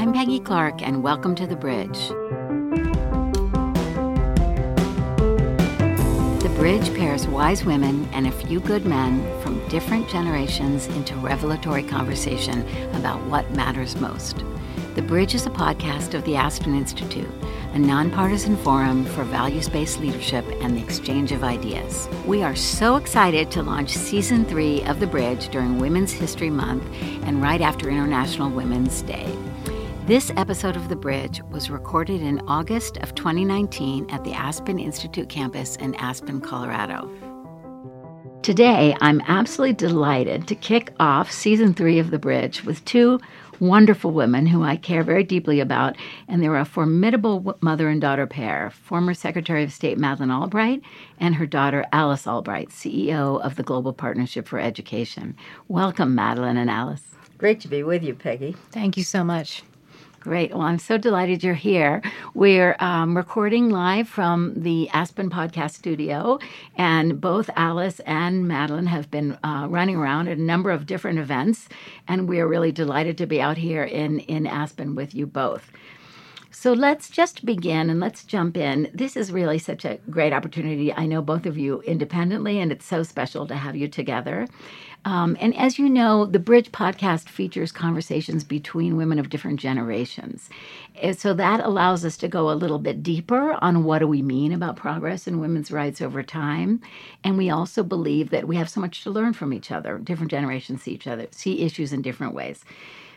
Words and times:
I'm 0.00 0.14
Peggy 0.14 0.40
Clark, 0.40 0.80
and 0.80 1.02
welcome 1.02 1.34
to 1.34 1.46
The 1.46 1.56
Bridge. 1.56 2.08
The 6.38 6.52
Bridge 6.56 6.94
pairs 6.94 7.26
wise 7.26 7.66
women 7.66 8.08
and 8.14 8.26
a 8.26 8.32
few 8.32 8.60
good 8.60 8.86
men 8.86 9.20
from 9.42 9.68
different 9.68 10.08
generations 10.08 10.86
into 10.86 11.14
revelatory 11.16 11.82
conversation 11.82 12.66
about 12.94 13.22
what 13.26 13.50
matters 13.50 13.94
most. 13.96 14.42
The 14.94 15.02
Bridge 15.02 15.34
is 15.34 15.44
a 15.44 15.50
podcast 15.50 16.14
of 16.14 16.24
the 16.24 16.34
Aspen 16.34 16.74
Institute, 16.74 17.28
a 17.74 17.78
nonpartisan 17.78 18.56
forum 18.56 19.04
for 19.04 19.24
values 19.24 19.68
based 19.68 20.00
leadership 20.00 20.46
and 20.62 20.78
the 20.78 20.82
exchange 20.82 21.30
of 21.30 21.44
ideas. 21.44 22.08
We 22.24 22.42
are 22.42 22.56
so 22.56 22.96
excited 22.96 23.50
to 23.50 23.62
launch 23.62 23.90
season 23.90 24.46
three 24.46 24.82
of 24.84 24.98
The 24.98 25.06
Bridge 25.06 25.50
during 25.50 25.78
Women's 25.78 26.12
History 26.12 26.48
Month 26.48 26.86
and 27.24 27.42
right 27.42 27.60
after 27.60 27.90
International 27.90 28.48
Women's 28.48 29.02
Day. 29.02 29.30
This 30.06 30.32
episode 30.36 30.76
of 30.76 30.88
The 30.88 30.96
Bridge 30.96 31.40
was 31.50 31.70
recorded 31.70 32.20
in 32.20 32.40
August 32.48 32.96
of 32.96 33.14
2019 33.14 34.10
at 34.10 34.24
the 34.24 34.32
Aspen 34.32 34.78
Institute 34.78 35.28
campus 35.28 35.76
in 35.76 35.94
Aspen, 35.96 36.40
Colorado. 36.40 37.08
Today, 38.42 38.96
I'm 39.00 39.20
absolutely 39.28 39.74
delighted 39.74 40.48
to 40.48 40.54
kick 40.56 40.92
off 40.98 41.30
season 41.30 41.74
three 41.74 41.98
of 41.98 42.10
The 42.10 42.18
Bridge 42.18 42.64
with 42.64 42.84
two 42.86 43.20
wonderful 43.60 44.10
women 44.10 44.46
who 44.46 44.64
I 44.64 44.76
care 44.76 45.04
very 45.04 45.22
deeply 45.22 45.60
about, 45.60 45.96
and 46.26 46.42
they 46.42 46.48
were 46.48 46.58
a 46.58 46.64
formidable 46.64 47.56
mother 47.60 47.88
and 47.88 48.00
daughter 48.00 48.26
pair 48.26 48.70
former 48.70 49.14
Secretary 49.14 49.62
of 49.62 49.72
State 49.72 49.98
Madeleine 49.98 50.30
Albright 50.32 50.82
and 51.18 51.36
her 51.36 51.46
daughter 51.46 51.84
Alice 51.92 52.26
Albright, 52.26 52.70
CEO 52.70 53.40
of 53.42 53.56
the 53.56 53.62
Global 53.62 53.92
Partnership 53.92 54.48
for 54.48 54.58
Education. 54.58 55.36
Welcome, 55.68 56.14
Madeleine 56.14 56.56
and 56.56 56.70
Alice. 56.70 57.02
Great 57.38 57.60
to 57.60 57.68
be 57.68 57.82
with 57.82 58.02
you, 58.02 58.14
Peggy. 58.14 58.56
Thank 58.72 58.96
you 58.96 59.04
so 59.04 59.22
much. 59.22 59.62
Great. 60.20 60.50
Well, 60.50 60.60
I'm 60.60 60.78
so 60.78 60.98
delighted 60.98 61.42
you're 61.42 61.54
here. 61.54 62.02
We're 62.34 62.76
um, 62.78 63.16
recording 63.16 63.70
live 63.70 64.06
from 64.06 64.52
the 64.54 64.86
Aspen 64.90 65.30
Podcast 65.30 65.70
Studio, 65.70 66.38
and 66.76 67.18
both 67.18 67.48
Alice 67.56 68.00
and 68.00 68.46
Madeleine 68.46 68.84
have 68.84 69.10
been 69.10 69.38
uh, 69.42 69.66
running 69.70 69.96
around 69.96 70.28
at 70.28 70.36
a 70.36 70.42
number 70.42 70.70
of 70.70 70.84
different 70.84 71.20
events, 71.20 71.70
and 72.06 72.28
we 72.28 72.38
are 72.38 72.46
really 72.46 72.70
delighted 72.70 73.16
to 73.16 73.26
be 73.26 73.40
out 73.40 73.56
here 73.56 73.82
in, 73.82 74.20
in 74.20 74.46
Aspen 74.46 74.94
with 74.94 75.14
you 75.14 75.24
both. 75.24 75.72
So 76.60 76.74
let's 76.74 77.08
just 77.08 77.46
begin 77.46 77.88
and 77.88 78.00
let's 78.00 78.22
jump 78.22 78.54
in. 78.54 78.90
This 78.92 79.16
is 79.16 79.32
really 79.32 79.58
such 79.58 79.86
a 79.86 79.98
great 80.10 80.34
opportunity. 80.34 80.92
I 80.92 81.06
know 81.06 81.22
both 81.22 81.46
of 81.46 81.56
you 81.56 81.80
independently, 81.86 82.60
and 82.60 82.70
it's 82.70 82.84
so 82.84 83.02
special 83.02 83.46
to 83.46 83.56
have 83.56 83.76
you 83.76 83.88
together. 83.88 84.46
Um, 85.06 85.38
and 85.40 85.56
as 85.56 85.78
you 85.78 85.88
know, 85.88 86.26
the 86.26 86.38
Bridge 86.38 86.70
podcast 86.70 87.30
features 87.30 87.72
conversations 87.72 88.44
between 88.44 88.98
women 88.98 89.18
of 89.18 89.30
different 89.30 89.58
generations. 89.58 90.50
And 91.00 91.18
so 91.18 91.32
that 91.32 91.60
allows 91.60 92.04
us 92.04 92.18
to 92.18 92.28
go 92.28 92.50
a 92.50 92.52
little 92.52 92.78
bit 92.78 93.02
deeper 93.02 93.56
on 93.64 93.84
what 93.84 94.00
do 94.00 94.06
we 94.06 94.20
mean 94.20 94.52
about 94.52 94.76
progress 94.76 95.26
in 95.26 95.40
women's 95.40 95.70
rights 95.70 96.02
over 96.02 96.22
time. 96.22 96.82
And 97.24 97.38
we 97.38 97.48
also 97.48 97.82
believe 97.82 98.28
that 98.28 98.46
we 98.46 98.56
have 98.56 98.68
so 98.68 98.82
much 98.82 99.02
to 99.04 99.10
learn 99.10 99.32
from 99.32 99.54
each 99.54 99.70
other. 99.70 99.96
Different 99.96 100.30
generations 100.30 100.82
see 100.82 100.92
each 100.92 101.06
other, 101.06 101.26
see 101.30 101.62
issues 101.62 101.94
in 101.94 102.02
different 102.02 102.34
ways. 102.34 102.66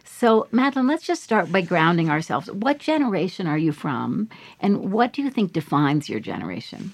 So, 0.03 0.47
Madeleine, 0.51 0.87
let's 0.87 1.03
just 1.05 1.23
start 1.23 1.51
by 1.51 1.61
grounding 1.61 2.09
ourselves. 2.09 2.51
What 2.51 2.77
generation 2.79 3.47
are 3.47 3.57
you 3.57 3.71
from, 3.71 4.29
and 4.59 4.91
what 4.91 5.13
do 5.13 5.21
you 5.21 5.29
think 5.29 5.53
defines 5.53 6.09
your 6.09 6.19
generation? 6.19 6.93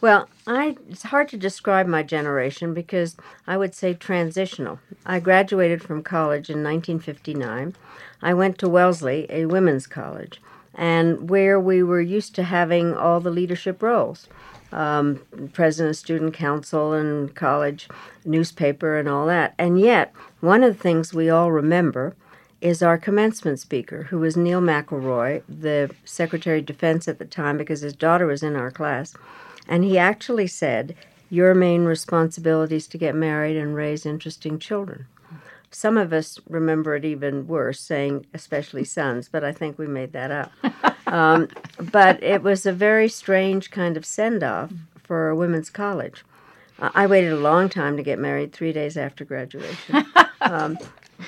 Well, 0.00 0.28
I 0.46 0.76
it's 0.88 1.02
hard 1.04 1.28
to 1.30 1.36
describe 1.36 1.86
my 1.86 2.02
generation 2.02 2.72
because 2.72 3.16
I 3.46 3.56
would 3.56 3.74
say 3.74 3.94
transitional. 3.94 4.78
I 5.04 5.18
graduated 5.18 5.82
from 5.82 6.02
college 6.02 6.50
in 6.50 6.62
1959. 6.62 7.74
I 8.22 8.34
went 8.34 8.58
to 8.58 8.68
Wellesley, 8.68 9.26
a 9.28 9.46
women's 9.46 9.86
college, 9.86 10.40
and 10.74 11.28
where 11.28 11.58
we 11.58 11.82
were 11.82 12.00
used 12.00 12.34
to 12.36 12.44
having 12.44 12.94
all 12.94 13.20
the 13.20 13.30
leadership 13.30 13.82
roles. 13.82 14.28
Um, 14.70 15.22
president 15.54 15.90
of 15.90 15.96
student 15.96 16.34
council 16.34 16.92
and 16.92 17.34
college 17.34 17.88
newspaper 18.26 18.98
and 18.98 19.08
all 19.08 19.26
that. 19.26 19.54
And 19.58 19.80
yet, 19.80 20.12
one 20.40 20.62
of 20.62 20.76
the 20.76 20.82
things 20.82 21.14
we 21.14 21.30
all 21.30 21.50
remember 21.50 22.14
is 22.60 22.82
our 22.82 22.98
commencement 22.98 23.60
speaker, 23.60 24.04
who 24.04 24.18
was 24.18 24.36
Neil 24.36 24.60
McElroy, 24.60 25.42
the 25.48 25.94
Secretary 26.04 26.58
of 26.58 26.66
Defense 26.66 27.06
at 27.06 27.18
the 27.18 27.24
time, 27.24 27.56
because 27.56 27.80
his 27.80 27.94
daughter 27.94 28.26
was 28.26 28.42
in 28.42 28.56
our 28.56 28.70
class. 28.70 29.14
And 29.68 29.84
he 29.84 29.98
actually 29.98 30.48
said, 30.48 30.96
Your 31.30 31.54
main 31.54 31.84
responsibility 31.84 32.76
is 32.76 32.88
to 32.88 32.98
get 32.98 33.14
married 33.14 33.56
and 33.56 33.74
raise 33.74 34.04
interesting 34.04 34.58
children. 34.58 35.06
Some 35.70 35.98
of 35.98 36.12
us 36.12 36.40
remember 36.48 36.96
it 36.96 37.04
even 37.04 37.46
worse, 37.46 37.80
saying, 37.80 38.26
especially 38.32 38.84
sons, 38.84 39.28
but 39.28 39.44
I 39.44 39.52
think 39.52 39.78
we 39.78 39.86
made 39.86 40.12
that 40.12 40.30
up. 40.30 40.52
um, 41.06 41.48
but 41.78 42.22
it 42.22 42.42
was 42.42 42.64
a 42.64 42.72
very 42.72 43.08
strange 43.08 43.70
kind 43.70 43.96
of 43.96 44.06
send 44.06 44.42
off 44.42 44.72
for 45.02 45.28
a 45.28 45.36
women's 45.36 45.70
college. 45.70 46.24
I 46.80 47.06
waited 47.06 47.32
a 47.32 47.36
long 47.36 47.68
time 47.68 47.96
to 47.96 48.02
get 48.02 48.18
married, 48.18 48.52
three 48.52 48.72
days 48.72 48.96
after 48.96 49.24
graduation. 49.24 50.06
Um, 50.40 50.78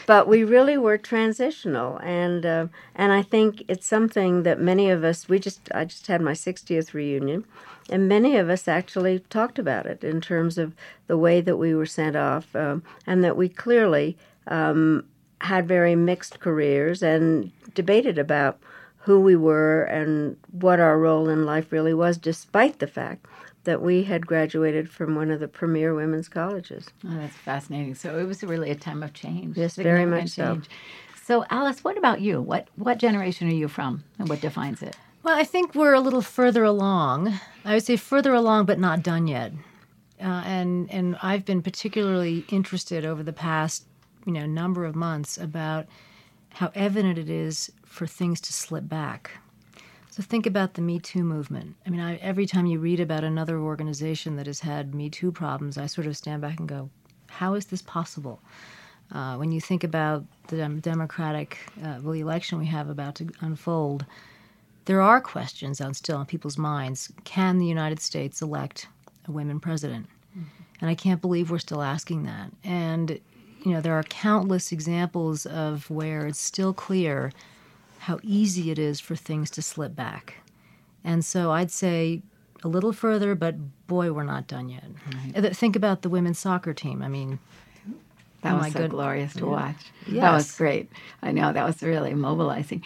but 0.06 0.28
we 0.28 0.44
really 0.44 0.78
were 0.78 0.98
transitional, 0.98 1.98
and 1.98 2.46
uh, 2.46 2.66
and 2.94 3.12
I 3.12 3.22
think 3.22 3.64
it's 3.68 3.86
something 3.86 4.42
that 4.44 4.60
many 4.60 4.90
of 4.90 5.04
us. 5.04 5.28
We 5.28 5.38
just 5.38 5.68
I 5.74 5.84
just 5.84 6.06
had 6.06 6.20
my 6.20 6.32
60th 6.32 6.94
reunion, 6.94 7.44
and 7.88 8.08
many 8.08 8.36
of 8.36 8.48
us 8.48 8.68
actually 8.68 9.20
talked 9.30 9.58
about 9.58 9.86
it 9.86 10.04
in 10.04 10.20
terms 10.20 10.58
of 10.58 10.74
the 11.06 11.18
way 11.18 11.40
that 11.40 11.56
we 11.56 11.74
were 11.74 11.86
sent 11.86 12.16
off, 12.16 12.54
um, 12.54 12.82
and 13.06 13.24
that 13.24 13.36
we 13.36 13.48
clearly 13.48 14.16
um, 14.46 15.04
had 15.40 15.66
very 15.66 15.96
mixed 15.96 16.40
careers 16.40 17.02
and 17.02 17.50
debated 17.74 18.18
about 18.18 18.58
who 19.04 19.20
we 19.20 19.34
were 19.34 19.84
and 19.84 20.36
what 20.52 20.78
our 20.78 20.98
role 20.98 21.28
in 21.28 21.46
life 21.46 21.72
really 21.72 21.94
was, 21.94 22.18
despite 22.18 22.78
the 22.78 22.86
fact 22.86 23.26
that 23.64 23.82
we 23.82 24.02
had 24.04 24.26
graduated 24.26 24.88
from 24.90 25.14
one 25.14 25.30
of 25.30 25.40
the 25.40 25.48
premier 25.48 25.94
women's 25.94 26.28
colleges. 26.28 26.86
Oh, 27.06 27.16
that's 27.18 27.36
fascinating. 27.36 27.94
So 27.94 28.18
it 28.18 28.24
was 28.24 28.42
really 28.42 28.70
a 28.70 28.74
time 28.74 29.02
of 29.02 29.12
change. 29.12 29.56
Yes, 29.56 29.76
very 29.76 30.06
much 30.06 30.34
change. 30.36 30.64
so. 30.66 30.70
So, 31.22 31.44
Alice, 31.48 31.84
what 31.84 31.96
about 31.96 32.20
you? 32.20 32.40
What 32.40 32.66
what 32.74 32.98
generation 32.98 33.48
are 33.48 33.54
you 33.54 33.68
from, 33.68 34.02
and 34.18 34.28
what 34.28 34.40
defines 34.40 34.82
it? 34.82 34.96
Well, 35.22 35.38
I 35.38 35.44
think 35.44 35.74
we're 35.74 35.94
a 35.94 36.00
little 36.00 36.22
further 36.22 36.64
along. 36.64 37.38
I 37.64 37.74
would 37.74 37.84
say 37.84 37.96
further 37.96 38.34
along, 38.34 38.64
but 38.66 38.80
not 38.80 39.02
done 39.02 39.28
yet. 39.28 39.52
Uh, 40.20 40.42
and 40.44 40.90
and 40.90 41.16
I've 41.22 41.44
been 41.44 41.62
particularly 41.62 42.44
interested 42.48 43.04
over 43.04 43.22
the 43.22 43.32
past 43.32 43.86
you 44.26 44.32
know 44.32 44.46
number 44.46 44.84
of 44.84 44.96
months 44.96 45.38
about 45.38 45.86
how 46.54 46.72
evident 46.74 47.16
it 47.16 47.30
is 47.30 47.70
for 47.84 48.06
things 48.06 48.40
to 48.40 48.52
slip 48.52 48.88
back. 48.88 49.30
So 50.10 50.22
think 50.22 50.46
about 50.46 50.74
the 50.74 50.82
Me 50.82 50.98
Too 50.98 51.22
movement. 51.22 51.76
I 51.86 51.90
mean, 51.90 52.00
I, 52.00 52.16
every 52.16 52.44
time 52.44 52.66
you 52.66 52.80
read 52.80 52.98
about 52.98 53.22
another 53.22 53.58
organization 53.58 54.36
that 54.36 54.46
has 54.46 54.60
had 54.60 54.94
Me 54.94 55.08
Too 55.08 55.30
problems, 55.30 55.78
I 55.78 55.86
sort 55.86 56.06
of 56.06 56.16
stand 56.16 56.42
back 56.42 56.58
and 56.58 56.68
go, 56.68 56.90
how 57.28 57.54
is 57.54 57.66
this 57.66 57.82
possible? 57.82 58.40
Uh, 59.12 59.36
when 59.36 59.52
you 59.52 59.60
think 59.60 59.84
about 59.84 60.24
the 60.48 60.68
Democratic, 60.80 61.58
uh, 61.84 62.00
election 62.10 62.58
we 62.58 62.66
have 62.66 62.88
about 62.88 63.14
to 63.16 63.28
unfold, 63.40 64.04
there 64.86 65.00
are 65.00 65.20
questions 65.20 65.80
on 65.80 65.94
still 65.94 66.16
on 66.16 66.26
people's 66.26 66.58
minds. 66.58 67.12
Can 67.24 67.58
the 67.58 67.66
United 67.66 68.00
States 68.00 68.42
elect 68.42 68.88
a 69.28 69.32
women 69.32 69.60
president? 69.60 70.06
Mm-hmm. 70.36 70.62
And 70.80 70.90
I 70.90 70.94
can't 70.94 71.20
believe 71.20 71.50
we're 71.50 71.58
still 71.58 71.82
asking 71.82 72.24
that. 72.24 72.50
And 72.64 73.20
you 73.64 73.72
know, 73.72 73.80
there 73.80 73.94
are 73.94 74.02
countless 74.04 74.72
examples 74.72 75.46
of 75.46 75.88
where 75.90 76.26
it's 76.26 76.40
still 76.40 76.72
clear 76.72 77.30
how 78.00 78.18
easy 78.22 78.70
it 78.70 78.78
is 78.78 78.98
for 78.98 79.14
things 79.14 79.50
to 79.50 79.60
slip 79.60 79.94
back. 79.94 80.36
And 81.04 81.22
so 81.22 81.50
I'd 81.50 81.70
say 81.70 82.22
a 82.64 82.68
little 82.68 82.94
further, 82.94 83.34
but 83.34 83.56
boy, 83.86 84.10
we're 84.10 84.24
not 84.24 84.46
done 84.46 84.70
yet. 84.70 84.84
Right. 85.34 85.54
Think 85.54 85.76
about 85.76 86.00
the 86.00 86.08
women's 86.08 86.38
soccer 86.38 86.72
team. 86.72 87.02
I 87.02 87.08
mean, 87.08 87.38
that 88.40 88.54
oh 88.54 88.58
was 88.58 88.72
so 88.72 88.80
good. 88.80 88.90
glorious 88.90 89.34
to 89.34 89.40
yeah. 89.40 89.46
watch. 89.46 89.76
Yes. 90.06 90.20
That 90.22 90.32
was 90.32 90.56
great. 90.56 90.90
I 91.20 91.30
know 91.32 91.52
that 91.52 91.66
was 91.66 91.82
really 91.82 92.14
mobilizing. 92.14 92.82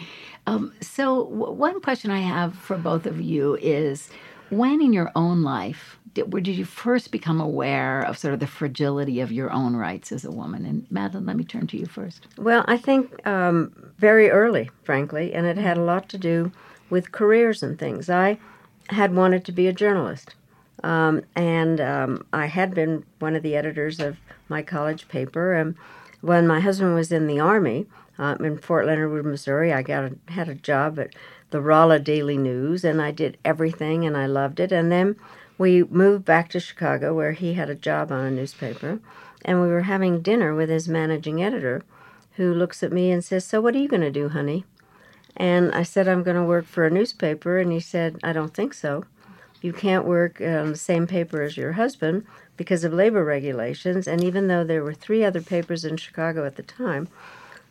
Um, 0.48 0.72
so, 0.80 1.24
w- 1.24 1.52
one 1.52 1.80
question 1.80 2.10
I 2.10 2.18
have 2.18 2.56
for 2.56 2.76
both 2.76 3.06
of 3.06 3.20
you 3.20 3.56
is 3.62 4.10
when 4.50 4.80
in 4.80 4.92
your 4.92 5.10
own 5.14 5.42
life 5.42 5.98
did, 6.14 6.32
where 6.32 6.42
did 6.42 6.56
you 6.56 6.64
first 6.64 7.10
become 7.10 7.40
aware 7.40 8.02
of 8.02 8.16
sort 8.16 8.34
of 8.34 8.40
the 8.40 8.46
fragility 8.46 9.20
of 9.20 9.32
your 9.32 9.50
own 9.50 9.76
rights 9.76 10.12
as 10.12 10.24
a 10.24 10.30
woman? 10.30 10.64
And 10.64 10.86
Madeleine, 10.90 11.26
let 11.26 11.36
me 11.36 11.44
turn 11.44 11.66
to 11.68 11.76
you 11.76 11.86
first. 11.86 12.26
Well, 12.38 12.64
I 12.66 12.76
think 12.76 13.26
um, 13.26 13.92
very 13.98 14.30
early, 14.30 14.70
frankly, 14.84 15.34
and 15.34 15.46
it 15.46 15.56
had 15.56 15.76
a 15.76 15.82
lot 15.82 16.08
to 16.10 16.18
do 16.18 16.52
with 16.90 17.12
careers 17.12 17.62
and 17.62 17.78
things. 17.78 18.08
I 18.08 18.38
had 18.90 19.14
wanted 19.14 19.44
to 19.46 19.52
be 19.52 19.66
a 19.66 19.72
journalist, 19.72 20.34
um, 20.82 21.22
and 21.34 21.80
um, 21.80 22.26
I 22.32 22.46
had 22.46 22.74
been 22.74 23.04
one 23.18 23.34
of 23.34 23.42
the 23.42 23.56
editors 23.56 23.98
of 23.98 24.18
my 24.48 24.62
college 24.62 25.08
paper. 25.08 25.54
And 25.54 25.74
when 26.20 26.46
my 26.46 26.60
husband 26.60 26.94
was 26.94 27.10
in 27.10 27.26
the 27.26 27.40
army 27.40 27.86
uh, 28.18 28.36
in 28.40 28.58
Fort 28.58 28.86
Leonard 28.86 29.10
Wood, 29.10 29.24
Missouri, 29.24 29.72
I 29.72 29.82
got 29.82 30.04
a, 30.04 30.32
had 30.32 30.48
a 30.48 30.54
job 30.54 30.98
at 30.98 31.14
the 31.54 31.60
Rolla 31.60 32.00
Daily 32.00 32.36
News, 32.36 32.82
and 32.82 33.00
I 33.00 33.12
did 33.12 33.38
everything, 33.44 34.04
and 34.04 34.16
I 34.16 34.26
loved 34.26 34.58
it. 34.58 34.72
And 34.72 34.90
then 34.90 35.14
we 35.56 35.84
moved 35.84 36.24
back 36.24 36.48
to 36.50 36.58
Chicago, 36.58 37.14
where 37.14 37.30
he 37.30 37.54
had 37.54 37.70
a 37.70 37.76
job 37.76 38.10
on 38.10 38.24
a 38.24 38.30
newspaper, 38.32 38.98
and 39.44 39.62
we 39.62 39.68
were 39.68 39.82
having 39.82 40.20
dinner 40.20 40.52
with 40.52 40.68
his 40.68 40.88
managing 40.88 41.40
editor, 41.40 41.84
who 42.32 42.52
looks 42.52 42.82
at 42.82 42.90
me 42.90 43.12
and 43.12 43.24
says, 43.24 43.44
"So 43.44 43.60
what 43.60 43.76
are 43.76 43.78
you 43.78 43.86
going 43.86 44.00
to 44.00 44.10
do, 44.10 44.30
honey?" 44.30 44.64
And 45.36 45.72
I 45.72 45.84
said, 45.84 46.08
I'm 46.08 46.24
going 46.24 46.36
to 46.36 46.42
work 46.42 46.66
for 46.66 46.86
a 46.86 46.90
newspaper. 46.90 47.58
And 47.58 47.70
he 47.70 47.78
said, 47.78 48.18
I 48.24 48.32
don't 48.32 48.52
think 48.52 48.74
so. 48.74 49.04
You 49.62 49.72
can't 49.72 50.04
work 50.04 50.40
on 50.40 50.72
the 50.72 50.76
same 50.76 51.06
paper 51.06 51.40
as 51.42 51.56
your 51.56 51.72
husband 51.72 52.26
because 52.56 52.82
of 52.82 52.92
labor 52.92 53.24
regulations. 53.24 54.08
And 54.08 54.24
even 54.24 54.48
though 54.48 54.64
there 54.64 54.82
were 54.82 54.94
three 54.94 55.22
other 55.22 55.40
papers 55.40 55.84
in 55.84 55.98
Chicago 55.98 56.44
at 56.44 56.56
the 56.56 56.64
time, 56.64 57.08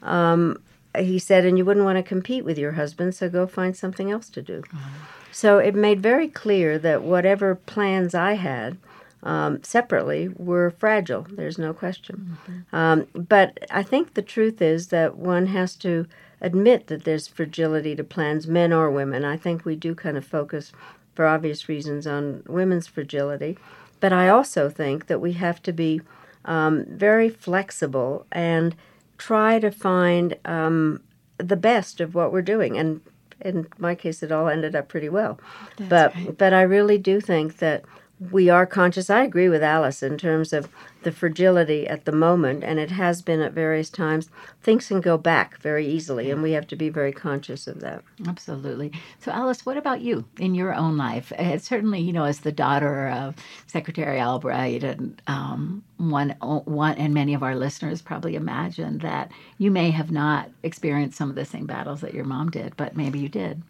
um, 0.01 0.61
he 0.97 1.19
said, 1.19 1.45
and 1.45 1.57
you 1.57 1.65
wouldn't 1.65 1.85
want 1.85 1.97
to 1.97 2.03
compete 2.03 2.45
with 2.45 2.57
your 2.57 2.73
husband, 2.73 3.15
so 3.15 3.29
go 3.29 3.47
find 3.47 3.75
something 3.75 4.11
else 4.11 4.29
to 4.29 4.41
do. 4.41 4.61
Mm-hmm. 4.61 4.89
So 5.31 5.57
it 5.57 5.73
made 5.73 6.01
very 6.01 6.27
clear 6.27 6.77
that 6.79 7.01
whatever 7.01 7.55
plans 7.55 8.13
I 8.13 8.33
had 8.33 8.77
um, 9.23 9.63
separately 9.63 10.27
were 10.27 10.69
fragile. 10.69 11.25
There's 11.29 11.57
no 11.57 11.73
question. 11.73 12.37
Mm-hmm. 12.47 12.75
Um, 12.75 13.07
but 13.15 13.57
I 13.71 13.81
think 13.81 14.13
the 14.13 14.21
truth 14.21 14.61
is 14.61 14.87
that 14.89 15.17
one 15.17 15.47
has 15.47 15.75
to 15.77 16.05
admit 16.41 16.87
that 16.87 17.03
there's 17.05 17.27
fragility 17.27 17.95
to 17.95 18.03
plans, 18.03 18.47
men 18.47 18.73
or 18.73 18.91
women. 18.91 19.23
I 19.23 19.37
think 19.37 19.65
we 19.65 19.75
do 19.75 19.95
kind 19.95 20.17
of 20.17 20.25
focus, 20.25 20.71
for 21.15 21.25
obvious 21.25 21.69
reasons, 21.69 22.05
on 22.05 22.43
women's 22.47 22.87
fragility. 22.87 23.57
But 23.99 24.11
I 24.11 24.27
also 24.27 24.69
think 24.69 25.07
that 25.07 25.21
we 25.21 25.33
have 25.33 25.63
to 25.63 25.71
be 25.71 26.01
um, 26.43 26.85
very 26.89 27.29
flexible 27.29 28.25
and 28.31 28.75
try 29.25 29.57
to 29.59 29.71
find 29.71 30.37
um, 30.43 31.01
the 31.37 31.55
best 31.55 32.01
of 32.01 32.13
what 32.13 32.31
we're 32.33 32.41
doing. 32.41 32.77
And 32.77 32.99
in 33.39 33.67
my 33.77 33.95
case, 33.95 34.21
it 34.21 34.31
all 34.31 34.49
ended 34.49 34.75
up 34.75 34.89
pretty 34.89 35.09
well. 35.09 35.39
That's 35.77 35.89
but 35.89 36.15
right. 36.15 36.37
but 36.37 36.53
I 36.53 36.63
really 36.63 36.97
do 36.97 37.21
think 37.21 37.57
that 37.57 37.85
we 38.31 38.49
are 38.49 38.65
conscious. 38.65 39.09
I 39.09 39.23
agree 39.23 39.49
with 39.49 39.63
Alice 39.63 40.03
in 40.03 40.17
terms 40.17 40.53
of 40.53 40.69
the 41.03 41.11
fragility 41.11 41.87
at 41.87 42.05
the 42.05 42.11
moment, 42.11 42.63
and 42.63 42.79
it 42.79 42.91
has 42.91 43.21
been 43.21 43.41
at 43.41 43.53
various 43.53 43.89
times. 43.89 44.29
Things 44.61 44.87
can 44.87 45.01
go 45.01 45.17
back 45.17 45.59
very 45.59 45.85
easily, 45.85 46.31
and 46.31 46.41
we 46.41 46.53
have 46.53 46.67
to 46.67 46.75
be 46.75 46.89
very 46.89 47.11
conscious 47.11 47.67
of 47.67 47.81
that. 47.81 48.03
Absolutely. 48.27 48.91
So, 49.19 49.31
Alice, 49.31 49.65
what 49.65 49.77
about 49.77 50.01
you 50.01 50.25
in 50.39 50.55
your 50.55 50.73
own 50.73 50.97
life? 50.97 51.31
Uh, 51.33 51.57
certainly, 51.57 51.99
you 51.99 52.13
know, 52.13 52.25
as 52.25 52.39
the 52.39 52.51
daughter 52.51 53.09
of 53.09 53.35
Secretary 53.67 54.21
Albright, 54.21 54.83
and 54.83 55.21
um, 55.27 55.83
one, 55.97 56.31
one, 56.39 56.97
and 56.97 57.13
many 57.13 57.33
of 57.33 57.43
our 57.43 57.55
listeners 57.55 58.01
probably 58.01 58.35
imagine 58.35 58.99
that 58.99 59.31
you 59.57 59.71
may 59.71 59.91
have 59.91 60.11
not 60.11 60.49
experienced 60.63 61.17
some 61.17 61.29
of 61.29 61.35
the 61.35 61.45
same 61.45 61.65
battles 61.65 62.01
that 62.01 62.13
your 62.13 62.25
mom 62.25 62.49
did, 62.49 62.75
but 62.77 62.95
maybe 62.95 63.19
you 63.19 63.29
did. 63.29 63.61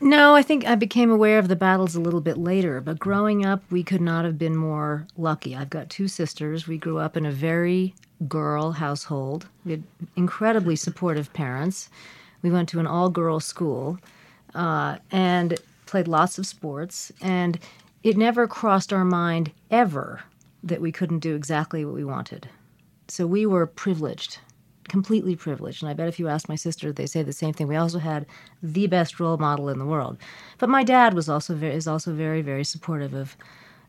No, 0.00 0.34
I 0.34 0.42
think 0.42 0.66
I 0.66 0.74
became 0.74 1.10
aware 1.10 1.38
of 1.38 1.48
the 1.48 1.56
battles 1.56 1.94
a 1.94 2.00
little 2.00 2.20
bit 2.20 2.36
later, 2.36 2.80
but 2.80 2.98
growing 2.98 3.46
up, 3.46 3.62
we 3.70 3.82
could 3.82 4.02
not 4.02 4.24
have 4.26 4.38
been 4.38 4.54
more 4.56 5.06
lucky. 5.16 5.56
I've 5.56 5.70
got 5.70 5.88
two 5.88 6.06
sisters. 6.06 6.68
We 6.68 6.76
grew 6.76 6.98
up 6.98 7.16
in 7.16 7.24
a 7.24 7.32
very 7.32 7.94
girl 8.28 8.72
household. 8.72 9.48
We 9.64 9.72
had 9.72 9.82
incredibly 10.14 10.76
supportive 10.76 11.32
parents. 11.32 11.88
We 12.42 12.50
went 12.50 12.68
to 12.70 12.80
an 12.80 12.86
all 12.86 13.08
girl 13.08 13.40
school 13.40 13.98
uh, 14.54 14.98
and 15.10 15.58
played 15.86 16.08
lots 16.08 16.38
of 16.38 16.46
sports. 16.46 17.10
And 17.22 17.58
it 18.02 18.18
never 18.18 18.46
crossed 18.46 18.92
our 18.92 19.04
mind 19.04 19.50
ever 19.70 20.22
that 20.62 20.80
we 20.80 20.92
couldn't 20.92 21.20
do 21.20 21.34
exactly 21.34 21.84
what 21.84 21.94
we 21.94 22.04
wanted. 22.04 22.48
So 23.08 23.26
we 23.26 23.46
were 23.46 23.66
privileged 23.66 24.38
completely 24.88 25.36
privileged. 25.36 25.82
And 25.82 25.90
I 25.90 25.94
bet 25.94 26.08
if 26.08 26.18
you 26.18 26.28
ask 26.28 26.48
my 26.48 26.54
sister, 26.54 26.92
they 26.92 27.06
say 27.06 27.22
the 27.22 27.32
same 27.32 27.52
thing. 27.52 27.68
We 27.68 27.76
also 27.76 27.98
had 27.98 28.26
the 28.62 28.86
best 28.86 29.20
role 29.20 29.36
model 29.36 29.68
in 29.68 29.78
the 29.78 29.84
world. 29.84 30.18
But 30.58 30.68
my 30.68 30.84
dad 30.84 31.14
was 31.14 31.28
also 31.28 31.54
very, 31.54 31.74
is 31.74 31.88
also 31.88 32.12
very, 32.12 32.42
very 32.42 32.64
supportive 32.64 33.14
of 33.14 33.36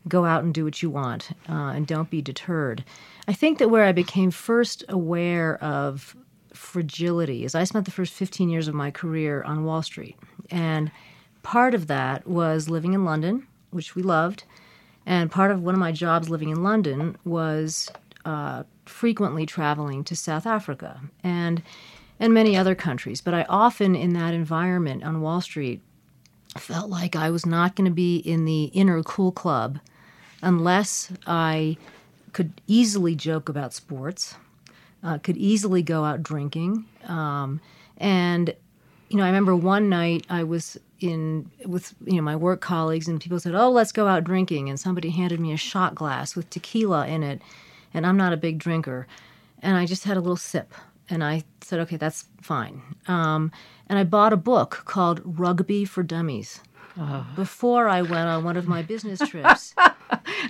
go 0.06 0.24
out 0.24 0.44
and 0.44 0.54
do 0.54 0.64
what 0.64 0.82
you 0.82 0.90
want 0.90 1.30
uh, 1.48 1.72
and 1.74 1.86
don't 1.86 2.10
be 2.10 2.22
deterred. 2.22 2.84
I 3.26 3.32
think 3.32 3.58
that 3.58 3.70
where 3.70 3.84
I 3.84 3.92
became 3.92 4.30
first 4.30 4.84
aware 4.88 5.62
of 5.62 6.16
fragility 6.52 7.44
is 7.44 7.54
I 7.54 7.64
spent 7.64 7.84
the 7.84 7.90
first 7.90 8.12
15 8.14 8.48
years 8.48 8.68
of 8.68 8.74
my 8.74 8.90
career 8.90 9.42
on 9.42 9.64
Wall 9.64 9.82
Street. 9.82 10.16
And 10.50 10.90
part 11.42 11.74
of 11.74 11.86
that 11.88 12.26
was 12.26 12.68
living 12.68 12.94
in 12.94 13.04
London, 13.04 13.46
which 13.70 13.94
we 13.94 14.02
loved. 14.02 14.44
And 15.06 15.30
part 15.30 15.50
of 15.50 15.62
one 15.62 15.74
of 15.74 15.80
my 15.80 15.92
jobs 15.92 16.28
living 16.28 16.50
in 16.50 16.62
London 16.62 17.16
was 17.24 17.90
uh, 18.28 18.62
frequently 18.84 19.46
traveling 19.46 20.04
to 20.04 20.14
South 20.14 20.46
Africa 20.46 21.00
and 21.24 21.62
and 22.20 22.34
many 22.34 22.56
other 22.56 22.74
countries. 22.74 23.22
But 23.22 23.32
I 23.32 23.46
often, 23.48 23.94
in 23.94 24.12
that 24.14 24.34
environment 24.34 25.02
on 25.02 25.22
Wall 25.22 25.40
Street, 25.40 25.80
felt 26.58 26.90
like 26.90 27.16
I 27.16 27.30
was 27.30 27.46
not 27.46 27.74
going 27.74 27.86
to 27.86 27.94
be 27.94 28.16
in 28.18 28.44
the 28.44 28.64
inner 28.64 29.02
cool 29.02 29.32
club 29.32 29.78
unless 30.42 31.10
I 31.26 31.78
could 32.32 32.60
easily 32.66 33.14
joke 33.14 33.48
about 33.48 33.72
sports, 33.72 34.34
uh, 35.02 35.18
could 35.18 35.38
easily 35.38 35.82
go 35.82 36.04
out 36.04 36.22
drinking, 36.22 36.84
um, 37.06 37.60
and 37.96 38.54
you 39.08 39.16
know, 39.16 39.22
I 39.22 39.28
remember 39.28 39.56
one 39.56 39.88
night 39.88 40.26
I 40.28 40.42
was 40.42 40.76
in 41.00 41.50
with 41.64 41.94
you 42.04 42.16
know 42.16 42.22
my 42.22 42.36
work 42.36 42.60
colleagues 42.60 43.08
and 43.08 43.22
people 43.22 43.40
said, 43.40 43.54
"Oh, 43.54 43.70
let's 43.70 43.92
go 43.92 44.06
out 44.06 44.24
drinking," 44.24 44.68
and 44.68 44.78
somebody 44.78 45.08
handed 45.08 45.40
me 45.40 45.52
a 45.54 45.56
shot 45.56 45.94
glass 45.94 46.36
with 46.36 46.50
tequila 46.50 47.06
in 47.06 47.22
it 47.22 47.40
and 47.94 48.06
I'm 48.06 48.16
not 48.16 48.32
a 48.32 48.36
big 48.36 48.58
drinker. 48.58 49.06
And 49.60 49.76
I 49.76 49.86
just 49.86 50.04
had 50.04 50.16
a 50.16 50.20
little 50.20 50.36
sip, 50.36 50.72
and 51.10 51.24
I 51.24 51.42
said, 51.62 51.80
okay, 51.80 51.96
that's 51.96 52.26
fine. 52.40 52.80
Um, 53.06 53.50
and 53.88 53.98
I 53.98 54.04
bought 54.04 54.32
a 54.32 54.36
book 54.36 54.82
called 54.84 55.20
Rugby 55.24 55.84
for 55.84 56.02
Dummies. 56.02 56.60
Oh. 57.00 57.26
Before 57.36 57.88
I 57.88 58.02
went 58.02 58.28
on 58.28 58.44
one 58.44 58.56
of 58.56 58.66
my 58.66 58.82
business 58.82 59.20
trips, 59.28 59.74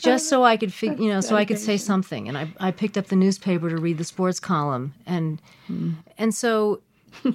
just 0.00 0.28
so 0.28 0.44
I 0.44 0.56
could, 0.56 0.72
fig- 0.72 0.98
you 0.98 1.08
know, 1.08 1.20
so 1.20 1.36
I 1.36 1.44
could 1.44 1.58
say 1.58 1.76
something, 1.76 2.28
and 2.28 2.36
I, 2.36 2.52
I 2.58 2.70
picked 2.70 2.96
up 2.96 3.06
the 3.06 3.16
newspaper 3.16 3.68
to 3.70 3.76
read 3.76 3.98
the 3.98 4.04
sports 4.04 4.40
column, 4.40 4.94
and 5.06 5.40
mm. 5.70 5.94
and 6.16 6.34
so 6.34 6.80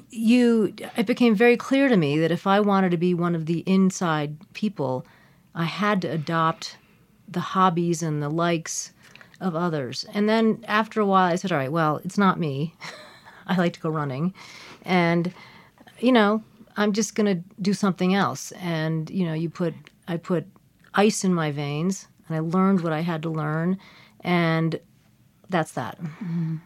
you, 0.10 0.74
it 0.98 1.06
became 1.06 1.36
very 1.36 1.58
clear 1.58 1.88
to 1.88 1.98
me 1.98 2.18
that 2.20 2.32
if 2.32 2.48
I 2.48 2.60
wanted 2.60 2.92
to 2.92 2.98
be 2.98 3.14
one 3.14 3.36
of 3.36 3.46
the 3.46 3.60
inside 3.60 4.38
people, 4.54 5.06
I 5.56 5.66
had 5.66 6.02
to 6.04 6.08
adopt 6.08 6.78
the 7.28 7.40
hobbies 7.40 8.04
and 8.04 8.22
the 8.22 8.30
likes 8.30 8.94
of 9.44 9.56
others. 9.56 10.06
And 10.13 10.28
then 10.28 10.63
after 10.68 11.01
a 11.01 11.06
while, 11.06 11.31
I 11.31 11.36
said, 11.36 11.51
all 11.51 11.57
right, 11.57 11.72
well, 11.72 12.00
it's 12.04 12.18
not 12.18 12.40
me. 12.40 12.74
I 13.48 13.57
like 13.57 13.74
to 13.74 13.80
go 13.80 13.90
running. 13.90 14.34
And, 14.84 15.34
you 16.00 16.12
know, 16.12 16.42
I'm 16.78 16.94
just 16.94 17.13
going 17.13 17.28
to 17.28 17.44
do 17.62 17.74
something 17.74 18.16
else. 18.16 18.51
And, 18.54 19.10
you 19.10 19.25
know, 19.25 19.34
you 19.34 19.50
put, 19.50 19.75
I 20.07 20.18
put 20.18 20.45
ice 20.95 21.24
in 21.24 21.34
my 21.34 21.51
veins 21.51 22.07
and 22.28 22.38
I 22.38 22.40
learned 22.40 22.81
what 22.81 22.94
I 22.94 23.01
had 23.01 23.22
to 23.24 23.30
learn. 23.30 23.78
And 24.22 24.80
that's 25.54 25.72
that. 25.74 26.02
Mm-hmm. 26.02 26.58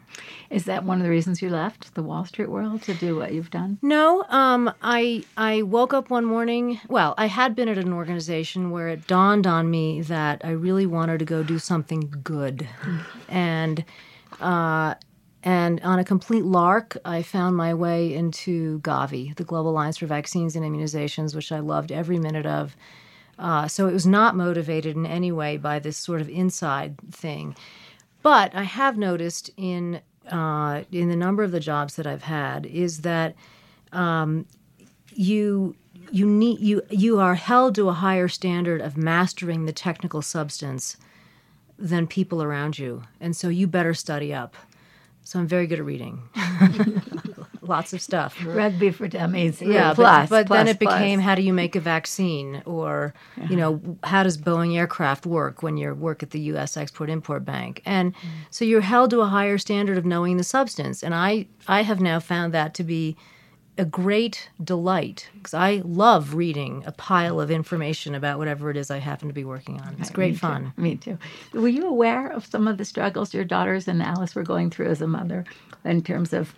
Is 0.49 0.65
that 0.65 0.83
one 0.83 0.97
of 0.97 1.03
the 1.03 1.09
reasons 1.09 1.41
you 1.41 1.49
left 1.49 1.93
the 1.93 2.01
Wall 2.01 2.25
Street 2.25 2.49
world 2.49 2.81
to 2.83 2.93
do 2.95 3.15
what 3.15 3.33
you've 3.33 3.51
done? 3.51 3.77
No, 3.83 4.25
um, 4.29 4.73
I 4.81 5.23
I 5.37 5.61
woke 5.61 5.93
up 5.93 6.09
one 6.09 6.25
morning. 6.25 6.79
Well, 6.87 7.13
I 7.17 7.27
had 7.27 7.55
been 7.55 7.69
at 7.69 7.77
an 7.77 7.93
organization 7.93 8.71
where 8.71 8.87
it 8.87 9.05
dawned 9.05 9.45
on 9.45 9.69
me 9.69 10.01
that 10.01 10.41
I 10.43 10.51
really 10.51 10.87
wanted 10.87 11.19
to 11.19 11.25
go 11.25 11.43
do 11.43 11.59
something 11.59 12.11
good, 12.23 12.67
and. 13.29 13.85
Uh, 14.41 14.95
and 15.43 15.79
on 15.81 15.97
a 15.97 16.03
complete 16.03 16.43
lark, 16.43 16.97
I 17.05 17.21
found 17.21 17.55
my 17.55 17.73
way 17.73 18.13
into 18.13 18.79
Gavi, 18.79 19.33
the 19.35 19.45
Global 19.45 19.69
Alliance 19.69 19.97
for 19.97 20.05
Vaccines 20.05 20.57
and 20.57 20.65
Immunizations, 20.65 21.33
which 21.35 21.53
I 21.53 21.59
loved 21.59 21.91
every 21.91 22.19
minute 22.19 22.45
of. 22.45 22.75
Uh, 23.39 23.67
so 23.67 23.87
it 23.87 23.93
was 23.93 24.05
not 24.05 24.35
motivated 24.35 24.95
in 24.97 25.05
any 25.05 25.31
way 25.31 25.55
by 25.55 25.79
this 25.79 25.95
sort 25.95 26.19
of 26.19 26.27
inside 26.27 26.97
thing. 27.11 27.55
But 28.21 28.53
I 28.55 28.63
have 28.63 28.97
noticed 28.97 29.49
in 29.57 30.01
uh, 30.29 30.83
in 30.91 31.09
the 31.09 31.15
number 31.15 31.43
of 31.43 31.51
the 31.51 31.59
jobs 31.59 31.95
that 31.95 32.05
I've 32.05 32.23
had 32.23 32.65
is 32.65 33.01
that 33.01 33.35
um, 33.93 34.45
you 35.13 35.75
you 36.11 36.25
need 36.25 36.59
you 36.59 36.81
you 36.89 37.19
are 37.19 37.35
held 37.35 37.75
to 37.75 37.89
a 37.89 37.93
higher 37.93 38.27
standard 38.27 38.81
of 38.81 38.97
mastering 38.97 39.65
the 39.65 39.71
technical 39.73 40.21
substance 40.21 40.97
than 41.77 42.07
people 42.07 42.41
around 42.41 42.79
you, 42.79 43.03
and 43.19 43.35
so 43.35 43.49
you 43.49 43.67
better 43.67 43.93
study 43.93 44.33
up. 44.33 44.55
So 45.23 45.39
I'm 45.39 45.47
very 45.47 45.67
good 45.67 45.79
at 45.79 45.85
reading. 45.85 46.21
Lots 47.67 47.93
of 47.93 48.01
stuff. 48.01 48.37
Rugby 48.45 48.91
for 48.91 49.07
dummies. 49.07 49.61
Yeah, 49.61 49.93
plus, 49.93 50.29
but, 50.29 50.43
but 50.43 50.47
plus, 50.47 50.57
then 50.57 50.67
it 50.67 50.79
plus. 50.79 50.93
became 50.93 51.19
how 51.19 51.35
do 51.35 51.41
you 51.41 51.53
make 51.53 51.75
a 51.75 51.79
vaccine, 51.79 52.61
or 52.65 53.13
yeah. 53.37 53.49
you 53.49 53.55
know 53.55 53.97
how 54.03 54.23
does 54.23 54.37
Boeing 54.37 54.75
aircraft 54.77 55.25
work 55.25 55.63
when 55.63 55.77
you 55.77 55.93
work 55.93 56.23
at 56.23 56.31
the 56.31 56.39
U.S. 56.39 56.77
Export 56.77 57.09
Import 57.09 57.45
Bank, 57.45 57.81
and 57.85 58.13
mm. 58.13 58.19
so 58.49 58.65
you're 58.65 58.81
held 58.81 59.09
to 59.11 59.21
a 59.21 59.27
higher 59.27 59.57
standard 59.57 59.97
of 59.97 60.05
knowing 60.05 60.37
the 60.37 60.43
substance. 60.43 61.03
And 61.03 61.13
I 61.13 61.47
I 61.67 61.81
have 61.83 62.01
now 62.01 62.19
found 62.19 62.53
that 62.53 62.73
to 62.75 62.83
be 62.83 63.17
a 63.77 63.85
great 63.85 64.49
delight 64.63 65.29
because 65.35 65.53
I 65.53 65.81
love 65.85 66.33
reading 66.33 66.83
a 66.85 66.91
pile 66.91 67.39
of 67.39 67.51
information 67.51 68.15
about 68.15 68.39
whatever 68.39 68.71
it 68.71 68.77
is 68.77 68.89
I 68.89 68.97
happen 68.97 69.27
to 69.27 69.33
be 69.33 69.43
working 69.43 69.79
on. 69.81 69.95
It's 69.99 70.09
great 70.09 70.33
me 70.33 70.37
fun. 70.37 70.73
Too. 70.75 70.81
Me 70.81 70.95
too. 70.95 71.17
Were 71.53 71.67
you 71.67 71.87
aware 71.87 72.27
of 72.27 72.45
some 72.45 72.67
of 72.67 72.77
the 72.77 72.85
struggles 72.85 73.33
your 73.33 73.43
daughters 73.43 73.87
and 73.87 74.01
Alice 74.01 74.35
were 74.35 74.43
going 74.43 74.71
through 74.71 74.87
as 74.87 75.01
a 75.01 75.07
mother 75.07 75.45
in 75.85 76.01
terms 76.01 76.33
of 76.33 76.55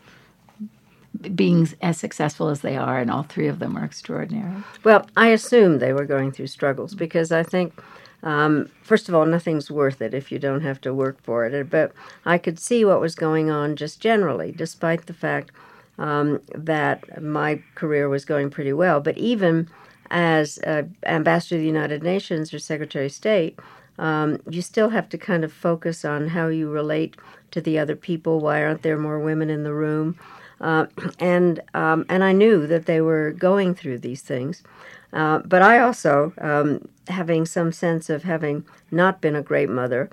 being 1.36 1.68
as 1.82 1.98
successful 1.98 2.50
as 2.50 2.62
they 2.62 2.78
are, 2.78 3.00
and 3.00 3.12
all 3.12 3.24
three 3.24 3.48
of 3.48 3.60
them 3.60 3.78
are 3.78 3.84
extraordinary? 3.84 4.64
Well, 4.84 5.08
I 5.18 5.28
assume 5.28 5.80
they 5.80 5.94
were 5.94 6.06
going 6.06 6.32
through 6.32 6.48
struggles 6.48 6.96
because 6.96 7.32
I 7.32 7.44
think. 7.44 7.74
Um, 8.22 8.70
first 8.84 9.08
of 9.08 9.16
all, 9.16 9.26
nothing's 9.26 9.72
worth 9.72 10.02
it 10.02 10.14
if 10.14 10.30
you 10.30 10.40
don't 10.40 10.60
have 10.60 10.82
to 10.82 10.94
work 10.94 11.24
for 11.24 11.46
it. 11.46 11.70
But 11.70 11.94
I 12.26 12.38
could 12.38 12.60
see 12.60 12.84
what 12.84 13.00
was 13.00 13.16
going 13.16 13.50
on 13.50 13.78
just 13.78 14.02
generally, 14.02 14.52
despite 14.52 15.06
the 15.06 15.14
fact 15.14 15.52
um, 15.98 16.42
that 16.54 17.22
my 17.22 17.62
career 17.76 18.10
was 18.10 18.26
going 18.26 18.50
pretty 18.50 18.74
well. 18.74 19.00
But 19.00 19.18
even 19.18 19.70
as 20.10 20.60
uh, 20.60 20.84
ambassador 21.06 21.56
to 21.56 21.60
the 21.60 21.66
United 21.68 22.02
Nations 22.04 22.54
or 22.54 22.60
Secretary 22.60 23.06
of 23.06 23.12
State, 23.12 23.60
um, 24.00 24.42
you 24.50 24.62
still 24.62 24.90
have 24.90 25.10
to 25.10 25.18
kind 25.18 25.44
of 25.44 25.52
focus 25.52 26.06
on 26.06 26.30
how 26.30 26.48
you 26.48 26.70
relate 26.70 27.18
to 27.52 27.62
the 27.62 27.78
other 27.78 27.96
people. 27.96 28.40
Why 28.40 28.64
aren't 28.64 28.82
there 28.82 28.98
more 28.98 29.20
women 29.20 29.50
in 29.50 29.64
the 29.64 29.74
room? 29.74 30.18
Uh, 30.62 30.86
and 31.20 31.62
um, 31.74 32.06
and 32.10 32.24
I 32.24 32.34
knew 32.34 32.68
that 32.68 32.86
they 32.86 33.02
were 33.02 33.32
going 33.32 33.74
through 33.74 34.00
these 34.00 34.22
things, 34.22 34.62
uh, 35.14 35.40
but 35.40 35.62
I 35.62 35.80
also, 35.80 36.34
um, 36.40 36.88
having 37.08 37.46
some 37.46 37.72
sense 37.72 38.10
of 38.10 38.24
having 38.24 38.66
not 38.92 39.22
been 39.22 39.36
a 39.36 39.42
great 39.42 39.70
mother, 39.70 40.10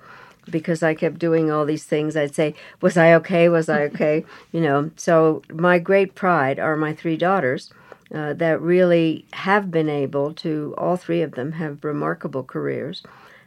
because 0.49 0.83
I 0.83 0.95
kept 0.95 1.19
doing 1.19 1.51
all 1.51 1.65
these 1.65 1.85
things, 1.85 2.17
I'd 2.17 2.35
say, 2.35 2.55
"Was 2.81 2.97
I 2.97 3.13
okay? 3.15 3.49
Was 3.49 3.69
I 3.69 3.83
okay?" 3.83 4.25
you 4.53 4.61
know. 4.61 4.91
So 4.97 5.43
my 5.53 5.79
great 5.79 6.15
pride 6.15 6.59
are 6.61 6.77
my 6.77 6.95
three 6.95 7.17
daughters. 7.17 7.73
Uh, 8.15 8.33
that 8.35 8.61
really 8.61 9.25
have 9.33 9.69
been 9.73 9.89
able 9.89 10.33
to 10.33 10.73
all 10.79 10.97
three 10.97 11.23
of 11.23 11.33
them 11.33 11.51
have 11.51 11.83
remarkable 11.83 12.45
careers 12.45 13.03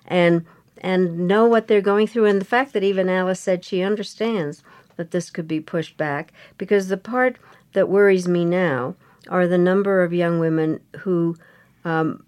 and 0.05 0.45
and 0.81 1.29
know 1.29 1.45
what 1.45 1.67
they're 1.67 1.79
going 1.79 2.05
through 2.05 2.25
and 2.25 2.41
the 2.41 2.45
fact 2.45 2.73
that 2.73 2.83
even 2.83 3.07
Alice 3.07 3.39
said 3.39 3.63
she 3.63 3.81
understands 3.81 4.61
that 4.99 5.11
this 5.11 5.29
could 5.29 5.47
be 5.47 5.61
pushed 5.61 5.95
back 5.95 6.33
because 6.57 6.89
the 6.89 6.97
part 6.97 7.37
that 7.71 7.87
worries 7.87 8.27
me 8.27 8.43
now 8.43 8.95
are 9.29 9.47
the 9.47 9.57
number 9.57 10.03
of 10.03 10.11
young 10.11 10.39
women 10.39 10.81
who 10.99 11.37
um, 11.85 12.21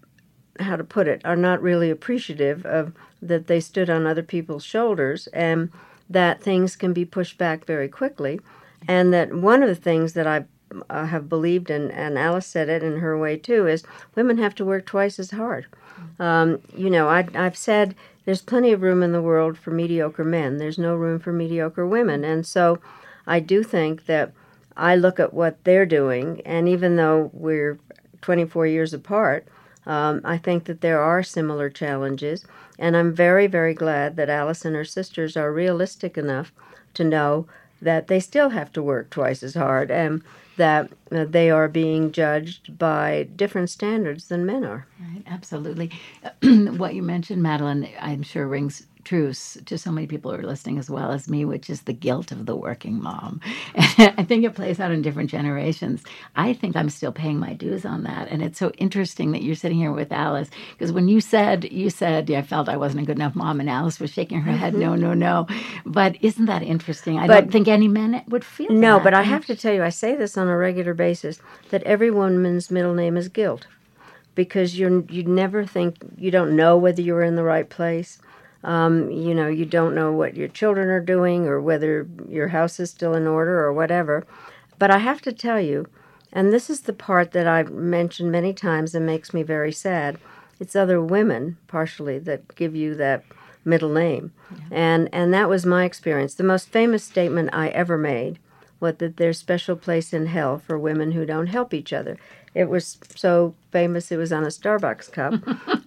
how 0.58 0.74
to 0.74 0.82
put 0.82 1.06
it 1.06 1.20
are 1.22 1.36
not 1.36 1.60
really 1.60 1.90
appreciative 1.90 2.64
of 2.64 2.94
that 3.20 3.46
they 3.46 3.60
stood 3.60 3.90
on 3.90 4.06
other 4.06 4.22
people's 4.22 4.64
shoulders 4.64 5.26
and 5.34 5.70
that 6.08 6.42
things 6.42 6.74
can 6.74 6.94
be 6.94 7.04
pushed 7.04 7.36
back 7.36 7.66
very 7.66 7.90
quickly. 7.90 8.40
And 8.88 9.12
that 9.12 9.34
one 9.34 9.62
of 9.62 9.68
the 9.68 9.74
things 9.74 10.14
that 10.14 10.26
I 10.26 10.46
uh, 10.90 11.06
have 11.06 11.28
believed 11.28 11.70
and, 11.70 11.90
and 11.92 12.18
Alice 12.18 12.46
said 12.46 12.68
it 12.68 12.82
in 12.82 12.98
her 12.98 13.18
way 13.18 13.36
too 13.36 13.66
is 13.66 13.84
women 14.14 14.38
have 14.38 14.54
to 14.56 14.64
work 14.64 14.86
twice 14.86 15.18
as 15.18 15.30
hard 15.32 15.66
um, 16.18 16.60
you 16.76 16.90
know, 16.90 17.08
I, 17.08 17.26
I've 17.34 17.56
said 17.56 17.94
there's 18.24 18.42
plenty 18.42 18.72
of 18.72 18.82
room 18.82 19.02
in 19.02 19.12
the 19.12 19.22
world 19.22 19.58
for 19.58 19.70
mediocre 19.70 20.24
men. 20.24 20.58
There's 20.58 20.78
no 20.78 20.94
room 20.94 21.18
for 21.18 21.32
mediocre 21.32 21.86
women. 21.86 22.24
And 22.24 22.46
so 22.46 22.80
I 23.26 23.40
do 23.40 23.62
think 23.62 24.06
that 24.06 24.32
I 24.76 24.96
look 24.96 25.20
at 25.20 25.34
what 25.34 25.62
they're 25.64 25.86
doing, 25.86 26.40
and 26.46 26.66
even 26.68 26.96
though 26.96 27.30
we're 27.34 27.78
24 28.22 28.66
years 28.66 28.94
apart, 28.94 29.46
um, 29.84 30.20
I 30.24 30.38
think 30.38 30.64
that 30.64 30.80
there 30.80 31.02
are 31.02 31.22
similar 31.22 31.68
challenges. 31.68 32.44
And 32.78 32.96
I'm 32.96 33.12
very, 33.12 33.46
very 33.46 33.74
glad 33.74 34.16
that 34.16 34.30
Alice 34.30 34.64
and 34.64 34.74
her 34.74 34.84
sisters 34.84 35.36
are 35.36 35.52
realistic 35.52 36.16
enough 36.16 36.52
to 36.94 37.04
know 37.04 37.46
that 37.82 38.06
they 38.06 38.20
still 38.20 38.50
have 38.50 38.72
to 38.72 38.82
work 38.82 39.10
twice 39.10 39.42
as 39.42 39.54
hard 39.54 39.90
and 39.90 40.22
that 40.56 40.90
uh, 41.10 41.24
they 41.24 41.50
are 41.50 41.68
being 41.68 42.12
judged 42.12 42.78
by 42.78 43.28
different 43.36 43.70
standards 43.70 44.28
than 44.28 44.46
men 44.46 44.64
are. 44.64 44.86
Right, 45.00 45.24
absolutely. 45.26 45.90
what 46.42 46.94
you 46.94 47.02
mentioned, 47.02 47.42
Madeleine, 47.42 47.88
I'm 48.00 48.22
sure 48.22 48.46
rings 48.46 48.86
truths 49.04 49.58
to 49.66 49.78
so 49.78 49.90
many 49.90 50.06
people 50.06 50.30
who 50.30 50.38
are 50.38 50.42
listening 50.46 50.78
as 50.78 50.90
well 50.90 51.12
as 51.12 51.28
me, 51.28 51.44
which 51.44 51.70
is 51.70 51.82
the 51.82 51.92
guilt 51.92 52.32
of 52.32 52.46
the 52.46 52.56
working 52.56 53.02
mom. 53.02 53.40
I 53.76 54.24
think 54.24 54.44
it 54.44 54.54
plays 54.54 54.80
out 54.80 54.90
in 54.92 55.02
different 55.02 55.30
generations. 55.30 56.02
I 56.36 56.52
think 56.52 56.76
I'm 56.76 56.90
still 56.90 57.12
paying 57.12 57.38
my 57.38 57.52
dues 57.54 57.84
on 57.84 58.04
that. 58.04 58.28
And 58.28 58.42
it's 58.42 58.58
so 58.58 58.70
interesting 58.78 59.32
that 59.32 59.42
you're 59.42 59.54
sitting 59.54 59.78
here 59.78 59.92
with 59.92 60.12
Alice 60.12 60.50
because 60.72 60.92
when 60.92 61.08
you 61.08 61.20
said, 61.20 61.70
you 61.72 61.90
said, 61.90 62.28
yeah, 62.30 62.38
I 62.38 62.42
felt 62.42 62.68
I 62.68 62.76
wasn't 62.76 63.02
a 63.02 63.06
good 63.06 63.18
enough 63.18 63.36
mom, 63.36 63.60
and 63.60 63.70
Alice 63.70 64.00
was 64.00 64.12
shaking 64.12 64.40
her 64.42 64.52
head, 64.52 64.74
mm-hmm. 64.74 64.82
no, 64.82 64.94
no, 64.94 65.14
no. 65.14 65.46
But 65.86 66.16
isn't 66.22 66.46
that 66.46 66.62
interesting? 66.62 67.18
I 67.18 67.26
but, 67.26 67.40
don't 67.40 67.52
think 67.52 67.68
any 67.68 67.88
men 67.88 68.22
would 68.28 68.44
feel 68.44 68.70
No, 68.70 68.96
that. 68.96 69.04
but 69.04 69.14
I 69.14 69.22
have 69.22 69.46
to 69.46 69.56
tell 69.56 69.74
you, 69.74 69.82
I 69.82 69.90
say 69.90 70.16
this 70.16 70.36
on 70.36 70.48
a 70.48 70.56
regular 70.56 70.94
basis 70.94 71.40
that 71.70 71.82
every 71.84 72.10
woman's 72.10 72.70
middle 72.70 72.94
name 72.94 73.16
is 73.16 73.28
guilt 73.28 73.66
because 74.34 74.78
you're 74.78 75.02
you 75.10 75.24
never 75.24 75.64
think 75.64 75.96
you 76.16 76.30
don't 76.30 76.56
know 76.56 76.76
whether 76.76 77.02
you're 77.02 77.22
in 77.22 77.36
the 77.36 77.42
right 77.44 77.68
place 77.68 78.18
um, 78.64 79.10
you 79.10 79.34
know, 79.34 79.48
you 79.48 79.64
don't 79.64 79.94
know 79.94 80.12
what 80.12 80.36
your 80.36 80.48
children 80.48 80.88
are 80.88 81.00
doing 81.00 81.46
or 81.46 81.60
whether 81.60 82.06
your 82.28 82.48
house 82.48 82.78
is 82.78 82.90
still 82.90 83.14
in 83.14 83.26
order 83.26 83.60
or 83.60 83.72
whatever. 83.72 84.26
But 84.78 84.90
I 84.90 84.98
have 84.98 85.20
to 85.22 85.32
tell 85.32 85.60
you, 85.60 85.86
and 86.32 86.52
this 86.52 86.70
is 86.70 86.82
the 86.82 86.92
part 86.92 87.32
that 87.32 87.46
I've 87.46 87.70
mentioned 87.70 88.32
many 88.32 88.52
times 88.52 88.94
and 88.94 89.04
makes 89.04 89.34
me 89.34 89.42
very 89.42 89.72
sad. 89.72 90.18
It's 90.60 90.76
other 90.76 91.00
women, 91.00 91.58
partially, 91.66 92.18
that 92.20 92.54
give 92.54 92.74
you 92.74 92.94
that 92.94 93.24
middle 93.64 93.92
name. 93.92 94.32
Yeah. 94.50 94.58
And, 94.70 95.08
and 95.12 95.34
that 95.34 95.48
was 95.48 95.66
my 95.66 95.84
experience. 95.84 96.34
The 96.34 96.44
most 96.44 96.68
famous 96.68 97.04
statement 97.04 97.50
I 97.52 97.68
ever 97.68 97.98
made 97.98 98.38
was 98.82 98.98
that 98.98 99.16
there's 99.16 99.38
special 99.38 99.76
place 99.76 100.12
in 100.12 100.26
hell 100.26 100.58
for 100.58 100.78
women 100.78 101.12
who 101.12 101.24
don't 101.24 101.46
help 101.46 101.72
each 101.72 101.92
other. 101.92 102.18
It 102.52 102.68
was 102.68 102.98
so 103.14 103.54
famous 103.70 104.12
it 104.12 104.18
was 104.18 104.32
on 104.32 104.42
a 104.44 104.48
Starbucks 104.48 105.10
cup, 105.12 105.34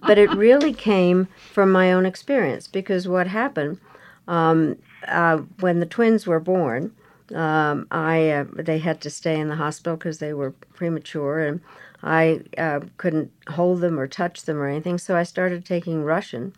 but 0.00 0.18
it 0.18 0.34
really 0.34 0.72
came 0.72 1.28
from 1.52 1.70
my 1.70 1.92
own 1.92 2.06
experience 2.06 2.66
because 2.66 3.06
what 3.06 3.28
happened 3.28 3.78
um, 4.26 4.76
uh, 5.06 5.38
when 5.60 5.78
the 5.78 5.86
twins 5.86 6.26
were 6.26 6.40
born, 6.40 6.92
um, 7.34 7.86
I 7.90 8.30
uh, 8.30 8.44
they 8.54 8.78
had 8.78 9.00
to 9.02 9.10
stay 9.10 9.38
in 9.38 9.48
the 9.48 9.56
hospital 9.56 9.96
because 9.96 10.18
they 10.18 10.32
were 10.32 10.52
premature, 10.74 11.40
and 11.40 11.60
I 12.02 12.40
uh, 12.56 12.80
couldn't 12.96 13.30
hold 13.50 13.80
them 13.82 14.00
or 14.00 14.06
touch 14.06 14.44
them 14.44 14.58
or 14.58 14.68
anything. 14.68 14.98
So 14.98 15.16
I 15.16 15.22
started 15.22 15.64
taking 15.64 16.02
Russian, 16.02 16.54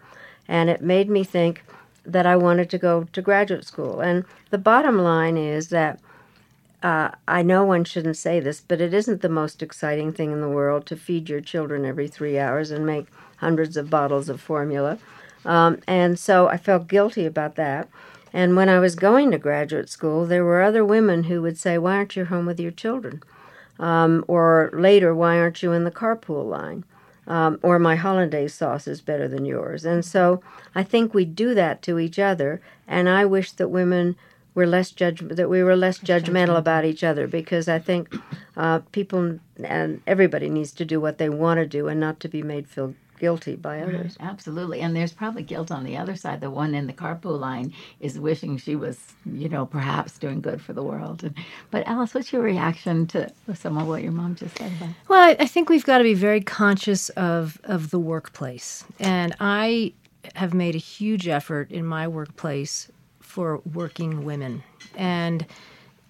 and 0.47 0.71
it 0.71 0.83
made 0.83 1.11
me 1.11 1.25
think 1.25 1.65
that 2.05 2.27
I 2.27 2.37
wanted 2.37 2.71
to 2.71 2.79
go 2.79 3.05
to 3.13 3.23
graduate 3.23 3.65
school. 3.65 4.01
And 4.01 4.25
the 4.51 4.59
bottom 4.59 4.99
line 4.99 5.37
is 5.37 5.69
that 5.69 6.01
uh, 6.83 7.11
I 7.27 7.43
know 7.43 7.65
one 7.65 7.85
shouldn't 7.85 8.17
say 8.17 8.41
this, 8.41 8.61
but 8.61 8.81
it 8.81 8.95
isn't 8.95 9.21
the 9.21 9.29
most 9.29 9.63
exciting 9.63 10.13
thing 10.13 10.31
in 10.31 10.41
the 10.41 10.49
world 10.49 10.87
to 10.87 10.97
feed 10.97 11.29
your 11.29 11.41
children 11.41 11.85
every 11.85 12.09
three 12.09 12.39
hours 12.39 12.71
and 12.71 12.87
make 12.87 13.07
hundreds 13.39 13.77
of 13.77 13.91
bottles 13.91 14.29
of 14.29 14.41
formula. 14.41 14.99
Um, 15.45 15.79
and 15.87 16.19
so 16.19 16.49
I 16.49 16.57
felt 16.57 16.89
guilty 16.89 17.27
about 17.27 17.57
that. 17.57 17.89
And 18.33 18.57
when 18.57 18.69
I 18.69 18.79
was 18.79 18.95
going 18.95 19.31
to 19.31 19.39
graduate 19.39 19.89
school, 19.89 20.27
there 20.27 20.45
were 20.45 20.63
other 20.63 20.85
women 20.85 21.25
who 21.25 21.43
would 21.43 21.59
say, 21.59 21.79
Why 21.79 21.97
aren't 21.97 22.17
you 22.17 22.27
home 22.27 22.47
with 22.47 22.61
your 22.61 22.71
children? 22.71 23.23
Um, 23.79 24.25
or 24.29 24.71
later, 24.73 25.15
Why 25.15 25.39
aren't 25.39 25.63
you 25.63 25.73
in 25.73 25.85
the 25.85 25.91
carpool 25.91 26.49
line? 26.49 26.85
Um, 27.27 27.59
or 27.63 27.79
my 27.79 27.97
hollandaise 27.97 28.55
sauce 28.55 28.87
is 28.87 29.01
better 29.03 29.29
than 29.29 29.45
yours. 29.45 29.85
And 29.85 30.05
so 30.05 30.43
I 30.75 30.83
think 30.83 31.13
we 31.13 31.25
do 31.25 31.55
that 31.55 31.83
to 31.83 31.99
each 31.99 32.19
other. 32.19 32.61
And 32.87 33.09
I 33.09 33.25
wish 33.27 33.53
that 33.53 33.69
women 33.69 34.17
we're 34.59 34.67
less 34.67 34.91
judge 34.91 35.21
that 35.21 35.49
we 35.49 35.63
were 35.63 35.77
less 35.77 35.99
judgmental 36.01 36.57
about 36.57 36.85
each 36.85 37.05
other 37.05 37.29
because 37.29 37.69
I 37.69 37.79
think 37.79 38.13
uh, 38.57 38.81
people 38.91 39.39
and 39.63 40.03
everybody 40.05 40.51
needs 40.51 40.73
to 40.73 40.85
do 40.85 41.01
what 41.01 41.19
they 41.19 41.29
want 41.29 41.59
to 41.59 41.67
do 41.67 41.87
and 41.87 42.01
not 42.01 42.19
to 42.21 42.29
be 42.29 42.43
made 42.43 42.67
feel 42.67 42.93
guilty 43.21 43.55
by 43.55 43.81
others. 43.81 44.17
Right, 44.19 44.29
absolutely. 44.29 44.81
And 44.81 44.97
there's 44.97 45.13
probably 45.13 45.45
guilt 45.45 45.71
on 45.71 45.85
the 45.85 45.97
other 45.97 46.17
side. 46.17 46.41
The 46.41 46.51
one 46.51 46.75
in 46.75 46.89
the 46.89 46.93
carpool 46.93 47.39
line 47.39 47.73
is 48.01 48.19
wishing 48.19 48.57
she 48.57 48.75
was, 48.75 48.99
you 49.25 49.49
know, 49.49 49.65
perhaps 49.65 50.19
doing 50.19 50.41
good 50.41 50.61
for 50.61 50.73
the 50.73 50.83
world. 50.83 51.23
And, 51.23 51.37
but 51.71 51.87
Alice, 51.87 52.13
what's 52.13 52.33
your 52.33 52.43
reaction 52.43 53.07
to 53.09 53.31
some 53.55 53.79
of 53.79 53.87
what 53.87 54.03
your 54.03 54.13
mom 54.13 54.35
just 54.35 54.59
said 54.59 54.73
about? 54.73 54.91
Well, 55.07 55.37
I 55.39 55.47
think 55.47 55.69
we've 55.69 55.85
got 55.85 55.99
to 55.99 56.05
be 56.05 56.15
very 56.15 56.41
conscious 56.41 57.11
of 57.11 57.61
of 57.63 57.91
the 57.91 58.01
workplace. 58.01 58.85
And 58.99 59.37
I 59.39 59.93
have 60.35 60.53
made 60.53 60.75
a 60.75 60.79
huge 60.79 61.29
effort 61.29 61.71
in 61.71 61.87
my 61.87 62.09
workplace 62.09 62.91
for 63.29 63.59
working 63.73 64.25
women, 64.25 64.63
and 64.97 65.47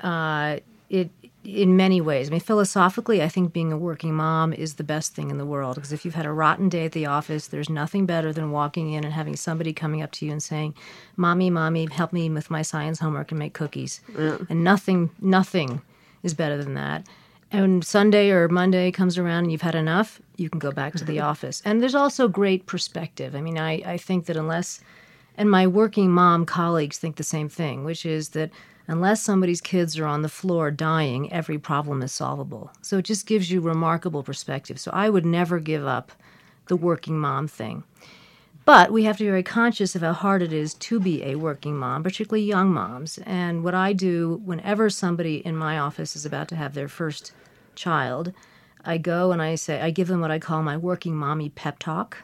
uh, 0.00 0.58
it 0.88 1.10
in 1.44 1.76
many 1.76 2.00
ways. 2.00 2.28
I 2.28 2.30
mean, 2.30 2.40
philosophically, 2.40 3.22
I 3.22 3.28
think 3.28 3.52
being 3.52 3.72
a 3.72 3.78
working 3.78 4.14
mom 4.14 4.52
is 4.52 4.74
the 4.74 4.84
best 4.84 5.14
thing 5.14 5.30
in 5.30 5.38
the 5.38 5.46
world 5.46 5.76
because 5.76 5.92
if 5.92 6.04
you've 6.04 6.14
had 6.14 6.26
a 6.26 6.32
rotten 6.32 6.68
day 6.68 6.84
at 6.84 6.92
the 6.92 7.06
office, 7.06 7.46
there's 7.46 7.70
nothing 7.70 8.06
better 8.06 8.32
than 8.32 8.50
walking 8.50 8.92
in 8.92 9.02
and 9.04 9.12
having 9.12 9.34
somebody 9.34 9.72
coming 9.72 10.02
up 10.02 10.12
to 10.12 10.26
you 10.26 10.32
and 10.32 10.42
saying, 10.42 10.74
"Mommy, 11.16 11.50
mommy, 11.50 11.88
help 11.90 12.12
me 12.12 12.28
with 12.30 12.50
my 12.50 12.62
science 12.62 13.00
homework 13.00 13.32
and 13.32 13.38
make 13.38 13.54
cookies." 13.54 14.00
Yeah. 14.16 14.38
And 14.48 14.62
nothing, 14.62 15.10
nothing 15.20 15.80
is 16.22 16.34
better 16.34 16.62
than 16.62 16.74
that. 16.74 17.06
And 17.50 17.82
Sunday 17.84 18.30
or 18.30 18.48
Monday 18.48 18.90
comes 18.90 19.16
around 19.16 19.44
and 19.44 19.52
you've 19.52 19.62
had 19.62 19.74
enough, 19.74 20.20
you 20.36 20.50
can 20.50 20.58
go 20.58 20.70
back 20.70 20.94
to 20.94 21.04
the 21.04 21.20
office. 21.32 21.62
And 21.64 21.80
there's 21.80 21.94
also 21.94 22.28
great 22.28 22.66
perspective. 22.66 23.34
I 23.34 23.40
mean, 23.40 23.58
I, 23.58 23.82
I 23.86 23.96
think 23.96 24.26
that 24.26 24.36
unless 24.36 24.80
and 25.38 25.48
my 25.48 25.68
working 25.68 26.10
mom 26.10 26.44
colleagues 26.44 26.98
think 26.98 27.14
the 27.16 27.22
same 27.22 27.48
thing, 27.48 27.84
which 27.84 28.04
is 28.04 28.30
that 28.30 28.50
unless 28.88 29.22
somebody's 29.22 29.60
kids 29.60 29.96
are 29.96 30.04
on 30.04 30.22
the 30.22 30.28
floor 30.28 30.72
dying, 30.72 31.32
every 31.32 31.58
problem 31.58 32.02
is 32.02 32.10
solvable. 32.10 32.72
So 32.82 32.98
it 32.98 33.04
just 33.04 33.24
gives 33.24 33.48
you 33.48 33.60
remarkable 33.60 34.24
perspective. 34.24 34.80
So 34.80 34.90
I 34.92 35.08
would 35.08 35.24
never 35.24 35.60
give 35.60 35.86
up 35.86 36.10
the 36.66 36.74
working 36.76 37.18
mom 37.20 37.46
thing. 37.46 37.84
But 38.64 38.90
we 38.90 39.04
have 39.04 39.16
to 39.18 39.24
be 39.24 39.28
very 39.28 39.44
conscious 39.44 39.94
of 39.94 40.02
how 40.02 40.12
hard 40.12 40.42
it 40.42 40.52
is 40.52 40.74
to 40.74 40.98
be 40.98 41.22
a 41.22 41.36
working 41.36 41.76
mom, 41.76 42.02
particularly 42.02 42.44
young 42.44 42.70
moms. 42.70 43.18
And 43.18 43.62
what 43.62 43.74
I 43.74 43.92
do 43.92 44.42
whenever 44.44 44.90
somebody 44.90 45.36
in 45.36 45.56
my 45.56 45.78
office 45.78 46.16
is 46.16 46.26
about 46.26 46.48
to 46.48 46.56
have 46.56 46.74
their 46.74 46.88
first 46.88 47.32
child, 47.76 48.32
I 48.84 48.98
go 48.98 49.30
and 49.30 49.40
I 49.40 49.54
say, 49.54 49.80
I 49.80 49.90
give 49.90 50.08
them 50.08 50.20
what 50.20 50.32
I 50.32 50.40
call 50.40 50.62
my 50.64 50.76
working 50.76 51.14
mommy 51.14 51.48
pep 51.48 51.78
talk 51.78 52.18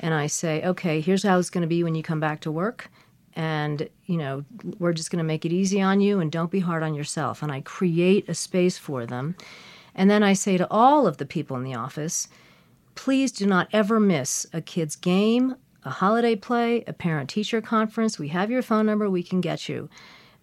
and 0.00 0.14
I 0.14 0.26
say, 0.26 0.62
okay, 0.64 1.00
here's 1.00 1.22
how 1.22 1.38
it's 1.38 1.50
going 1.50 1.62
to 1.62 1.68
be 1.68 1.82
when 1.84 1.94
you 1.94 2.02
come 2.02 2.20
back 2.20 2.40
to 2.40 2.50
work. 2.50 2.90
and 3.34 3.88
you 4.06 4.16
know 4.16 4.44
we're 4.78 4.94
just 4.94 5.10
going 5.10 5.24
to 5.24 5.32
make 5.32 5.44
it 5.44 5.52
easy 5.52 5.80
on 5.80 6.00
you 6.00 6.18
and 6.20 6.32
don't 6.32 6.50
be 6.50 6.60
hard 6.60 6.82
on 6.82 6.94
yourself. 6.94 7.42
And 7.42 7.52
i 7.52 7.60
create 7.60 8.28
a 8.28 8.34
space 8.34 8.78
for 8.78 9.06
them. 9.06 9.36
And 9.94 10.10
then 10.10 10.22
i 10.22 10.32
say 10.34 10.56
to 10.58 10.66
all 10.70 11.06
of 11.06 11.16
the 11.18 11.26
people 11.26 11.56
in 11.56 11.64
the 11.64 11.74
office 11.74 12.28
please 12.94 13.30
do 13.30 13.46
not 13.46 13.68
ever 13.72 14.00
miss 14.00 14.46
a 14.52 14.60
kid's 14.60 14.96
game 14.96 15.54
a 15.84 15.90
holiday 15.90 16.36
play 16.36 16.84
a 16.86 16.92
parent 16.92 17.30
teacher 17.30 17.60
conference. 17.62 18.18
We 18.18 18.28
have 18.28 18.50
your 18.50 18.62
phone 18.62 18.86
number. 18.86 19.08
We 19.08 19.22
can 19.22 19.40
get 19.40 19.68
you. 19.68 19.88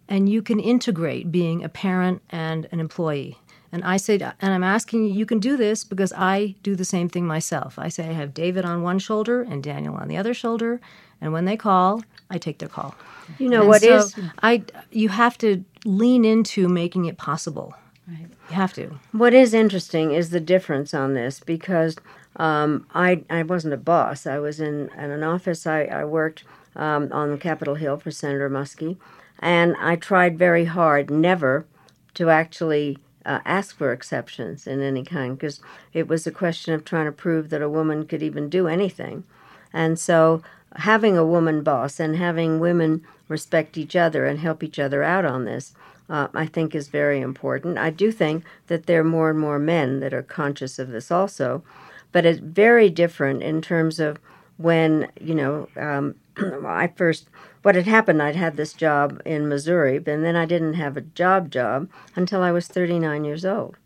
And 0.08 0.28
you 0.28 0.42
can 0.42 0.58
integrate 0.58 1.30
being 1.30 1.62
a 1.62 1.68
parent 1.68 2.22
and 2.30 2.66
an 2.72 2.80
employee 2.80 3.38
and 3.76 3.84
I 3.84 3.98
say, 3.98 4.14
and 4.14 4.54
I'm 4.54 4.64
asking 4.64 5.04
you, 5.04 5.12
you 5.12 5.26
can 5.26 5.38
do 5.38 5.58
this 5.58 5.84
because 5.84 6.10
I 6.16 6.54
do 6.62 6.74
the 6.74 6.84
same 6.84 7.10
thing 7.10 7.26
myself. 7.26 7.78
I 7.78 7.90
say 7.90 8.08
I 8.08 8.12
have 8.12 8.32
David 8.32 8.64
on 8.64 8.82
one 8.82 8.98
shoulder 8.98 9.42
and 9.42 9.62
Daniel 9.62 9.94
on 9.96 10.08
the 10.08 10.16
other 10.16 10.32
shoulder, 10.32 10.80
and 11.20 11.30
when 11.34 11.44
they 11.44 11.58
call, 11.58 12.02
I 12.30 12.38
take 12.38 12.56
their 12.56 12.70
call. 12.70 12.94
You 13.38 13.50
know 13.50 13.60
And 13.60 13.68
what 13.68 13.82
so 13.82 13.96
is 13.96 14.14
I? 14.42 14.62
You 14.90 15.10
have 15.10 15.36
to 15.38 15.62
lean 15.84 16.24
into 16.24 16.70
making 16.70 17.04
it 17.04 17.18
possible. 17.18 17.74
Right. 18.08 18.28
You 18.48 18.56
have 18.56 18.72
to. 18.74 18.98
What 19.12 19.34
is 19.34 19.52
interesting 19.52 20.12
is 20.12 20.30
the 20.30 20.40
difference 20.40 20.94
on 20.94 21.12
this 21.12 21.40
because 21.40 21.96
um, 22.36 22.86
I 22.94 23.24
I 23.28 23.42
wasn't 23.42 23.74
a 23.74 23.78
boss. 23.92 24.26
I 24.26 24.38
was 24.38 24.58
in, 24.58 24.88
in 24.96 25.10
an 25.10 25.22
office. 25.22 25.66
I, 25.66 25.82
I 25.84 26.04
worked 26.06 26.44
um, 26.74 27.10
on 27.12 27.38
Capitol 27.38 27.74
Hill 27.74 27.98
for 27.98 28.10
Senator 28.10 28.48
Muskie, 28.48 28.96
and 29.38 29.76
I 29.78 29.96
tried 29.96 30.38
very 30.38 30.64
hard 30.64 31.10
never 31.10 31.66
to 32.14 32.30
actually 32.30 32.96
uh, 33.26 33.40
ask 33.44 33.76
for 33.76 33.92
exceptions 33.92 34.66
in 34.66 34.80
any 34.80 35.04
kind 35.04 35.36
because 35.36 35.60
it 35.92 36.08
was 36.08 36.26
a 36.26 36.30
question 36.30 36.72
of 36.72 36.84
trying 36.84 37.06
to 37.06 37.12
prove 37.12 37.50
that 37.50 37.60
a 37.60 37.68
woman 37.68 38.06
could 38.06 38.22
even 38.22 38.48
do 38.48 38.68
anything. 38.68 39.24
And 39.72 39.98
so 39.98 40.42
having 40.76 41.16
a 41.18 41.26
woman 41.26 41.62
boss 41.62 41.98
and 42.00 42.16
having 42.16 42.60
women 42.60 43.04
respect 43.28 43.76
each 43.76 43.96
other 43.96 44.24
and 44.24 44.38
help 44.38 44.62
each 44.62 44.78
other 44.78 45.02
out 45.02 45.24
on 45.24 45.44
this, 45.44 45.74
uh, 46.08 46.28
I 46.32 46.46
think 46.46 46.74
is 46.74 46.88
very 46.88 47.20
important. 47.20 47.78
I 47.78 47.90
do 47.90 48.12
think 48.12 48.44
that 48.68 48.86
there 48.86 49.00
are 49.00 49.04
more 49.04 49.30
and 49.30 49.38
more 49.38 49.58
men 49.58 50.00
that 50.00 50.14
are 50.14 50.22
conscious 50.22 50.78
of 50.78 50.88
this 50.88 51.10
also, 51.10 51.64
but 52.12 52.24
it's 52.24 52.38
very 52.38 52.88
different 52.88 53.42
in 53.42 53.60
terms 53.60 53.98
of 53.98 54.18
when, 54.56 55.10
you 55.20 55.34
know, 55.34 55.68
um, 55.76 56.14
I 56.64 56.92
first, 56.94 57.28
what 57.66 57.74
had 57.74 57.88
happened, 57.88 58.22
I'd 58.22 58.36
had 58.36 58.56
this 58.56 58.72
job 58.72 59.20
in 59.24 59.48
Missouri, 59.48 59.96
and 59.96 60.24
then 60.24 60.36
I 60.36 60.46
didn't 60.46 60.74
have 60.74 60.96
a 60.96 61.00
job 61.00 61.50
job 61.50 61.90
until 62.14 62.40
I 62.40 62.52
was 62.52 62.68
39 62.68 63.24
years 63.24 63.44
old. 63.44 63.76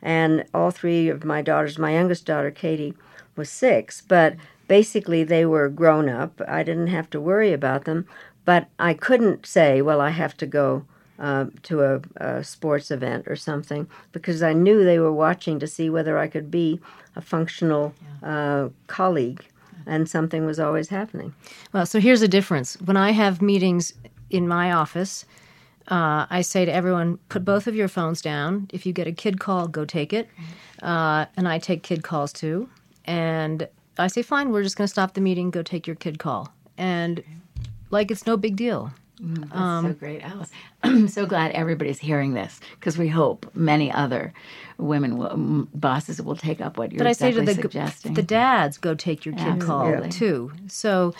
And 0.00 0.46
all 0.54 0.70
three 0.70 1.10
of 1.10 1.22
my 1.22 1.42
daughters, 1.42 1.78
my 1.78 1.92
youngest 1.92 2.24
daughter, 2.24 2.50
Katie, 2.50 2.94
was 3.36 3.50
six, 3.50 4.00
but 4.00 4.36
basically 4.68 5.22
they 5.22 5.44
were 5.44 5.68
grown 5.68 6.08
up. 6.08 6.40
I 6.48 6.62
didn't 6.62 6.86
have 6.86 7.10
to 7.10 7.20
worry 7.20 7.52
about 7.52 7.84
them, 7.84 8.06
but 8.46 8.68
I 8.78 8.94
couldn't 8.94 9.44
say, 9.44 9.82
well, 9.82 10.00
I 10.00 10.10
have 10.10 10.34
to 10.38 10.46
go 10.46 10.86
uh, 11.18 11.44
to 11.64 11.82
a, 11.82 12.00
a 12.16 12.42
sports 12.42 12.90
event 12.90 13.28
or 13.28 13.36
something 13.36 13.86
because 14.12 14.42
I 14.42 14.54
knew 14.54 14.82
they 14.82 14.98
were 14.98 15.12
watching 15.12 15.58
to 15.58 15.66
see 15.66 15.90
whether 15.90 16.16
I 16.16 16.28
could 16.28 16.50
be 16.50 16.80
a 17.14 17.20
functional 17.20 17.92
uh, 18.22 18.70
colleague, 18.86 19.44
and 19.86 20.08
something 20.08 20.44
was 20.44 20.58
always 20.58 20.88
happening. 20.88 21.34
Well, 21.72 21.86
so 21.86 22.00
here's 22.00 22.20
the 22.20 22.28
difference. 22.28 22.74
When 22.80 22.96
I 22.96 23.12
have 23.12 23.40
meetings 23.40 23.92
in 24.30 24.48
my 24.48 24.72
office, 24.72 25.24
uh, 25.88 26.26
I 26.28 26.42
say 26.42 26.64
to 26.64 26.72
everyone, 26.72 27.18
put 27.28 27.44
both 27.44 27.66
of 27.66 27.74
your 27.74 27.88
phones 27.88 28.20
down. 28.20 28.68
If 28.72 28.86
you 28.86 28.92
get 28.92 29.06
a 29.06 29.12
kid 29.12 29.38
call, 29.38 29.68
go 29.68 29.84
take 29.84 30.12
it. 30.12 30.28
Uh, 30.82 31.26
and 31.36 31.46
I 31.46 31.58
take 31.58 31.82
kid 31.82 32.02
calls 32.02 32.32
too. 32.32 32.68
And 33.04 33.68
I 33.98 34.08
say, 34.08 34.22
fine, 34.22 34.50
we're 34.50 34.64
just 34.64 34.76
going 34.76 34.86
to 34.86 34.92
stop 34.92 35.14
the 35.14 35.20
meeting, 35.20 35.50
go 35.50 35.62
take 35.62 35.86
your 35.86 35.96
kid 35.96 36.18
call. 36.18 36.52
And 36.76 37.22
like 37.90 38.10
it's 38.10 38.26
no 38.26 38.36
big 38.36 38.56
deal. 38.56 38.92
That's 39.20 39.52
Um, 39.54 39.86
so 39.86 39.92
great, 39.94 40.22
Alice. 40.22 40.50
I'm 40.82 41.08
so 41.08 41.26
glad 41.26 41.52
everybody's 41.52 41.98
hearing 41.98 42.34
this 42.34 42.60
because 42.78 42.98
we 42.98 43.08
hope 43.08 43.50
many 43.54 43.90
other 43.90 44.32
women 44.78 45.16
will, 45.16 45.30
m- 45.32 45.68
bosses 45.74 46.20
will 46.20 46.36
take 46.36 46.60
up 46.60 46.76
what 46.78 46.92
you're 46.92 46.98
But 46.98 47.06
I 47.06 47.12
say 47.12 47.32
to 47.32 47.40
the 47.42 47.54
suggesting. 47.54 48.14
the 48.14 48.22
dads, 48.22 48.78
go 48.78 48.94
take 48.94 49.24
your 49.24 49.34
kid 49.34 49.60
call 49.60 50.06
too. 50.10 50.52
So 50.68 51.14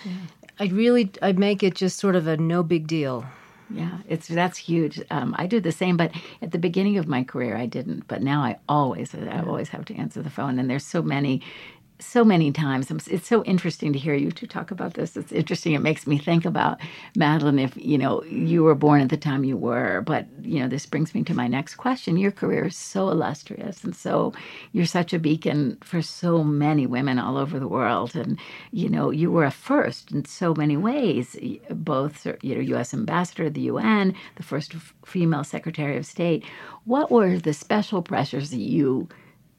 I 0.60 0.66
really 0.66 1.10
I 1.22 1.32
make 1.32 1.62
it 1.62 1.74
just 1.74 1.98
sort 1.98 2.16
of 2.16 2.26
a 2.26 2.36
no 2.36 2.62
big 2.62 2.86
deal. 2.86 3.24
Yeah, 3.68 3.98
it's 4.08 4.28
that's 4.28 4.58
huge. 4.58 5.00
Um, 5.10 5.34
I 5.38 5.46
do 5.48 5.58
the 5.58 5.72
same, 5.72 5.96
but 5.96 6.12
at 6.40 6.52
the 6.52 6.58
beginning 6.58 6.98
of 6.98 7.08
my 7.08 7.24
career, 7.24 7.56
I 7.56 7.66
didn't. 7.66 8.06
But 8.06 8.22
now 8.22 8.40
I 8.42 8.58
always, 8.68 9.12
I 9.12 9.42
always 9.44 9.70
have 9.70 9.84
to 9.86 9.94
answer 9.96 10.22
the 10.22 10.30
phone, 10.30 10.60
and 10.60 10.70
there's 10.70 10.84
so 10.86 11.02
many, 11.02 11.42
so 11.98 12.24
many 12.24 12.52
times. 12.52 12.90
It's 12.90 13.28
so 13.28 13.42
interesting 13.44 13.92
to 13.92 13.98
hear 13.98 14.14
you 14.14 14.30
two 14.30 14.46
talk 14.46 14.70
about 14.70 14.94
this. 14.94 15.16
It's 15.16 15.32
interesting. 15.32 15.74
It 15.74 15.82
makes 15.82 16.06
me 16.06 16.18
think 16.18 16.44
about 16.44 16.80
Madeleine. 17.16 17.58
If 17.58 17.76
you 17.76 17.98
know 17.98 18.22
you 18.24 18.62
were 18.62 18.74
born 18.74 19.00
at 19.00 19.08
the 19.08 19.16
time 19.16 19.44
you 19.44 19.56
were, 19.56 20.02
but 20.02 20.26
you 20.42 20.60
know 20.60 20.68
this 20.68 20.86
brings 20.86 21.14
me 21.14 21.22
to 21.24 21.34
my 21.34 21.46
next 21.46 21.76
question. 21.76 22.16
Your 22.16 22.32
career 22.32 22.66
is 22.66 22.76
so 22.76 23.08
illustrious, 23.08 23.82
and 23.84 23.94
so 23.94 24.32
you're 24.72 24.86
such 24.86 25.12
a 25.12 25.18
beacon 25.18 25.78
for 25.82 26.02
so 26.02 26.44
many 26.44 26.86
women 26.86 27.18
all 27.18 27.36
over 27.36 27.58
the 27.58 27.68
world. 27.68 28.14
And 28.14 28.38
you 28.72 28.88
know 28.88 29.10
you 29.10 29.30
were 29.30 29.44
a 29.44 29.50
first 29.50 30.12
in 30.12 30.24
so 30.24 30.54
many 30.54 30.76
ways. 30.76 31.36
Both 31.70 32.26
you 32.42 32.54
know 32.54 32.60
U.S. 32.60 32.92
ambassador, 32.92 33.44
to 33.44 33.50
the 33.50 33.62
UN, 33.62 34.14
the 34.36 34.42
first 34.42 34.74
female 35.04 35.44
Secretary 35.44 35.96
of 35.96 36.06
State. 36.06 36.44
What 36.84 37.10
were 37.10 37.38
the 37.38 37.54
special 37.54 38.02
pressures 38.02 38.50
that 38.50 38.58
you 38.58 39.08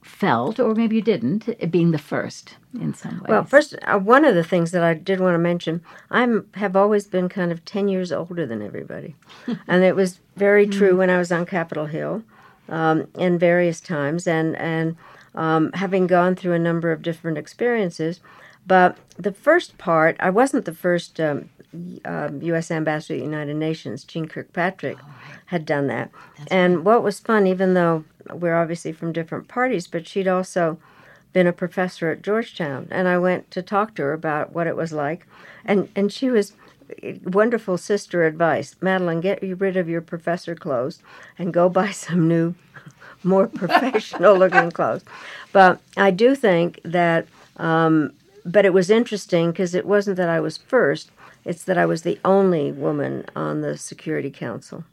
felt, 0.03 0.59
or 0.59 0.73
maybe 0.73 0.95
you 0.95 1.01
didn't, 1.01 1.49
being 1.71 1.91
the 1.91 1.97
first 1.97 2.55
in 2.79 2.93
some 2.93 3.19
ways? 3.19 3.27
Well, 3.27 3.43
first, 3.43 3.75
uh, 3.83 3.99
one 3.99 4.25
of 4.25 4.35
the 4.35 4.43
things 4.43 4.71
that 4.71 4.83
I 4.83 4.93
did 4.93 5.19
want 5.19 5.35
to 5.35 5.39
mention, 5.39 5.81
I 6.09 6.27
have 6.55 6.75
always 6.75 7.07
been 7.07 7.29
kind 7.29 7.51
of 7.51 7.65
10 7.65 7.87
years 7.87 8.11
older 8.11 8.45
than 8.45 8.61
everybody. 8.61 9.15
and 9.67 9.83
it 9.83 9.95
was 9.95 10.19
very 10.35 10.67
true 10.67 10.97
when 10.97 11.09
I 11.09 11.17
was 11.17 11.31
on 11.31 11.45
Capitol 11.45 11.87
Hill 11.87 12.23
um, 12.69 13.07
in 13.17 13.37
various 13.37 13.81
times 13.81 14.27
and, 14.27 14.55
and 14.57 14.95
um, 15.35 15.71
having 15.73 16.07
gone 16.07 16.35
through 16.35 16.53
a 16.53 16.59
number 16.59 16.91
of 16.91 17.01
different 17.01 17.37
experiences. 17.37 18.19
But 18.65 18.97
the 19.17 19.31
first 19.31 19.77
part, 19.77 20.17
I 20.19 20.29
wasn't 20.29 20.65
the 20.65 20.73
first 20.73 21.19
um, 21.19 21.49
um, 22.05 22.41
U.S. 22.41 22.71
ambassador 22.71 23.15
to 23.15 23.19
the 23.19 23.25
United 23.25 23.55
Nations. 23.55 24.03
Jeane 24.03 24.27
Kirkpatrick 24.27 24.97
had 25.47 25.65
done 25.65 25.87
that. 25.87 26.11
and 26.49 26.85
what 26.85 27.03
was 27.03 27.19
fun, 27.19 27.47
even 27.47 27.73
though 27.73 28.03
we're 28.31 28.55
obviously 28.55 28.91
from 28.91 29.11
different 29.13 29.47
parties, 29.47 29.87
but 29.87 30.07
she'd 30.07 30.27
also 30.27 30.77
been 31.33 31.47
a 31.47 31.53
professor 31.53 32.09
at 32.09 32.21
Georgetown, 32.21 32.87
and 32.89 33.07
I 33.07 33.17
went 33.17 33.51
to 33.51 33.61
talk 33.61 33.95
to 33.95 34.01
her 34.03 34.13
about 34.13 34.53
what 34.53 34.67
it 34.67 34.75
was 34.75 34.91
like, 34.91 35.27
and 35.65 35.89
and 35.95 36.11
she 36.11 36.29
was 36.29 36.53
wonderful 37.23 37.77
sister 37.77 38.25
advice. 38.25 38.75
Madeleine, 38.81 39.21
get 39.21 39.39
rid 39.41 39.77
of 39.77 39.89
your 39.89 40.01
professor 40.01 40.55
clothes 40.55 41.01
and 41.37 41.53
go 41.53 41.69
buy 41.69 41.91
some 41.91 42.27
new, 42.27 42.55
more 43.23 43.47
professional 43.47 44.37
looking 44.37 44.71
clothes. 44.71 45.03
But 45.51 45.79
I 45.95 46.11
do 46.11 46.35
think 46.35 46.79
that. 46.83 47.27
Um, 47.57 48.13
but 48.45 48.63
it 48.63 48.71
was 48.71 48.89
interesting 48.89 49.51
because 49.51 49.75
it 49.75 49.85
wasn't 49.85 50.15
that 50.17 50.29
I 50.29 50.39
was 50.39 50.57
first; 50.57 51.11
it's 51.47 51.63
that 51.63 51.77
I 51.77 51.85
was 51.85 52.01
the 52.01 52.19
only 52.25 52.73
woman 52.73 53.25
on 53.35 53.61
the 53.61 53.77
Security 53.77 54.29
Council. 54.29 54.83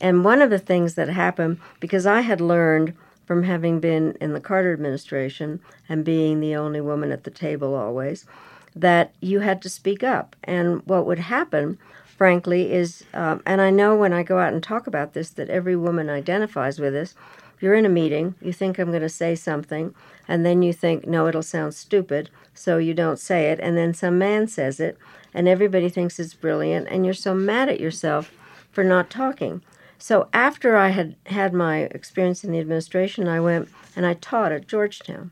And 0.00 0.24
one 0.24 0.42
of 0.42 0.50
the 0.50 0.58
things 0.58 0.96
that 0.96 1.08
happened, 1.08 1.60
because 1.78 2.06
I 2.06 2.22
had 2.22 2.40
learned 2.40 2.94
from 3.24 3.44
having 3.44 3.78
been 3.78 4.16
in 4.20 4.32
the 4.32 4.40
Carter 4.40 4.72
administration 4.72 5.60
and 5.88 6.04
being 6.04 6.40
the 6.40 6.56
only 6.56 6.80
woman 6.80 7.12
at 7.12 7.22
the 7.22 7.30
table 7.30 7.76
always, 7.76 8.26
that 8.74 9.14
you 9.20 9.40
had 9.40 9.62
to 9.62 9.68
speak 9.68 10.02
up. 10.02 10.34
And 10.42 10.84
what 10.86 11.06
would 11.06 11.20
happen, 11.20 11.78
frankly, 12.04 12.72
is, 12.72 13.04
um, 13.14 13.40
and 13.46 13.60
I 13.60 13.70
know 13.70 13.96
when 13.96 14.12
I 14.12 14.24
go 14.24 14.38
out 14.40 14.52
and 14.52 14.62
talk 14.62 14.88
about 14.88 15.12
this 15.12 15.30
that 15.30 15.50
every 15.50 15.76
woman 15.76 16.10
identifies 16.10 16.80
with 16.80 16.94
this. 16.94 17.14
You're 17.60 17.74
in 17.74 17.86
a 17.86 17.88
meeting, 17.88 18.34
you 18.42 18.52
think 18.52 18.76
I'm 18.76 18.90
going 18.90 19.02
to 19.02 19.08
say 19.08 19.36
something, 19.36 19.94
and 20.26 20.44
then 20.44 20.62
you 20.62 20.72
think, 20.72 21.06
no, 21.06 21.28
it'll 21.28 21.42
sound 21.42 21.74
stupid, 21.74 22.28
so 22.54 22.78
you 22.78 22.92
don't 22.92 23.20
say 23.20 23.52
it, 23.52 23.60
and 23.60 23.76
then 23.76 23.94
some 23.94 24.18
man 24.18 24.48
says 24.48 24.80
it, 24.80 24.98
and 25.34 25.48
everybody 25.48 25.88
thinks 25.88 26.18
it's 26.18 26.34
brilliant, 26.34 26.88
and 26.88 27.04
you're 27.04 27.14
so 27.14 27.34
mad 27.34 27.68
at 27.68 27.80
yourself 27.80 28.32
for 28.70 28.84
not 28.84 29.10
talking. 29.10 29.62
So 29.98 30.28
after 30.32 30.76
I 30.76 30.88
had 30.88 31.14
had 31.26 31.52
my 31.52 31.82
experience 31.82 32.42
in 32.42 32.50
the 32.52 32.58
administration, 32.58 33.28
I 33.28 33.40
went 33.40 33.68
and 33.94 34.04
I 34.04 34.14
taught 34.14 34.50
at 34.52 34.66
Georgetown. 34.66 35.30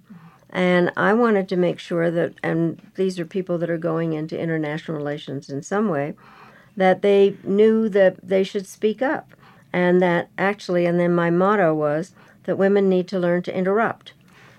And 0.50 0.92
I 0.96 1.12
wanted 1.12 1.48
to 1.48 1.56
make 1.56 1.78
sure 1.78 2.10
that, 2.10 2.34
and 2.42 2.80
these 2.96 3.18
are 3.18 3.24
people 3.24 3.58
that 3.58 3.70
are 3.70 3.78
going 3.78 4.12
into 4.12 4.38
international 4.38 4.96
relations 4.96 5.48
in 5.48 5.62
some 5.62 5.88
way, 5.88 6.14
that 6.76 7.02
they 7.02 7.36
knew 7.44 7.88
that 7.88 8.16
they 8.22 8.42
should 8.42 8.66
speak 8.66 9.00
up. 9.00 9.30
And 9.72 10.02
that 10.02 10.28
actually, 10.36 10.86
and 10.86 10.98
then 10.98 11.14
my 11.14 11.30
motto 11.30 11.74
was 11.74 12.12
that 12.44 12.56
women 12.58 12.88
need 12.88 13.06
to 13.08 13.18
learn 13.18 13.42
to 13.44 13.56
interrupt. 13.56 14.12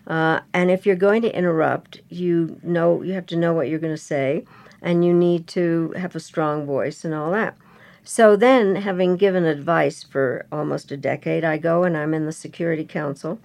Uh, 0.07 0.39
and 0.53 0.71
if 0.71 0.85
you're 0.85 0.95
going 0.95 1.21
to 1.21 1.35
interrupt, 1.35 2.01
you 2.09 2.59
know 2.63 3.01
you 3.01 3.13
have 3.13 3.25
to 3.27 3.35
know 3.35 3.53
what 3.53 3.69
you're 3.69 3.79
going 3.79 3.93
to 3.93 4.01
say, 4.01 4.45
and 4.81 5.05
you 5.05 5.13
need 5.13 5.47
to 5.47 5.93
have 5.97 6.15
a 6.15 6.19
strong 6.19 6.65
voice 6.65 7.03
and 7.05 7.13
all 7.13 7.31
that. 7.31 7.55
So 8.03 8.35
then, 8.35 8.77
having 8.77 9.15
given 9.15 9.45
advice 9.45 10.03
for 10.03 10.45
almost 10.51 10.91
a 10.91 10.97
decade, 10.97 11.43
I 11.43 11.57
go 11.57 11.83
and 11.83 11.95
I'm 11.95 12.13
in 12.13 12.25
the 12.25 12.31
Security 12.31 12.83
Council. 12.85 13.39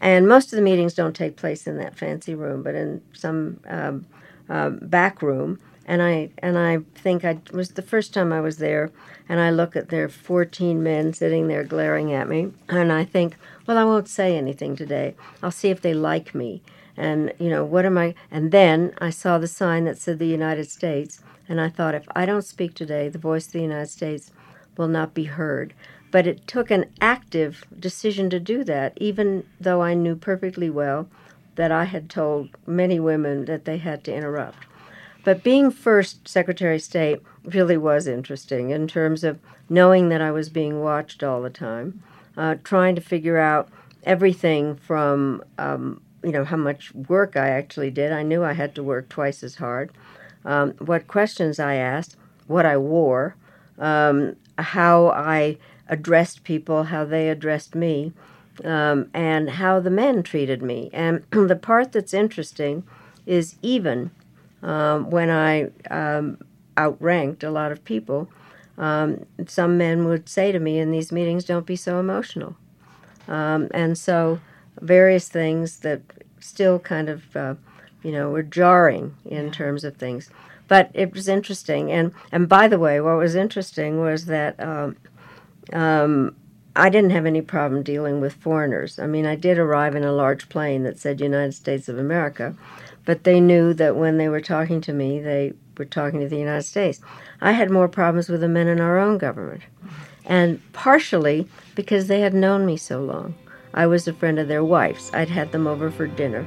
And 0.00 0.28
most 0.28 0.52
of 0.52 0.56
the 0.56 0.62
meetings 0.62 0.92
don't 0.94 1.16
take 1.16 1.36
place 1.36 1.66
in 1.66 1.78
that 1.78 1.96
fancy 1.96 2.34
room, 2.34 2.62
but 2.62 2.74
in 2.74 3.00
some 3.14 3.60
um, 3.66 4.06
um, 4.48 4.78
back 4.82 5.22
room. 5.22 5.58
and 5.86 6.02
I 6.02 6.30
and 6.38 6.58
I 6.58 6.78
think 6.94 7.24
I 7.24 7.38
was 7.52 7.70
the 7.70 7.82
first 7.82 8.14
time 8.14 8.32
I 8.32 8.40
was 8.40 8.58
there, 8.58 8.90
and 9.28 9.40
I 9.40 9.50
look 9.50 9.76
at 9.76 9.88
their 9.90 10.08
14 10.08 10.82
men 10.82 11.12
sitting 11.12 11.48
there 11.48 11.64
glaring 11.64 12.12
at 12.12 12.28
me, 12.28 12.52
and 12.68 12.90
I 12.92 13.04
think, 13.04 13.36
well, 13.66 13.78
I 13.78 13.84
won't 13.84 14.08
say 14.08 14.36
anything 14.36 14.76
today. 14.76 15.14
I'll 15.42 15.50
see 15.50 15.68
if 15.70 15.80
they 15.82 15.94
like 15.94 16.34
me, 16.34 16.62
and 16.96 17.32
you 17.38 17.48
know 17.48 17.64
what 17.64 17.84
am 17.84 17.98
I? 17.98 18.14
And 18.30 18.52
then 18.52 18.94
I 18.98 19.10
saw 19.10 19.38
the 19.38 19.48
sign 19.48 19.84
that 19.84 19.98
said 19.98 20.18
the 20.18 20.26
United 20.26 20.70
States, 20.70 21.20
and 21.48 21.60
I 21.60 21.68
thought, 21.68 21.94
if 21.94 22.06
I 22.14 22.26
don't 22.26 22.42
speak 22.42 22.74
today, 22.74 23.08
the 23.08 23.18
voice 23.18 23.46
of 23.46 23.52
the 23.52 23.62
United 23.62 23.90
States 23.90 24.30
will 24.76 24.88
not 24.88 25.14
be 25.14 25.24
heard. 25.24 25.74
But 26.10 26.26
it 26.26 26.46
took 26.46 26.70
an 26.70 26.86
active 27.00 27.64
decision 27.78 28.30
to 28.30 28.38
do 28.38 28.62
that, 28.64 28.96
even 29.00 29.44
though 29.60 29.82
I 29.82 29.94
knew 29.94 30.14
perfectly 30.14 30.70
well 30.70 31.08
that 31.56 31.72
I 31.72 31.84
had 31.84 32.08
told 32.08 32.50
many 32.66 33.00
women 33.00 33.44
that 33.46 33.64
they 33.64 33.78
had 33.78 34.04
to 34.04 34.14
interrupt. 34.14 34.58
But 35.24 35.42
being 35.42 35.70
first 35.70 36.28
Secretary 36.28 36.76
of 36.76 36.82
State 36.82 37.22
really 37.44 37.76
was 37.76 38.06
interesting 38.06 38.70
in 38.70 38.86
terms 38.86 39.24
of 39.24 39.38
knowing 39.68 40.08
that 40.10 40.20
I 40.20 40.30
was 40.30 40.50
being 40.50 40.82
watched 40.82 41.22
all 41.22 41.42
the 41.42 41.50
time, 41.50 42.02
uh, 42.36 42.56
trying 42.62 42.94
to 42.94 43.00
figure 43.00 43.38
out 43.38 43.68
everything 44.04 44.76
from 44.76 45.42
um, 45.58 46.02
you 46.24 46.32
know 46.32 46.44
how 46.44 46.56
much 46.56 46.94
work 46.94 47.36
I 47.36 47.50
actually 47.50 47.90
did. 47.90 48.12
I 48.12 48.22
knew 48.22 48.42
I 48.42 48.54
had 48.54 48.74
to 48.76 48.82
work 48.82 49.08
twice 49.08 49.42
as 49.42 49.56
hard. 49.56 49.90
Um, 50.44 50.72
what 50.72 51.06
questions 51.06 51.58
I 51.58 51.74
asked, 51.76 52.16
what 52.46 52.66
I 52.66 52.76
wore, 52.76 53.36
um, 53.78 54.36
how 54.58 55.08
I 55.08 55.58
addressed 55.88 56.44
people, 56.44 56.84
how 56.84 57.04
they 57.04 57.28
addressed 57.28 57.74
me, 57.74 58.12
um, 58.64 59.10
and 59.12 59.50
how 59.50 59.80
the 59.80 59.90
men 59.90 60.22
treated 60.22 60.62
me. 60.62 60.90
And 60.92 61.24
the 61.30 61.56
part 61.56 61.92
that's 61.92 62.14
interesting 62.14 62.84
is 63.26 63.56
even 63.62 64.10
um, 64.62 65.10
when 65.10 65.30
I 65.30 65.70
um, 65.90 66.38
outranked 66.76 67.42
a 67.42 67.50
lot 67.50 67.72
of 67.72 67.84
people, 67.84 68.28
um, 68.76 69.24
some 69.46 69.78
men 69.78 70.04
would 70.06 70.28
say 70.28 70.52
to 70.52 70.58
me 70.58 70.78
in 70.78 70.90
these 70.90 71.12
meetings, 71.12 71.44
"Don't 71.44 71.66
be 71.66 71.76
so 71.76 72.00
emotional," 72.00 72.56
and 73.28 73.96
so 73.96 74.40
various 74.84 75.28
things 75.28 75.80
that 75.80 76.02
still 76.40 76.78
kind 76.78 77.08
of, 77.08 77.36
uh, 77.36 77.54
you 78.02 78.12
know, 78.12 78.30
were 78.30 78.42
jarring 78.42 79.16
in 79.24 79.46
yeah. 79.46 79.52
terms 79.52 79.84
of 79.84 79.96
things. 79.96 80.30
But 80.68 80.90
it 80.94 81.12
was 81.12 81.28
interesting, 81.28 81.92
and 81.92 82.12
and 82.32 82.48
by 82.48 82.68
the 82.68 82.78
way, 82.78 83.00
what 83.00 83.16
was 83.16 83.34
interesting 83.34 84.00
was 84.00 84.26
that. 84.26 84.58
Um, 84.60 84.96
um, 85.72 86.36
I 86.76 86.88
didn't 86.88 87.10
have 87.10 87.24
any 87.24 87.40
problem 87.40 87.84
dealing 87.84 88.20
with 88.20 88.32
foreigners. 88.34 88.98
I 88.98 89.06
mean, 89.06 89.26
I 89.26 89.36
did 89.36 89.58
arrive 89.58 89.94
in 89.94 90.02
a 90.02 90.12
large 90.12 90.48
plane 90.48 90.82
that 90.82 90.98
said 90.98 91.20
United 91.20 91.52
States 91.52 91.88
of 91.88 91.98
America, 91.98 92.56
but 93.04 93.22
they 93.22 93.40
knew 93.40 93.72
that 93.74 93.94
when 93.94 94.18
they 94.18 94.28
were 94.28 94.40
talking 94.40 94.80
to 94.80 94.92
me, 94.92 95.20
they 95.20 95.52
were 95.78 95.84
talking 95.84 96.18
to 96.18 96.28
the 96.28 96.36
United 96.36 96.64
States. 96.64 97.00
I 97.40 97.52
had 97.52 97.70
more 97.70 97.86
problems 97.86 98.28
with 98.28 98.40
the 98.40 98.48
men 98.48 98.66
in 98.66 98.80
our 98.80 98.98
own 98.98 99.18
government, 99.18 99.62
and 100.24 100.60
partially 100.72 101.46
because 101.76 102.08
they 102.08 102.20
had 102.20 102.34
known 102.34 102.66
me 102.66 102.76
so 102.76 103.00
long. 103.00 103.34
I 103.74 103.86
was 103.86 104.06
a 104.06 104.12
friend 104.12 104.38
of 104.38 104.46
their 104.46 104.64
wives. 104.64 105.10
I'd 105.12 105.28
had 105.28 105.50
them 105.50 105.66
over 105.66 105.90
for 105.90 106.06
dinner. 106.06 106.46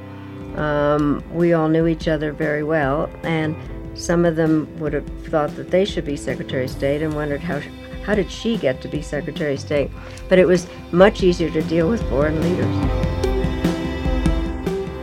Um, 0.56 1.22
we 1.32 1.52
all 1.52 1.68
knew 1.68 1.86
each 1.86 2.08
other 2.08 2.32
very 2.32 2.64
well, 2.64 3.10
and 3.22 3.54
some 3.94 4.24
of 4.24 4.36
them 4.36 4.66
would 4.78 4.94
have 4.94 5.06
thought 5.26 5.54
that 5.56 5.70
they 5.70 5.84
should 5.84 6.06
be 6.06 6.16
Secretary 6.16 6.64
of 6.64 6.70
State 6.70 7.02
and 7.02 7.14
wondered 7.14 7.40
how 7.40 7.60
how 8.04 8.14
did 8.14 8.30
she 8.30 8.56
get 8.56 8.80
to 8.80 8.88
be 8.88 9.02
Secretary 9.02 9.52
of 9.52 9.60
State? 9.60 9.90
But 10.30 10.38
it 10.38 10.46
was 10.46 10.66
much 10.92 11.22
easier 11.22 11.50
to 11.50 11.60
deal 11.62 11.90
with 11.90 12.00
foreign 12.08 12.40
leaders. 12.40 13.08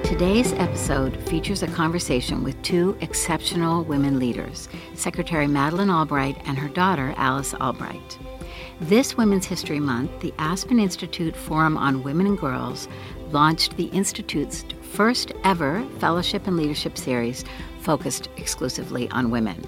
Today's 0.07 0.53
episode 0.53 1.15
features 1.29 1.61
a 1.61 1.67
conversation 1.67 2.43
with 2.43 2.59
two 2.63 2.97
exceptional 3.01 3.83
women 3.83 4.17
leaders, 4.17 4.69
Secretary 4.95 5.45
Madeleine 5.45 5.91
Albright 5.91 6.41
and 6.45 6.57
her 6.57 6.69
daughter, 6.69 7.13
Alice 7.17 7.53
Albright. 7.53 8.17
This 8.81 9.15
Women's 9.15 9.45
History 9.45 9.79
Month, 9.79 10.19
the 10.19 10.33
Aspen 10.38 10.81
Institute 10.81 11.33
Forum 11.33 11.77
on 11.77 12.03
Women 12.03 12.27
and 12.27 12.38
Girls 12.38 12.89
launched 13.31 13.77
the 13.77 13.85
Institute's 13.85 14.65
first 14.81 15.31
ever 15.45 15.88
Fellowship 15.99 16.45
and 16.45 16.57
Leadership 16.57 16.97
Series 16.97 17.45
focused 17.79 18.27
exclusively 18.35 19.09
on 19.11 19.31
women. 19.31 19.63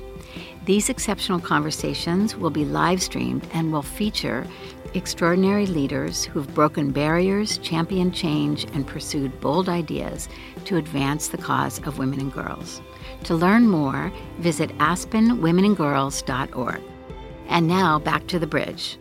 These 0.66 0.90
exceptional 0.90 1.40
conversations 1.40 2.36
will 2.36 2.50
be 2.50 2.66
live 2.66 3.02
streamed 3.02 3.48
and 3.54 3.72
will 3.72 3.82
feature 3.82 4.46
extraordinary 4.94 5.68
leaders 5.68 6.26
who've 6.26 6.54
broken 6.54 6.92
barriers, 6.92 7.60
championed 7.60 8.14
change, 8.14 8.66
and 8.74 8.86
pursued 8.86 9.40
bold 9.40 9.70
ideas 9.70 10.28
to 10.66 10.76
advance 10.76 11.30
the 11.30 11.38
cause 11.38 11.80
of 11.88 11.98
women 11.98 12.20
and 12.20 12.34
girls. 12.34 12.82
To 13.24 13.36
learn 13.36 13.70
more, 13.70 14.12
visit 14.40 14.78
aspenwomenandgirls.org. 14.80 16.82
And 17.48 17.68
now 17.68 18.00
back 18.00 18.28
to 18.28 18.40
the 18.40 18.48
bridge. 18.48 18.98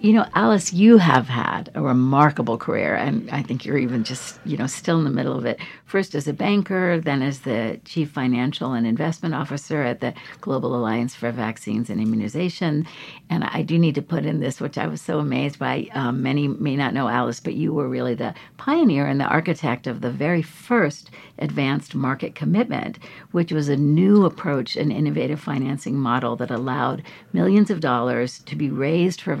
You 0.00 0.12
know, 0.12 0.26
Alice, 0.36 0.72
you 0.72 0.98
have 0.98 1.26
had 1.26 1.72
a 1.74 1.82
remarkable 1.82 2.56
career, 2.56 2.94
and 2.94 3.28
I 3.32 3.42
think 3.42 3.64
you're 3.64 3.78
even 3.78 4.04
just, 4.04 4.38
you 4.44 4.56
know, 4.56 4.68
still 4.68 4.96
in 4.98 5.02
the 5.02 5.10
middle 5.10 5.36
of 5.36 5.44
it. 5.44 5.58
First 5.86 6.14
as 6.14 6.28
a 6.28 6.32
banker, 6.32 7.00
then 7.00 7.20
as 7.20 7.40
the 7.40 7.80
chief 7.84 8.08
financial 8.10 8.74
and 8.74 8.86
investment 8.86 9.34
officer 9.34 9.82
at 9.82 9.98
the 9.98 10.14
Global 10.40 10.76
Alliance 10.76 11.16
for 11.16 11.32
Vaccines 11.32 11.90
and 11.90 12.00
Immunization. 12.00 12.86
And 13.28 13.42
I 13.42 13.62
do 13.62 13.76
need 13.76 13.96
to 13.96 14.02
put 14.02 14.24
in 14.24 14.38
this, 14.38 14.60
which 14.60 14.78
I 14.78 14.86
was 14.86 15.02
so 15.02 15.18
amazed 15.18 15.58
by. 15.58 15.88
Um, 15.94 16.22
many 16.22 16.46
may 16.46 16.76
not 16.76 16.94
know 16.94 17.08
Alice, 17.08 17.40
but 17.40 17.54
you 17.54 17.72
were 17.72 17.88
really 17.88 18.14
the 18.14 18.34
pioneer 18.56 19.04
and 19.04 19.20
the 19.20 19.24
architect 19.24 19.88
of 19.88 20.00
the 20.00 20.12
very 20.12 20.42
first 20.42 21.10
advanced 21.40 21.96
market 21.96 22.36
commitment, 22.36 23.00
which 23.32 23.50
was 23.50 23.68
a 23.68 23.76
new 23.76 24.24
approach 24.24 24.76
and 24.76 24.92
innovative 24.92 25.40
financing 25.40 25.96
model 25.96 26.36
that 26.36 26.52
allowed 26.52 27.02
millions 27.32 27.68
of 27.68 27.80
dollars 27.80 28.38
to 28.40 28.54
be 28.54 28.70
raised 28.70 29.20
for 29.20 29.34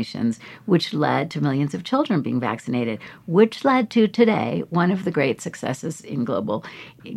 vaccinations, 0.00 0.38
which 0.66 0.92
led 0.92 1.30
to 1.30 1.40
millions 1.40 1.74
of 1.74 1.84
children 1.84 2.22
being 2.22 2.40
vaccinated, 2.40 2.98
which 3.26 3.64
led 3.64 3.90
to 3.90 4.08
today 4.08 4.62
one 4.70 4.90
of 4.90 5.04
the 5.04 5.10
great 5.10 5.40
successes 5.40 6.00
in 6.00 6.24
global 6.24 6.64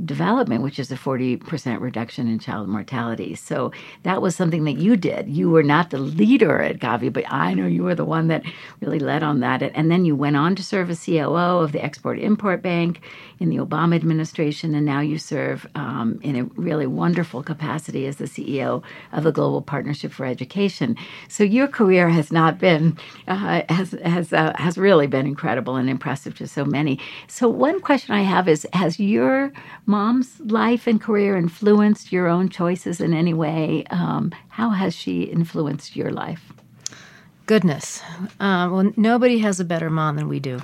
development, 0.06 0.64
which 0.64 0.80
is 0.80 0.92
a 0.92 0.96
40% 0.96 1.80
reduction 1.82 2.28
in 2.28 2.40
child 2.40 2.68
mortality. 2.68 3.36
So 3.36 3.72
that 4.04 4.22
was 4.22 4.36
something 4.36 4.64
that 4.66 4.78
you 4.78 4.96
did. 4.96 5.30
You 5.30 5.50
were 5.50 5.64
not 5.64 5.90
the 5.90 5.98
leader 5.98 6.62
at 6.62 6.80
Gavi, 6.80 7.12
but 7.12 7.26
I 7.28 7.54
know 7.54 7.68
you 7.68 7.84
were 7.84 7.96
the 7.96 8.06
one 8.06 8.28
that 8.28 8.44
really 8.82 9.00
led 9.00 9.24
on 9.24 9.40
that. 9.42 9.62
And 9.62 9.92
then 9.92 10.06
you 10.06 10.16
went 10.16 10.38
on 10.38 10.56
to 10.56 10.64
serve 10.64 10.90
as 10.90 11.06
COO 11.06 11.60
of 11.60 11.72
the 11.72 11.84
Export 11.84 12.20
Import 12.20 12.62
Bank 12.62 13.02
in 13.44 13.50
the 13.50 13.58
Obama 13.58 13.94
administration, 13.94 14.74
and 14.74 14.86
now 14.86 15.02
you 15.02 15.18
serve 15.18 15.68
um, 15.76 16.18
in 16.24 16.38
a 16.38 16.46
really 16.56 16.88
wonderful 16.88 17.44
capacity 17.44 18.08
as 18.08 18.16
the 18.16 18.24
CEO 18.24 18.82
of 19.12 19.26
the 19.26 19.34
Global 19.34 19.62
Partnership 19.62 20.14
for 20.14 20.26
Education. 20.26 20.96
So 21.28 21.44
your 21.44 21.68
career 21.68 22.08
has 22.08 22.32
not 22.32 22.58
been 22.58 22.98
uh, 23.28 23.64
has 23.68 23.92
has 24.06 24.32
uh, 24.32 24.54
has 24.56 24.78
really 24.78 25.08
been 25.08 25.28
incredible 25.28 25.76
and 25.76 25.90
impressive 25.90 26.38
to 26.38 26.48
so 26.48 26.64
many. 26.64 26.98
So 27.28 27.50
one 27.50 27.82
question 27.82 28.16
I 28.16 28.22
have 28.22 28.48
is: 28.48 28.66
Has 28.72 28.98
your 28.98 29.52
mom's 29.86 30.40
life 30.40 30.88
and 30.88 31.02
career 31.02 31.36
influenced 31.36 32.14
your 32.14 32.30
own 32.30 32.48
choices 32.48 33.02
in 33.02 33.14
any 33.14 33.34
way? 33.34 33.84
Um, 33.90 34.32
how 34.48 34.70
has 34.70 34.96
she 34.96 35.24
influenced 35.24 35.98
your 35.98 36.12
life? 36.12 36.54
Goodness, 37.46 38.02
uh, 38.40 38.70
well, 38.72 38.94
nobody 38.96 39.40
has 39.40 39.60
a 39.60 39.66
better 39.66 39.90
mom 39.90 40.16
than 40.16 40.30
we 40.30 40.40
do. 40.40 40.62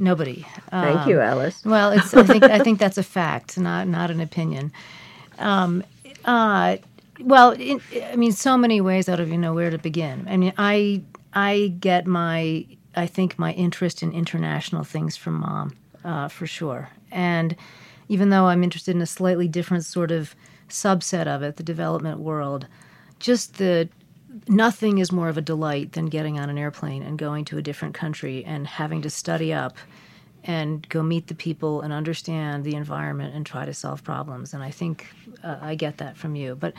Nobody. 0.00 0.46
Thank 0.70 1.00
um, 1.00 1.08
you, 1.10 1.20
Alice. 1.20 1.62
Well, 1.62 1.92
it's, 1.92 2.14
I 2.14 2.22
think 2.22 2.42
I 2.44 2.58
think 2.58 2.78
that's 2.78 2.96
a 2.96 3.02
fact, 3.02 3.58
not 3.58 3.86
not 3.86 4.10
an 4.10 4.20
opinion. 4.20 4.72
Um, 5.38 5.84
uh, 6.24 6.78
well, 7.20 7.50
in, 7.50 7.82
I 8.10 8.16
mean, 8.16 8.32
so 8.32 8.56
many 8.56 8.80
ways. 8.80 9.10
I 9.10 9.16
don't 9.16 9.26
even 9.26 9.42
know 9.42 9.52
where 9.52 9.68
to 9.68 9.76
begin. 9.76 10.26
I 10.28 10.38
mean, 10.38 10.54
I 10.56 11.02
I 11.34 11.74
get 11.80 12.06
my 12.06 12.64
I 12.96 13.06
think 13.06 13.38
my 13.38 13.52
interest 13.52 14.02
in 14.02 14.12
international 14.12 14.84
things 14.84 15.18
from 15.18 15.40
mom, 15.40 15.76
uh, 16.02 16.28
for 16.28 16.46
sure. 16.46 16.88
And 17.10 17.54
even 18.08 18.30
though 18.30 18.46
I'm 18.46 18.64
interested 18.64 18.96
in 18.96 19.02
a 19.02 19.06
slightly 19.06 19.48
different 19.48 19.84
sort 19.84 20.10
of 20.10 20.34
subset 20.70 21.26
of 21.26 21.42
it, 21.42 21.56
the 21.56 21.62
development 21.62 22.20
world, 22.20 22.66
just 23.18 23.58
the 23.58 23.90
nothing 24.48 24.98
is 24.98 25.12
more 25.12 25.28
of 25.28 25.38
a 25.38 25.42
delight 25.42 25.92
than 25.92 26.06
getting 26.06 26.38
on 26.38 26.50
an 26.50 26.58
airplane 26.58 27.02
and 27.02 27.18
going 27.18 27.44
to 27.46 27.58
a 27.58 27.62
different 27.62 27.94
country 27.94 28.44
and 28.44 28.66
having 28.66 29.02
to 29.02 29.10
study 29.10 29.52
up 29.52 29.76
and 30.44 30.88
go 30.88 31.02
meet 31.02 31.26
the 31.26 31.34
people 31.34 31.82
and 31.82 31.92
understand 31.92 32.64
the 32.64 32.74
environment 32.74 33.34
and 33.34 33.44
try 33.44 33.64
to 33.64 33.74
solve 33.74 34.02
problems. 34.02 34.54
And 34.54 34.62
I 34.62 34.70
think 34.70 35.06
uh, 35.42 35.58
I 35.60 35.74
get 35.74 35.98
that 35.98 36.16
from 36.16 36.34
you. 36.34 36.54
But 36.54 36.72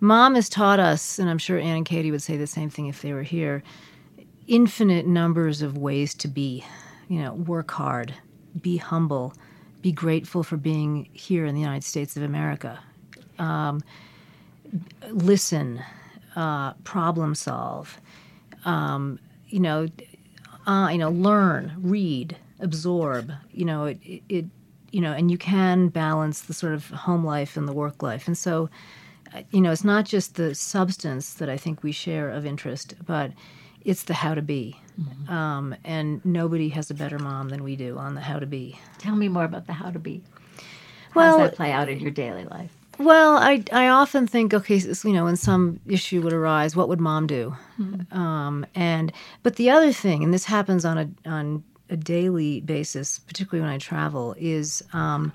mom 0.00 0.34
has 0.34 0.48
taught 0.48 0.80
us, 0.80 1.18
and 1.18 1.30
I'm 1.30 1.38
sure 1.38 1.58
Ann 1.58 1.76
and 1.76 1.86
Katie 1.86 2.10
would 2.10 2.22
say 2.22 2.36
the 2.36 2.46
same 2.46 2.68
thing 2.68 2.86
if 2.86 3.00
they 3.02 3.12
were 3.12 3.22
here, 3.22 3.62
infinite 4.46 5.06
numbers 5.06 5.62
of 5.62 5.78
ways 5.78 6.14
to 6.14 6.28
be. 6.28 6.64
You 7.08 7.20
know, 7.20 7.34
work 7.34 7.70
hard, 7.70 8.14
be 8.60 8.76
humble, 8.76 9.32
be 9.80 9.92
grateful 9.92 10.42
for 10.42 10.56
being 10.56 11.08
here 11.12 11.46
in 11.46 11.54
the 11.54 11.60
United 11.60 11.84
States 11.84 12.16
of 12.16 12.24
America. 12.24 12.80
Um, 13.38 13.82
listen, 15.10 15.82
uh, 16.36 16.74
problem 16.84 17.34
solve, 17.34 18.00
um, 18.64 19.18
you 19.48 19.60
know, 19.60 19.88
uh, 20.66 20.88
you 20.90 20.98
know, 20.98 21.10
learn, 21.10 21.72
read, 21.78 22.36
absorb. 22.60 23.32
You 23.52 23.64
know, 23.64 23.86
it, 23.86 23.98
it, 24.28 24.44
you 24.92 25.00
know, 25.00 25.12
and 25.12 25.30
you 25.30 25.38
can 25.38 25.88
balance 25.88 26.42
the 26.42 26.54
sort 26.54 26.74
of 26.74 26.88
home 26.90 27.24
life 27.24 27.56
and 27.56 27.66
the 27.66 27.72
work 27.72 28.02
life. 28.02 28.26
And 28.26 28.36
so, 28.36 28.68
uh, 29.34 29.42
you 29.50 29.60
know, 29.60 29.72
it's 29.72 29.84
not 29.84 30.04
just 30.04 30.34
the 30.36 30.54
substance 30.54 31.34
that 31.34 31.48
I 31.48 31.56
think 31.56 31.82
we 31.82 31.92
share 31.92 32.30
of 32.30 32.46
interest, 32.46 32.94
but 33.04 33.32
it's 33.84 34.04
the 34.04 34.14
how 34.14 34.34
to 34.34 34.42
be. 34.42 34.78
Mm-hmm. 35.00 35.32
Um, 35.32 35.74
and 35.84 36.24
nobody 36.24 36.68
has 36.70 36.90
a 36.90 36.94
better 36.94 37.18
mom 37.18 37.48
than 37.50 37.62
we 37.62 37.76
do 37.76 37.98
on 37.98 38.14
the 38.14 38.20
how 38.20 38.38
to 38.38 38.46
be. 38.46 38.78
Tell 38.98 39.14
me 39.14 39.28
more 39.28 39.44
about 39.44 39.66
the 39.66 39.72
how 39.72 39.90
to 39.90 39.98
be. 39.98 40.22
How 41.10 41.20
well, 41.20 41.38
does 41.38 41.50
that 41.50 41.56
play 41.56 41.72
out 41.72 41.88
in 41.88 42.00
your 42.00 42.10
daily 42.10 42.44
life? 42.44 42.72
Well, 42.98 43.36
I, 43.36 43.62
I 43.72 43.88
often 43.88 44.26
think, 44.26 44.54
okay, 44.54 44.78
so, 44.78 45.08
you 45.08 45.14
know, 45.14 45.24
when 45.24 45.36
some 45.36 45.80
issue 45.86 46.22
would 46.22 46.32
arise, 46.32 46.74
what 46.74 46.88
would 46.88 47.00
mom 47.00 47.26
do? 47.26 47.54
Mm-hmm. 47.78 48.16
Um, 48.18 48.66
and 48.74 49.12
but 49.42 49.56
the 49.56 49.70
other 49.70 49.92
thing, 49.92 50.24
and 50.24 50.32
this 50.32 50.44
happens 50.44 50.84
on 50.84 50.98
a 50.98 51.28
on 51.28 51.62
a 51.90 51.96
daily 51.96 52.60
basis, 52.62 53.18
particularly 53.18 53.64
when 53.64 53.74
I 53.74 53.78
travel, 53.78 54.34
is 54.38 54.82
um, 54.92 55.32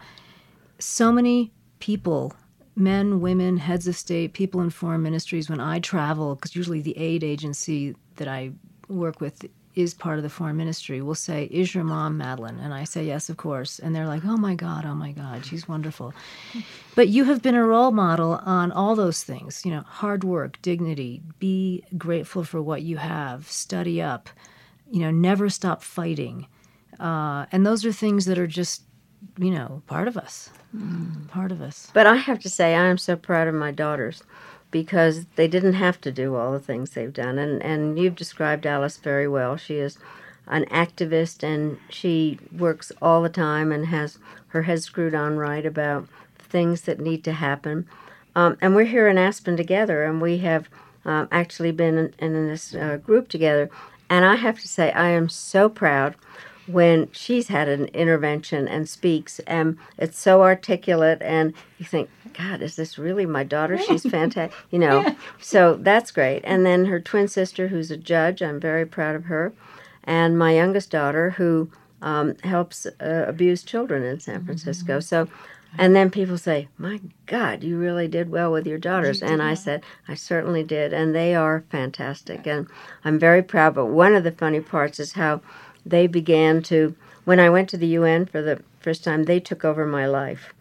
so 0.80 1.12
many 1.12 1.52
people 1.80 2.34
men, 2.76 3.22
women, 3.22 3.58
heads 3.58 3.88
of 3.88 3.96
state, 3.96 4.34
people 4.34 4.62
in 4.62 4.70
foreign 4.70 5.02
ministries, 5.04 5.50
when 5.50 5.60
I 5.60 5.80
travel, 5.80 6.36
because 6.36 6.56
usually 6.56 6.82
the 6.82 6.98
aid 6.98 7.24
agency 7.24 7.96
that 8.16 8.28
I 8.28 8.52
work 8.88 9.22
with 9.22 9.46
is 9.76 9.94
part 9.94 10.18
of 10.18 10.24
the 10.24 10.30
foreign 10.30 10.58
ministry, 10.58 11.02
will 11.02 11.16
say, 11.16 11.46
Is 11.46 11.74
your 11.74 11.84
mom 11.84 12.18
Madeleine? 12.18 12.60
And 12.60 12.74
I 12.74 12.84
say, 12.84 13.06
Yes, 13.06 13.30
of 13.30 13.38
course. 13.38 13.80
And 13.80 13.96
they're 13.96 14.08
like, 14.08 14.24
Oh 14.26 14.38
my 14.38 14.56
God, 14.56 14.86
oh 14.86 14.96
my 14.96 15.12
God, 15.12 15.46
she's 15.46 15.68
wonderful. 15.68 16.14
But 16.96 17.08
you 17.08 17.24
have 17.26 17.42
been 17.42 17.56
a 17.56 17.66
role 17.66 17.92
model 17.92 18.42
on 18.46 18.72
all 18.72 18.96
those 18.96 19.24
things, 19.24 19.66
you 19.66 19.72
know, 19.72 19.82
hard 19.82 20.24
work, 20.24 20.62
dignity, 20.62 21.22
be 21.40 21.84
grateful 21.98 22.44
for 22.44 22.62
what 22.62 22.82
you 22.82 22.98
have, 22.98 23.50
study 23.50 24.02
up, 24.02 24.30
you 24.90 25.00
know, 25.00 25.12
never 25.12 25.50
stop 25.50 25.82
fighting. 25.84 26.48
Uh, 27.00 27.46
and 27.52 27.66
those 27.66 27.86
are 27.86 27.94
things 27.94 28.26
that 28.26 28.38
are 28.38 28.48
just, 28.48 28.84
you 29.38 29.52
know, 29.52 29.82
part 29.88 30.08
of 30.08 30.18
us. 30.18 30.50
Mm. 30.76 31.28
Part 31.30 31.52
of 31.52 31.62
us. 31.62 31.92
But 31.94 32.08
I 32.08 32.16
have 32.16 32.40
to 32.40 32.50
say, 32.50 32.76
I 32.76 32.88
am 32.88 32.98
so 32.98 33.16
proud 33.16 33.48
of 33.48 33.56
my 33.56 33.72
daughters 33.72 34.24
because 34.72 35.26
they 35.36 35.48
didn't 35.48 35.74
have 35.74 36.02
to 36.02 36.12
do 36.12 36.36
all 36.36 36.52
the 36.52 36.60
things 36.60 36.92
they've 36.92 37.14
done. 37.14 37.38
And, 37.38 37.62
and 37.62 38.00
you've 38.00 38.16
described 38.16 38.66
Alice 38.66 38.98
very 38.98 39.28
well. 39.28 39.58
She 39.58 39.76
is 39.76 39.98
an 40.48 40.66
activist 40.66 41.44
and 41.44 41.78
she 41.90 42.40
works 42.58 42.92
all 43.02 43.22
the 43.22 43.30
time 43.30 43.72
and 43.72 43.88
has 43.88 44.18
her 44.48 44.64
head 44.64 44.82
screwed 44.82 45.14
on 45.14 45.38
right 45.38 45.66
about 45.66 46.08
things 46.38 46.82
that 46.82 47.00
need 47.00 47.24
to 47.26 47.34
happen. 47.34 47.88
Um, 48.36 48.58
and 48.62 48.76
we're 48.76 48.86
here 48.86 49.08
in 49.08 49.18
Aspen 49.18 49.58
together, 49.58 50.04
and 50.04 50.22
we 50.22 50.38
have 50.40 50.70
um, 51.04 51.28
actually 51.32 51.72
been 51.72 51.98
in, 51.98 52.14
in 52.20 52.48
this 52.48 52.74
uh, 52.74 52.98
group 52.98 53.28
together. 53.28 53.70
And 54.10 54.26
I 54.26 54.36
have 54.36 54.60
to 54.62 54.68
say, 54.68 54.92
I 54.92 55.10
am 55.10 55.30
so 55.30 55.70
proud 55.70 56.16
when 56.68 57.10
she's 57.12 57.48
had 57.48 57.68
an 57.68 57.86
intervention 57.88 58.68
and 58.68 58.88
speaks, 58.88 59.40
and 59.40 59.78
it's 59.98 60.18
so 60.18 60.44
articulate, 60.44 61.22
and 61.22 61.54
you 61.78 61.86
think, 61.86 62.10
God, 62.34 62.62
is 62.62 62.76
this 62.76 62.98
really 62.98 63.26
my 63.26 63.44
daughter? 63.44 63.78
She's 63.78 64.04
fantastic, 64.04 64.58
you 64.70 64.80
know. 64.80 65.02
Yeah. 65.02 65.16
So 65.40 65.76
that's 65.76 66.12
great. 66.12 66.42
And 66.44 66.66
then 66.66 66.86
her 66.86 67.00
twin 67.00 67.28
sister, 67.28 67.70
who's 67.70 67.92
a 67.92 67.98
judge, 67.98 68.42
I'm 68.42 68.60
very 68.60 68.86
proud 68.86 69.16
of 69.16 69.26
her, 69.26 69.54
and 70.04 70.38
my 70.38 70.54
youngest 70.54 70.92
daughter, 70.92 71.32
who 71.32 71.72
um, 72.02 72.36
helps 72.44 72.86
uh, 72.86 73.26
abused 73.28 73.68
children 73.68 74.04
in 74.04 74.20
San 74.20 74.46
Francisco. 74.46 74.98
Mm-hmm. 74.98 75.02
So, 75.02 75.28
and 75.78 75.96
then 75.96 76.10
people 76.12 76.38
say, 76.38 76.68
"My 76.78 77.00
God, 77.26 77.64
you 77.64 77.78
really 77.78 78.08
did 78.08 78.30
well 78.30 78.52
with 78.52 78.68
your 78.68 78.78
daughters." 78.78 79.22
You 79.22 79.28
and 79.28 79.42
I 79.42 79.54
said, 79.54 79.84
"I 80.08 80.16
certainly 80.16 80.64
did," 80.64 80.94
and 80.94 81.16
they 81.16 81.34
are 81.34 81.64
fantastic, 81.70 82.46
and 82.46 82.68
I'm 83.06 83.18
very 83.18 83.42
proud. 83.42 83.76
But 83.76 83.88
one 83.88 84.14
of 84.14 84.24
the 84.24 84.32
funny 84.32 84.60
parts 84.60 85.00
is 85.00 85.14
how 85.14 85.42
they 85.86 86.08
began 86.08 86.62
to. 86.64 86.96
When 87.24 87.40
I 87.40 87.50
went 87.50 87.70
to 87.70 87.78
the 87.78 87.88
UN 87.88 88.26
for 88.26 88.42
the 88.42 88.62
first 88.80 89.04
time, 89.04 89.24
they 89.24 89.40
took 89.40 89.64
over 89.64 89.86
my 89.86 90.08
life 90.08 90.54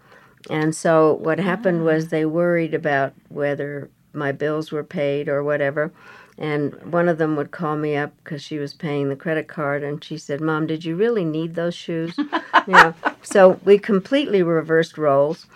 and 0.49 0.75
so 0.75 1.15
what 1.15 1.39
happened 1.39 1.85
was 1.85 2.09
they 2.09 2.25
worried 2.25 2.75
about 2.75 3.13
whether 3.29 3.91
my 4.13 4.33
bills 4.33 4.73
were 4.73 4.85
paid 4.85 5.29
or 5.29 5.43
whatever. 5.45 5.93
And 6.39 6.73
one 6.91 7.09
of 7.09 7.19
them 7.19 7.37
would 7.37 7.51
call 7.51 7.77
me 7.77 7.97
up 7.97 8.13
because 8.25 8.43
she 8.43 8.59
was 8.59 8.73
paying 8.73 9.11
the 9.11 9.17
credit 9.17 9.47
card, 9.47 9.83
and 9.83 10.03
she 10.03 10.17
said, 10.17 10.41
"Mom, 10.41 10.67
did 10.67 10.87
you 10.87 10.97
really 10.97 11.25
need 11.25 11.55
those 11.55 11.75
shoes?" 11.75 12.17
you 12.19 12.73
know. 12.73 12.95
So 13.23 13.61
we 13.65 13.79
completely 13.79 14.43
reversed 14.43 14.97
roles. 14.97 15.47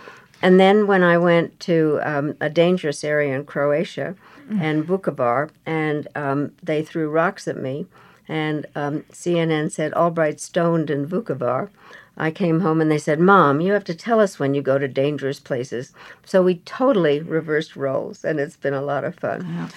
And 0.43 0.61
then 0.61 0.87
when 0.87 1.03
I 1.03 1.17
went 1.17 1.59
to 1.61 2.01
um, 2.03 2.35
a 2.39 2.51
dangerous 2.51 3.03
area 3.03 3.35
in 3.35 3.47
Croatia, 3.47 4.15
and 4.61 4.87
Vukovar, 4.87 5.51
and 5.65 6.09
um, 6.15 6.53
they 6.63 6.83
threw 6.83 7.09
rocks 7.09 7.49
at 7.49 7.57
me, 7.57 7.87
and 8.29 8.67
um, 8.75 9.05
CNN 9.13 9.71
said 9.71 9.93
Albright 9.95 10.41
stoned 10.41 10.91
in 10.91 11.07
Vukovar. 11.07 11.71
I 12.17 12.31
came 12.31 12.61
home 12.61 12.81
and 12.81 12.91
they 12.91 12.99
said, 12.99 13.19
Mom, 13.19 13.61
you 13.61 13.73
have 13.73 13.85
to 13.85 13.95
tell 13.95 14.21
us 14.21 14.39
when 14.39 14.55
you 14.55 14.63
go 14.63 14.79
to 14.79 14.87
dangerous 14.87 15.41
places. 15.41 15.93
So 16.25 16.43
we 16.43 16.57
totally 16.59 17.21
reversed 17.21 17.75
roles, 17.75 18.25
and 18.25 18.39
it's 18.39 18.57
been 18.57 18.75
a 18.75 18.83
lot 18.83 19.05
of 19.05 19.17
fun. 19.17 19.71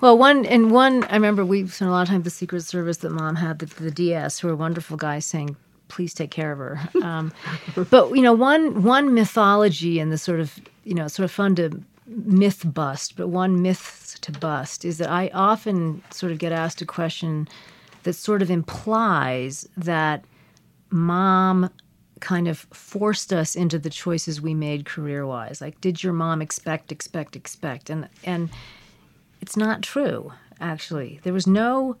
Well, 0.00 0.18
one, 0.18 0.44
and 0.46 0.72
one, 0.72 1.04
I 1.04 1.14
remember 1.14 1.44
we 1.44 1.66
spent 1.68 1.88
a 1.88 1.92
lot 1.92 2.02
of 2.02 2.08
time 2.08 2.18
at 2.18 2.24
the 2.24 2.30
Secret 2.30 2.62
Service 2.62 2.98
that 2.98 3.10
Mom 3.10 3.36
had, 3.36 3.60
the, 3.60 3.66
the 3.66 3.90
DS, 3.90 4.40
who 4.40 4.48
are 4.48 4.56
wonderful 4.56 4.96
guys 4.96 5.24
saying, 5.24 5.56
please 5.88 6.12
take 6.12 6.32
care 6.32 6.50
of 6.50 6.58
her. 6.58 6.80
Um, 7.02 7.32
but, 7.90 8.10
you 8.10 8.22
know, 8.22 8.32
one, 8.32 8.82
one 8.82 9.14
mythology 9.14 10.00
and 10.00 10.10
the 10.10 10.18
sort 10.18 10.40
of, 10.40 10.58
you 10.82 10.94
know, 10.94 11.06
sort 11.06 11.24
of 11.24 11.30
fun 11.30 11.54
to 11.56 11.82
myth 12.06 12.62
bust, 12.66 13.16
but 13.16 13.28
one 13.28 13.62
myth 13.62 14.18
to 14.22 14.32
bust 14.32 14.84
is 14.84 14.98
that 14.98 15.08
I 15.08 15.30
often 15.32 16.02
sort 16.10 16.32
of 16.32 16.38
get 16.38 16.50
asked 16.50 16.82
a 16.82 16.86
question 16.86 17.48
that 18.02 18.14
sort 18.14 18.42
of 18.42 18.50
implies 18.50 19.68
that– 19.76 20.24
mom 20.90 21.70
kind 22.20 22.48
of 22.48 22.60
forced 22.72 23.32
us 23.32 23.54
into 23.54 23.78
the 23.78 23.90
choices 23.90 24.40
we 24.40 24.54
made 24.54 24.86
career 24.86 25.26
wise. 25.26 25.60
Like, 25.60 25.80
did 25.80 26.02
your 26.02 26.12
mom 26.12 26.40
expect, 26.40 26.90
expect, 26.90 27.36
expect? 27.36 27.90
And 27.90 28.08
and 28.24 28.50
it's 29.40 29.56
not 29.56 29.82
true. 29.82 30.32
Actually, 30.60 31.20
there 31.22 31.32
was 31.32 31.46
no 31.46 31.96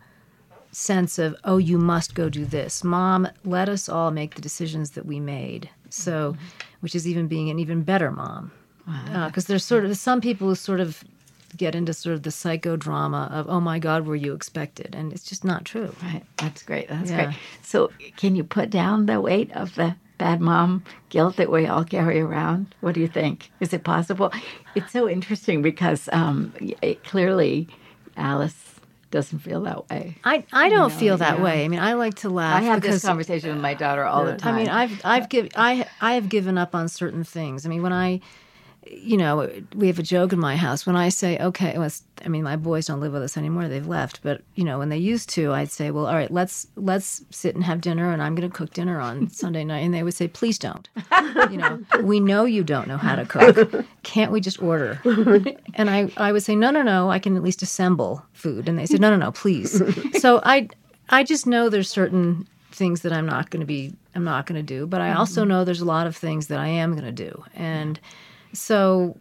sense 0.72 1.18
of 1.18 1.34
oh 1.44 1.56
you 1.56 1.78
must 1.78 2.14
go 2.14 2.28
do 2.28 2.44
this 2.44 2.84
mom 2.84 3.26
let 3.46 3.66
us 3.66 3.88
all 3.88 4.10
make 4.10 4.34
the 4.34 4.42
decisions 4.42 4.90
that 4.90 5.06
we 5.06 5.18
made 5.18 5.70
so 5.88 6.32
mm-hmm. 6.32 6.44
which 6.80 6.94
is 6.94 7.08
even 7.08 7.26
being 7.26 7.48
an 7.48 7.58
even 7.58 7.82
better 7.82 8.10
mom 8.10 8.52
because 8.84 9.08
wow. 9.10 9.26
uh, 9.26 9.40
there's 9.46 9.64
sort 9.64 9.86
of 9.86 9.96
some 9.96 10.20
people 10.20 10.48
who 10.48 10.54
sort 10.54 10.80
of 10.80 11.02
get 11.56 11.74
into 11.74 11.92
sort 11.92 12.14
of 12.14 12.22
the 12.22 12.30
psychodrama 12.30 13.30
of 13.30 13.48
oh 13.48 13.60
my 13.60 13.78
god 13.78 14.06
were 14.06 14.16
you 14.16 14.32
expected 14.34 14.94
and 14.94 15.12
it's 15.12 15.24
just 15.24 15.44
not 15.44 15.64
true 15.64 15.94
right 16.02 16.22
that's 16.36 16.62
great 16.62 16.88
that's 16.88 17.10
yeah. 17.10 17.26
great 17.26 17.36
so 17.62 17.90
can 18.16 18.34
you 18.34 18.44
put 18.44 18.70
down 18.70 19.06
the 19.06 19.20
weight 19.20 19.50
of 19.52 19.74
the 19.74 19.94
bad 20.18 20.40
mom 20.40 20.82
guilt 21.10 21.36
that 21.36 21.50
we 21.50 21.66
all 21.66 21.84
carry 21.84 22.20
around 22.20 22.74
what 22.80 22.94
do 22.94 23.00
you 23.00 23.08
think 23.08 23.50
is 23.60 23.72
it 23.72 23.84
possible 23.84 24.32
it's 24.74 24.92
so 24.92 25.08
interesting 25.08 25.62
because 25.62 26.08
um, 26.12 26.52
it, 26.80 27.04
clearly 27.04 27.68
alice 28.16 28.66
doesn't 29.10 29.38
feel 29.38 29.62
that 29.62 29.88
way. 29.88 30.16
I, 30.24 30.44
I 30.52 30.68
don't 30.68 30.72
you 30.72 30.76
know, 30.76 30.88
feel 30.88 31.16
that 31.18 31.38
yeah. 31.38 31.44
way. 31.44 31.64
I 31.64 31.68
mean, 31.68 31.80
I 31.80 31.94
like 31.94 32.14
to 32.16 32.28
laugh. 32.28 32.60
I 32.60 32.64
have 32.64 32.82
this 32.82 33.04
conversation 33.04 33.50
with 33.50 33.62
my 33.62 33.72
daughter 33.72 34.04
all 34.04 34.24
the 34.24 34.36
time. 34.36 34.54
I 34.54 34.58
mean, 34.58 34.68
I've 34.68 35.00
I've 35.04 35.28
give 35.28 35.48
I 35.56 35.86
I 36.00 36.14
have 36.14 36.28
given 36.28 36.58
up 36.58 36.74
on 36.74 36.88
certain 36.88 37.24
things. 37.24 37.64
I 37.64 37.68
mean, 37.68 37.82
when 37.82 37.92
I 37.92 38.20
you 38.90 39.16
know, 39.16 39.50
we 39.74 39.86
have 39.88 39.98
a 39.98 40.02
joke 40.02 40.32
in 40.32 40.38
my 40.38 40.56
house 40.56 40.86
when 40.86 40.96
I 40.96 41.08
say, 41.08 41.38
okay, 41.38 41.76
well, 41.76 41.90
I 42.24 42.28
mean, 42.28 42.42
my 42.42 42.56
boys 42.56 42.86
don't 42.86 43.00
live 43.00 43.12
with 43.12 43.22
us 43.22 43.36
anymore; 43.36 43.68
they've 43.68 43.86
left. 43.86 44.20
But 44.22 44.42
you 44.54 44.64
know, 44.64 44.78
when 44.78 44.88
they 44.88 44.98
used 44.98 45.28
to, 45.30 45.52
I'd 45.52 45.70
say, 45.70 45.90
well, 45.90 46.06
all 46.06 46.14
right, 46.14 46.30
let's 46.30 46.66
let's 46.76 47.24
sit 47.30 47.54
and 47.54 47.64
have 47.64 47.80
dinner, 47.80 48.12
and 48.12 48.22
I'm 48.22 48.34
going 48.34 48.48
to 48.48 48.56
cook 48.56 48.72
dinner 48.72 49.00
on 49.00 49.28
Sunday 49.30 49.64
night, 49.64 49.80
and 49.80 49.94
they 49.94 50.02
would 50.02 50.14
say, 50.14 50.28
please 50.28 50.58
don't. 50.58 50.88
you 51.50 51.56
know, 51.56 51.80
we 52.02 52.20
know 52.20 52.44
you 52.44 52.64
don't 52.64 52.88
know 52.88 52.96
how 52.96 53.16
to 53.16 53.24
cook. 53.24 53.84
Can't 54.02 54.32
we 54.32 54.40
just 54.40 54.62
order? 54.62 55.00
and 55.74 55.90
I 55.90 56.10
I 56.16 56.32
would 56.32 56.42
say, 56.42 56.54
no, 56.54 56.70
no, 56.70 56.82
no, 56.82 57.10
I 57.10 57.18
can 57.18 57.36
at 57.36 57.42
least 57.42 57.62
assemble 57.62 58.24
food, 58.32 58.68
and 58.68 58.78
they 58.78 58.86
said, 58.86 59.00
no, 59.00 59.10
no, 59.10 59.16
no, 59.16 59.32
please. 59.32 59.82
so 60.20 60.40
I 60.44 60.68
I 61.08 61.24
just 61.24 61.46
know 61.46 61.68
there's 61.68 61.90
certain 61.90 62.46
things 62.72 63.02
that 63.02 63.12
I'm 63.12 63.26
not 63.26 63.50
going 63.50 63.60
to 63.60 63.66
be 63.66 63.94
I'm 64.14 64.24
not 64.24 64.46
going 64.46 64.56
to 64.56 64.62
do, 64.62 64.86
but 64.86 65.00
I 65.00 65.12
also 65.12 65.42
mm-hmm. 65.42 65.50
know 65.50 65.64
there's 65.64 65.80
a 65.80 65.86
lot 65.86 66.06
of 66.06 66.16
things 66.16 66.46
that 66.48 66.58
I 66.58 66.68
am 66.68 66.92
going 66.92 67.04
to 67.04 67.12
do, 67.12 67.44
and. 67.54 67.98
So 68.52 69.16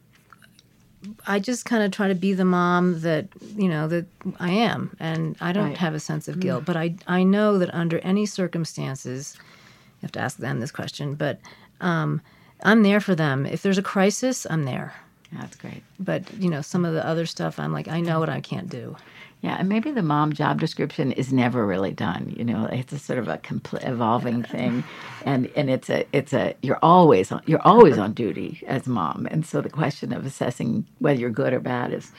I 1.27 1.39
just 1.39 1.65
kind 1.65 1.83
of 1.83 1.91
try 1.91 2.07
to 2.07 2.15
be 2.15 2.33
the 2.33 2.45
mom 2.45 3.01
that 3.01 3.27
you 3.55 3.67
know 3.67 3.87
that 3.87 4.05
I 4.39 4.51
am, 4.51 4.95
and 4.99 5.35
I 5.39 5.51
don't 5.51 5.69
right. 5.69 5.77
have 5.77 5.93
a 5.93 5.99
sense 5.99 6.27
of 6.27 6.39
guilt. 6.39 6.63
Mm. 6.63 6.65
But 6.65 6.77
I 6.77 6.95
I 7.07 7.23
know 7.23 7.57
that 7.59 7.73
under 7.73 7.99
any 7.99 8.25
circumstances, 8.25 9.37
you 9.37 10.01
have 10.01 10.11
to 10.13 10.19
ask 10.19 10.37
them 10.37 10.59
this 10.59 10.71
question. 10.71 11.15
But 11.15 11.39
um, 11.81 12.21
I'm 12.63 12.83
there 12.83 12.99
for 12.99 13.15
them. 13.15 13.45
If 13.45 13.61
there's 13.61 13.77
a 13.77 13.83
crisis, 13.83 14.47
I'm 14.49 14.63
there. 14.63 14.93
That's 15.31 15.55
great. 15.55 15.83
But 15.99 16.33
you 16.35 16.49
know, 16.49 16.61
some 16.61 16.85
of 16.85 16.93
the 16.93 17.05
other 17.05 17.25
stuff, 17.25 17.59
I'm 17.59 17.73
like, 17.73 17.87
I 17.87 17.99
know 17.99 18.19
what 18.19 18.29
I 18.29 18.41
can't 18.41 18.69
do. 18.69 18.95
Yeah, 19.41 19.57
and 19.59 19.69
maybe 19.69 19.91
the 19.91 20.01
mom 20.01 20.33
job 20.33 20.59
description 20.59 21.11
is 21.11 21.31
never 21.31 21.65
really 21.67 21.91
done. 21.91 22.33
You 22.35 22.43
know, 22.45 22.65
it's 22.71 22.93
a 22.93 22.99
sort 22.99 23.19
of 23.19 23.27
a 23.27 23.37
complete 23.37 23.83
evolving 23.83 24.43
thing, 24.55 24.83
and 25.25 25.49
and 25.55 25.69
it's 25.69 25.89
a 25.89 26.05
it's 26.13 26.33
a 26.33 26.55
you're 26.61 26.79
always 26.81 27.31
on 27.31 27.41
you're 27.45 27.61
always 27.61 27.97
on 27.97 28.13
duty 28.13 28.63
as 28.67 28.87
mom, 28.87 29.27
and 29.29 29.45
so 29.45 29.61
the 29.61 29.69
question 29.69 30.13
of 30.13 30.25
assessing 30.25 30.85
whether 30.99 31.19
you're 31.19 31.29
good 31.29 31.53
or 31.53 31.59
bad 31.59 31.93
is 31.93 32.11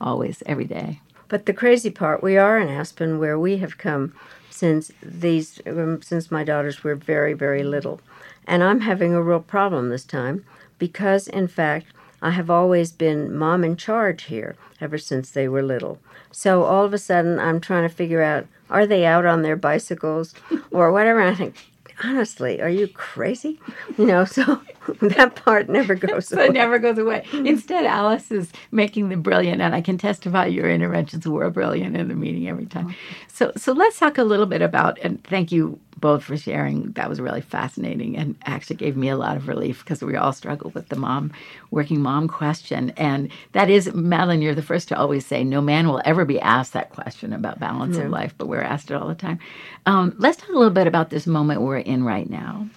always 0.00 0.42
every 0.46 0.66
day. 0.66 1.00
But 1.28 1.46
the 1.46 1.54
crazy 1.54 1.90
part, 1.90 2.22
we 2.22 2.36
are 2.36 2.58
in 2.58 2.68
Aspen, 2.68 3.18
where 3.18 3.38
we 3.38 3.56
have 3.58 3.78
come 3.78 4.14
since 4.50 4.92
these 5.02 5.60
um, 5.66 6.02
since 6.02 6.30
my 6.30 6.44
daughters 6.44 6.84
were 6.84 6.94
very 6.94 7.32
very 7.32 7.62
little, 7.62 8.00
and 8.46 8.62
I'm 8.62 8.80
having 8.80 9.14
a 9.14 9.22
real 9.22 9.40
problem 9.40 9.88
this 9.88 10.04
time 10.04 10.44
because 10.78 11.28
in 11.28 11.48
fact 11.48 11.86
I 12.24 12.30
have 12.30 12.48
always 12.48 12.90
been 12.90 13.36
mom 13.36 13.64
in 13.64 13.76
charge 13.76 14.24
here 14.24 14.56
ever 14.80 14.96
since 14.96 15.30
they 15.30 15.46
were 15.46 15.62
little. 15.62 15.98
So 16.32 16.64
all 16.64 16.84
of 16.84 16.94
a 16.94 16.98
sudden 16.98 17.38
I'm 17.38 17.60
trying 17.60 17.86
to 17.86 17.94
figure 17.94 18.22
out 18.22 18.46
are 18.70 18.86
they 18.86 19.04
out 19.04 19.26
on 19.26 19.42
their 19.42 19.56
bicycles 19.56 20.34
or 20.70 20.90
whatever. 20.90 21.20
And 21.20 21.28
I 21.30 21.34
think 21.34 21.54
honestly, 22.02 22.62
are 22.62 22.68
you 22.70 22.88
crazy? 22.88 23.60
You 23.98 24.06
know, 24.06 24.24
so 24.24 24.60
that 25.02 25.36
part 25.36 25.68
never 25.68 25.94
goes 25.94 26.26
so 26.28 26.36
away. 26.36 26.46
it 26.46 26.52
never 26.52 26.80
goes 26.80 26.98
away. 26.98 27.24
Instead, 27.32 27.84
Alice 27.84 28.32
is 28.32 28.50
making 28.72 29.08
them 29.08 29.22
brilliant, 29.22 29.60
and 29.60 29.72
I 29.72 29.80
can 29.80 29.98
testify 29.98 30.46
your 30.46 30.68
interventions 30.68 31.28
were 31.28 31.48
brilliant 31.50 31.96
in 31.96 32.08
the 32.08 32.14
meeting 32.14 32.48
every 32.48 32.66
time. 32.66 32.92
So, 33.28 33.52
so 33.56 33.72
let's 33.72 34.00
talk 34.00 34.18
a 34.18 34.24
little 34.24 34.46
bit 34.46 34.62
about, 34.62 34.98
and 35.00 35.22
thank 35.22 35.52
you 35.52 35.78
both 36.04 36.22
for 36.22 36.36
sharing. 36.36 36.92
That 36.92 37.08
was 37.08 37.18
really 37.18 37.40
fascinating 37.40 38.14
and 38.14 38.36
actually 38.44 38.76
gave 38.76 38.94
me 38.94 39.08
a 39.08 39.16
lot 39.16 39.38
of 39.38 39.48
relief 39.48 39.82
because 39.82 40.02
we 40.02 40.16
all 40.16 40.34
struggle 40.34 40.70
with 40.74 40.90
the 40.90 40.96
mom, 40.96 41.32
working 41.70 42.02
mom 42.02 42.28
question. 42.28 42.92
And 42.98 43.30
that 43.52 43.70
is, 43.70 43.90
Madeleine, 43.94 44.42
you're 44.42 44.54
the 44.54 44.60
first 44.60 44.88
to 44.88 44.98
always 44.98 45.24
say 45.24 45.44
no 45.44 45.62
man 45.62 45.88
will 45.88 46.02
ever 46.04 46.26
be 46.26 46.38
asked 46.38 46.74
that 46.74 46.90
question 46.90 47.32
about 47.32 47.58
balance 47.58 47.96
yeah. 47.96 48.02
of 48.02 48.10
life, 48.10 48.34
but 48.36 48.48
we're 48.48 48.60
asked 48.60 48.90
it 48.90 48.96
all 48.96 49.08
the 49.08 49.14
time. 49.14 49.38
Um, 49.86 50.14
let's 50.18 50.36
talk 50.36 50.50
a 50.50 50.52
little 50.52 50.68
bit 50.68 50.86
about 50.86 51.08
this 51.08 51.26
moment 51.26 51.62
we're 51.62 51.78
in 51.78 52.04
right 52.04 52.28
now 52.28 52.68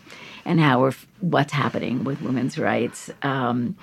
and 0.46 0.62
how 0.62 0.80
we're, 0.80 0.94
what's 1.20 1.52
happening 1.52 2.06
with 2.06 2.22
women's 2.22 2.58
rights. 2.58 3.10
Um, 3.24 3.76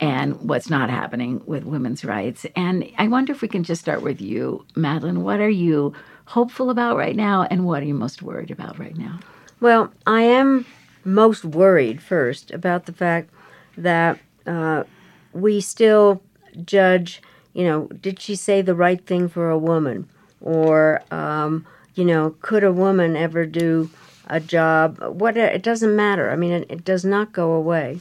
and 0.00 0.40
what's 0.40 0.70
not 0.70 0.90
happening 0.90 1.40
with 1.46 1.64
women's 1.64 2.04
rights. 2.04 2.46
And 2.56 2.90
I 2.98 3.08
wonder 3.08 3.32
if 3.32 3.42
we 3.42 3.48
can 3.48 3.64
just 3.64 3.80
start 3.80 4.02
with 4.02 4.20
you, 4.20 4.64
Madeleine. 4.74 5.22
What 5.22 5.40
are 5.40 5.48
you 5.48 5.92
hopeful 6.26 6.70
about 6.70 6.96
right 6.96 7.16
now, 7.16 7.42
and 7.50 7.64
what 7.64 7.82
are 7.82 7.86
you 7.86 7.94
most 7.94 8.22
worried 8.22 8.50
about 8.50 8.78
right 8.78 8.96
now? 8.96 9.20
Well, 9.60 9.92
I 10.06 10.22
am 10.22 10.66
most 11.04 11.44
worried 11.44 12.02
first 12.02 12.50
about 12.50 12.86
the 12.86 12.92
fact 12.92 13.30
that 13.76 14.18
uh, 14.46 14.84
we 15.32 15.60
still 15.60 16.22
judge, 16.64 17.22
you 17.52 17.64
know, 17.64 17.86
did 18.00 18.20
she 18.20 18.36
say 18.36 18.62
the 18.62 18.74
right 18.74 19.04
thing 19.06 19.28
for 19.28 19.50
a 19.50 19.58
woman? 19.58 20.08
Or, 20.40 21.02
um, 21.10 21.66
you 21.94 22.04
know, 22.04 22.36
could 22.40 22.64
a 22.64 22.72
woman 22.72 23.16
ever 23.16 23.46
do 23.46 23.90
a 24.26 24.40
job? 24.40 24.98
What 25.00 25.36
it 25.36 25.62
doesn't 25.62 25.96
matter. 25.96 26.30
I 26.30 26.36
mean, 26.36 26.52
it, 26.52 26.66
it 26.70 26.84
does 26.84 27.04
not 27.04 27.32
go 27.32 27.52
away. 27.52 28.00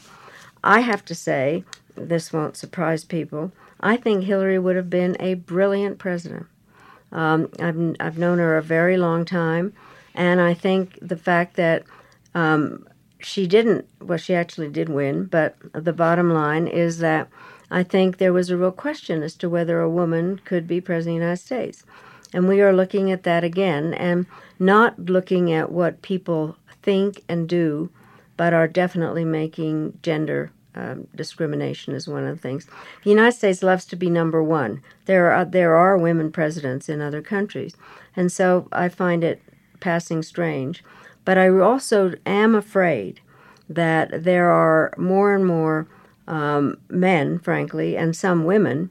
I 0.63 0.79
have 0.79 1.03
to 1.05 1.15
say, 1.15 1.63
this 1.95 2.33
won't 2.33 2.57
surprise 2.57 3.03
people. 3.03 3.51
I 3.79 3.97
think 3.97 4.23
Hillary 4.23 4.59
would 4.59 4.75
have 4.75 4.89
been 4.89 5.17
a 5.19 5.35
brilliant 5.35 5.99
president. 5.99 6.47
Um, 7.11 7.49
I've, 7.59 7.95
I've 7.99 8.17
known 8.17 8.39
her 8.39 8.57
a 8.57 8.63
very 8.63 8.97
long 8.97 9.25
time, 9.25 9.73
and 10.15 10.41
I 10.41 10.53
think 10.53 10.97
the 11.01 11.17
fact 11.17 11.55
that 11.57 11.83
um, 12.33 12.87
she 13.19 13.47
didn't, 13.47 13.87
well, 14.01 14.17
she 14.17 14.33
actually 14.33 14.69
did 14.69 14.89
win, 14.89 15.25
but 15.25 15.55
the 15.73 15.93
bottom 15.93 16.33
line 16.33 16.67
is 16.67 16.99
that 16.99 17.29
I 17.69 17.83
think 17.83 18.17
there 18.17 18.33
was 18.33 18.49
a 18.49 18.57
real 18.57 18.71
question 18.71 19.23
as 19.23 19.35
to 19.35 19.49
whether 19.49 19.79
a 19.79 19.89
woman 19.89 20.39
could 20.43 20.67
be 20.67 20.81
president 20.81 21.17
of 21.17 21.19
the 21.19 21.25
United 21.25 21.43
States. 21.43 21.83
And 22.33 22.47
we 22.47 22.61
are 22.61 22.73
looking 22.73 23.11
at 23.11 23.23
that 23.23 23.43
again 23.43 23.93
and 23.93 24.25
not 24.59 24.99
looking 24.99 25.51
at 25.51 25.71
what 25.71 26.01
people 26.01 26.57
think 26.81 27.23
and 27.29 27.47
do, 27.47 27.89
but 28.37 28.53
are 28.53 28.67
definitely 28.67 29.23
making 29.23 29.99
gender 30.01 30.51
um, 30.75 31.07
discrimination 31.15 31.93
is 31.93 32.07
one 32.07 32.25
of 32.25 32.35
the 32.35 32.41
things. 32.41 32.67
The 33.03 33.09
United 33.09 33.37
States 33.37 33.63
loves 33.63 33.85
to 33.85 33.95
be 33.95 34.09
number 34.09 34.43
one. 34.43 34.81
There 35.05 35.31
are 35.31 35.45
there 35.45 35.75
are 35.75 35.97
women 35.97 36.31
presidents 36.31 36.89
in 36.89 37.01
other 37.01 37.21
countries, 37.21 37.75
and 38.15 38.31
so 38.31 38.67
I 38.71 38.89
find 38.89 39.23
it 39.23 39.41
passing 39.79 40.23
strange. 40.23 40.83
But 41.25 41.37
I 41.37 41.49
also 41.49 42.13
am 42.25 42.55
afraid 42.55 43.21
that 43.69 44.23
there 44.23 44.49
are 44.49 44.93
more 44.97 45.33
and 45.33 45.45
more 45.45 45.87
um, 46.27 46.77
men, 46.89 47.39
frankly, 47.39 47.95
and 47.95 48.15
some 48.15 48.45
women 48.45 48.89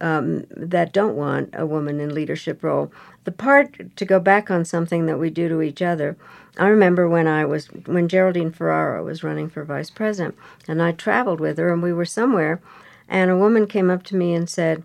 um, 0.00 0.44
that 0.50 0.92
don't 0.92 1.16
want 1.16 1.50
a 1.54 1.66
woman 1.66 2.00
in 2.00 2.14
leadership 2.14 2.62
role. 2.62 2.92
The 3.24 3.32
part 3.32 3.96
to 3.96 4.04
go 4.04 4.20
back 4.20 4.50
on 4.50 4.64
something 4.64 5.06
that 5.06 5.18
we 5.18 5.30
do 5.30 5.48
to 5.48 5.62
each 5.62 5.82
other 5.82 6.16
I 6.56 6.68
remember 6.68 7.08
when 7.08 7.26
I 7.26 7.44
was 7.44 7.66
when 7.66 8.08
Geraldine 8.08 8.52
Ferraro 8.52 9.04
was 9.04 9.24
running 9.24 9.48
for 9.48 9.64
vice 9.64 9.90
president, 9.90 10.36
and 10.68 10.80
I 10.80 10.92
traveled 10.92 11.40
with 11.40 11.58
her, 11.58 11.72
and 11.72 11.82
we 11.82 11.92
were 11.92 12.04
somewhere, 12.04 12.60
and 13.08 13.30
a 13.30 13.36
woman 13.36 13.66
came 13.66 13.90
up 13.90 14.04
to 14.04 14.16
me 14.16 14.34
and 14.34 14.48
said, 14.48 14.84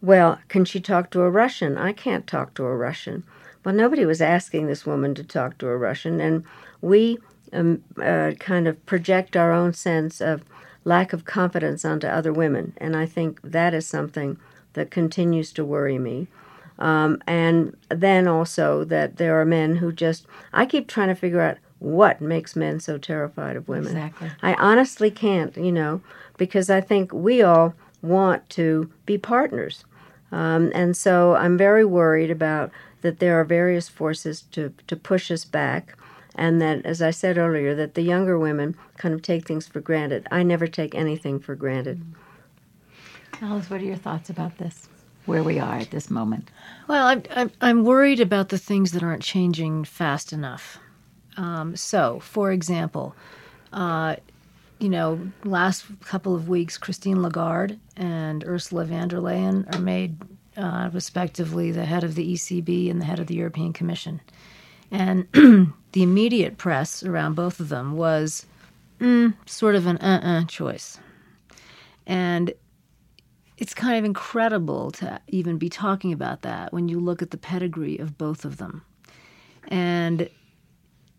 "Well, 0.00 0.38
can 0.48 0.64
she 0.64 0.80
talk 0.80 1.10
to 1.10 1.22
a 1.22 1.30
Russian? 1.30 1.76
I 1.76 1.92
can't 1.92 2.26
talk 2.26 2.54
to 2.54 2.64
a 2.64 2.76
Russian." 2.76 3.24
Well, 3.64 3.74
nobody 3.74 4.04
was 4.04 4.20
asking 4.20 4.66
this 4.66 4.86
woman 4.86 5.14
to 5.14 5.22
talk 5.22 5.58
to 5.58 5.68
a 5.68 5.76
Russian, 5.76 6.20
and 6.20 6.44
we 6.80 7.18
um, 7.52 7.84
uh, 8.02 8.32
kind 8.38 8.66
of 8.66 8.84
project 8.86 9.36
our 9.36 9.52
own 9.52 9.74
sense 9.74 10.20
of 10.20 10.44
lack 10.84 11.12
of 11.12 11.24
confidence 11.24 11.84
onto 11.84 12.06
other 12.06 12.32
women, 12.32 12.72
and 12.78 12.96
I 12.96 13.06
think 13.06 13.40
that 13.42 13.74
is 13.74 13.86
something 13.86 14.38
that 14.72 14.90
continues 14.90 15.52
to 15.52 15.64
worry 15.64 15.98
me. 15.98 16.28
Um, 16.78 17.22
and 17.26 17.76
then 17.88 18.26
also 18.26 18.84
that 18.84 19.16
there 19.16 19.40
are 19.40 19.44
men 19.44 19.76
who 19.76 19.92
just, 19.92 20.26
I 20.52 20.66
keep 20.66 20.88
trying 20.88 21.08
to 21.08 21.14
figure 21.14 21.40
out 21.40 21.58
what 21.78 22.20
makes 22.20 22.54
men 22.54 22.80
so 22.80 22.96
terrified 22.96 23.56
of 23.56 23.68
women. 23.68 23.96
Exactly. 23.96 24.30
I 24.42 24.54
honestly 24.54 25.10
can't, 25.10 25.56
you 25.56 25.72
know, 25.72 26.00
because 26.36 26.70
I 26.70 26.80
think 26.80 27.12
we 27.12 27.42
all 27.42 27.74
want 28.02 28.48
to 28.50 28.90
be 29.04 29.18
partners. 29.18 29.84
Um, 30.30 30.72
and 30.74 30.96
so 30.96 31.34
I'm 31.34 31.58
very 31.58 31.84
worried 31.84 32.30
about 32.30 32.70
that 33.02 33.18
there 33.18 33.38
are 33.38 33.44
various 33.44 33.88
forces 33.88 34.42
to, 34.52 34.72
to 34.86 34.96
push 34.96 35.30
us 35.30 35.44
back. 35.44 35.96
And 36.34 36.62
that, 36.62 36.86
as 36.86 37.02
I 37.02 37.10
said 37.10 37.36
earlier, 37.36 37.74
that 37.74 37.94
the 37.94 38.02
younger 38.02 38.38
women 38.38 38.74
kind 38.96 39.12
of 39.12 39.20
take 39.20 39.46
things 39.46 39.66
for 39.66 39.80
granted. 39.80 40.26
I 40.30 40.42
never 40.42 40.66
take 40.66 40.94
anything 40.94 41.38
for 41.38 41.54
granted. 41.54 42.02
Alice, 43.42 43.68
what 43.68 43.80
are 43.80 43.84
your 43.84 43.96
thoughts 43.96 44.30
about 44.30 44.56
this? 44.56 44.88
Where 45.26 45.42
we 45.42 45.58
are 45.58 45.76
at 45.76 45.90
this 45.90 46.10
moment? 46.10 46.50
Well, 46.88 47.22
I'm, 47.30 47.50
I'm, 47.60 47.84
worried 47.84 48.20
about 48.20 48.48
the 48.48 48.58
things 48.58 48.92
that 48.92 49.02
aren't 49.02 49.22
changing 49.22 49.84
fast 49.84 50.32
enough. 50.32 50.78
Um, 51.36 51.76
so, 51.76 52.20
for 52.20 52.52
example, 52.52 53.14
uh, 53.72 54.16
you 54.78 54.88
know, 54.88 55.20
last 55.44 55.86
couple 56.04 56.34
of 56.34 56.48
weeks, 56.48 56.76
Christine 56.76 57.22
Lagarde 57.22 57.78
and 57.96 58.44
Ursula 58.44 58.84
von 58.84 59.08
der 59.08 59.18
Leyen 59.18 59.72
are 59.74 59.80
made 59.80 60.16
uh, 60.56 60.90
respectively 60.92 61.70
the 61.70 61.84
head 61.84 62.04
of 62.04 62.14
the 62.14 62.34
ECB 62.34 62.90
and 62.90 63.00
the 63.00 63.04
head 63.04 63.20
of 63.20 63.28
the 63.28 63.34
European 63.34 63.72
Commission. 63.72 64.20
And 64.90 65.26
the 65.92 66.02
immediate 66.02 66.58
press 66.58 67.02
around 67.02 67.34
both 67.34 67.60
of 67.60 67.68
them 67.68 67.96
was 67.96 68.44
mm, 69.00 69.34
sort 69.46 69.74
of 69.74 69.86
an 69.86 69.98
uh 69.98 70.20
uh 70.22 70.44
choice. 70.46 70.98
And 72.06 72.52
it's 73.58 73.74
kind 73.74 73.98
of 73.98 74.04
incredible 74.04 74.90
to 74.92 75.20
even 75.28 75.58
be 75.58 75.68
talking 75.68 76.12
about 76.12 76.42
that 76.42 76.72
when 76.72 76.88
you 76.88 76.98
look 76.98 77.22
at 77.22 77.30
the 77.30 77.36
pedigree 77.36 77.98
of 77.98 78.16
both 78.18 78.44
of 78.44 78.56
them. 78.56 78.84
And 79.68 80.28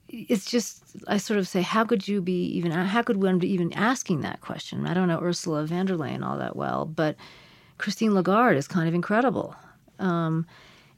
it's 0.10 0.46
just, 0.46 0.84
I 1.08 1.18
sort 1.18 1.40
of 1.40 1.48
say, 1.48 1.62
how 1.62 1.84
could 1.86 2.08
you 2.08 2.22
be 2.22 2.46
even, 2.46 2.72
how 2.72 3.02
could 3.02 3.22
one 3.22 3.40
be 3.40 3.52
even 3.52 3.74
asking 3.74 4.22
that 4.22 4.42
question? 4.42 4.86
I 4.86 4.94
don't 4.94 5.08
know 5.08 5.20
Ursula 5.20 5.66
von 5.66 5.86
der 5.86 5.96
Leyen 5.96 6.24
all 6.24 6.38
that 6.38 6.56
well, 6.56 6.86
but 6.86 7.16
Christine 7.78 8.14
Lagarde 8.14 8.58
is 8.58 8.68
kind 8.68 8.88
of 8.88 8.94
incredible. 8.94 9.56
Um, 10.00 10.46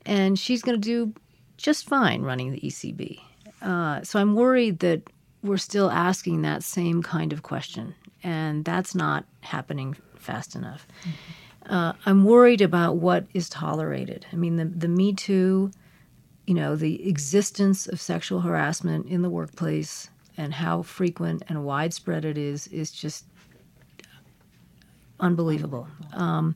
and 0.05 0.37
she's 0.37 0.61
going 0.61 0.79
to 0.79 0.85
do 0.85 1.13
just 1.57 1.87
fine 1.87 2.21
running 2.21 2.51
the 2.51 2.59
ECB. 2.59 3.19
Uh, 3.61 4.03
so 4.03 4.19
I'm 4.19 4.35
worried 4.35 4.79
that 4.79 5.01
we're 5.43 5.57
still 5.57 5.89
asking 5.89 6.41
that 6.41 6.63
same 6.63 7.01
kind 7.01 7.31
of 7.31 7.43
question, 7.43 7.95
and 8.23 8.65
that's 8.65 8.95
not 8.95 9.25
happening 9.41 9.95
fast 10.25 10.55
enough. 10.55 10.87
Mm-hmm. 11.01 11.73
Uh, 11.73 11.93
I'm 12.05 12.25
worried 12.25 12.61
about 12.61 12.97
what 12.97 13.25
is 13.33 13.49
tolerated. 13.49 14.25
I 14.31 14.35
mean, 14.35 14.57
the, 14.57 14.65
the 14.65 14.87
Me 14.87 15.13
Too, 15.13 15.71
you 16.45 16.53
know, 16.53 16.75
the 16.75 17.07
existence 17.07 17.87
of 17.87 17.99
sexual 17.99 18.41
harassment 18.41 19.07
in 19.07 19.21
the 19.21 19.29
workplace 19.29 20.09
and 20.37 20.53
how 20.53 20.83
frequent 20.83 21.43
and 21.47 21.65
widespread 21.65 22.25
it 22.25 22.37
is 22.37 22.67
is 22.67 22.91
just 22.91 23.25
unbelievable. 25.19 25.87
Um, 26.13 26.55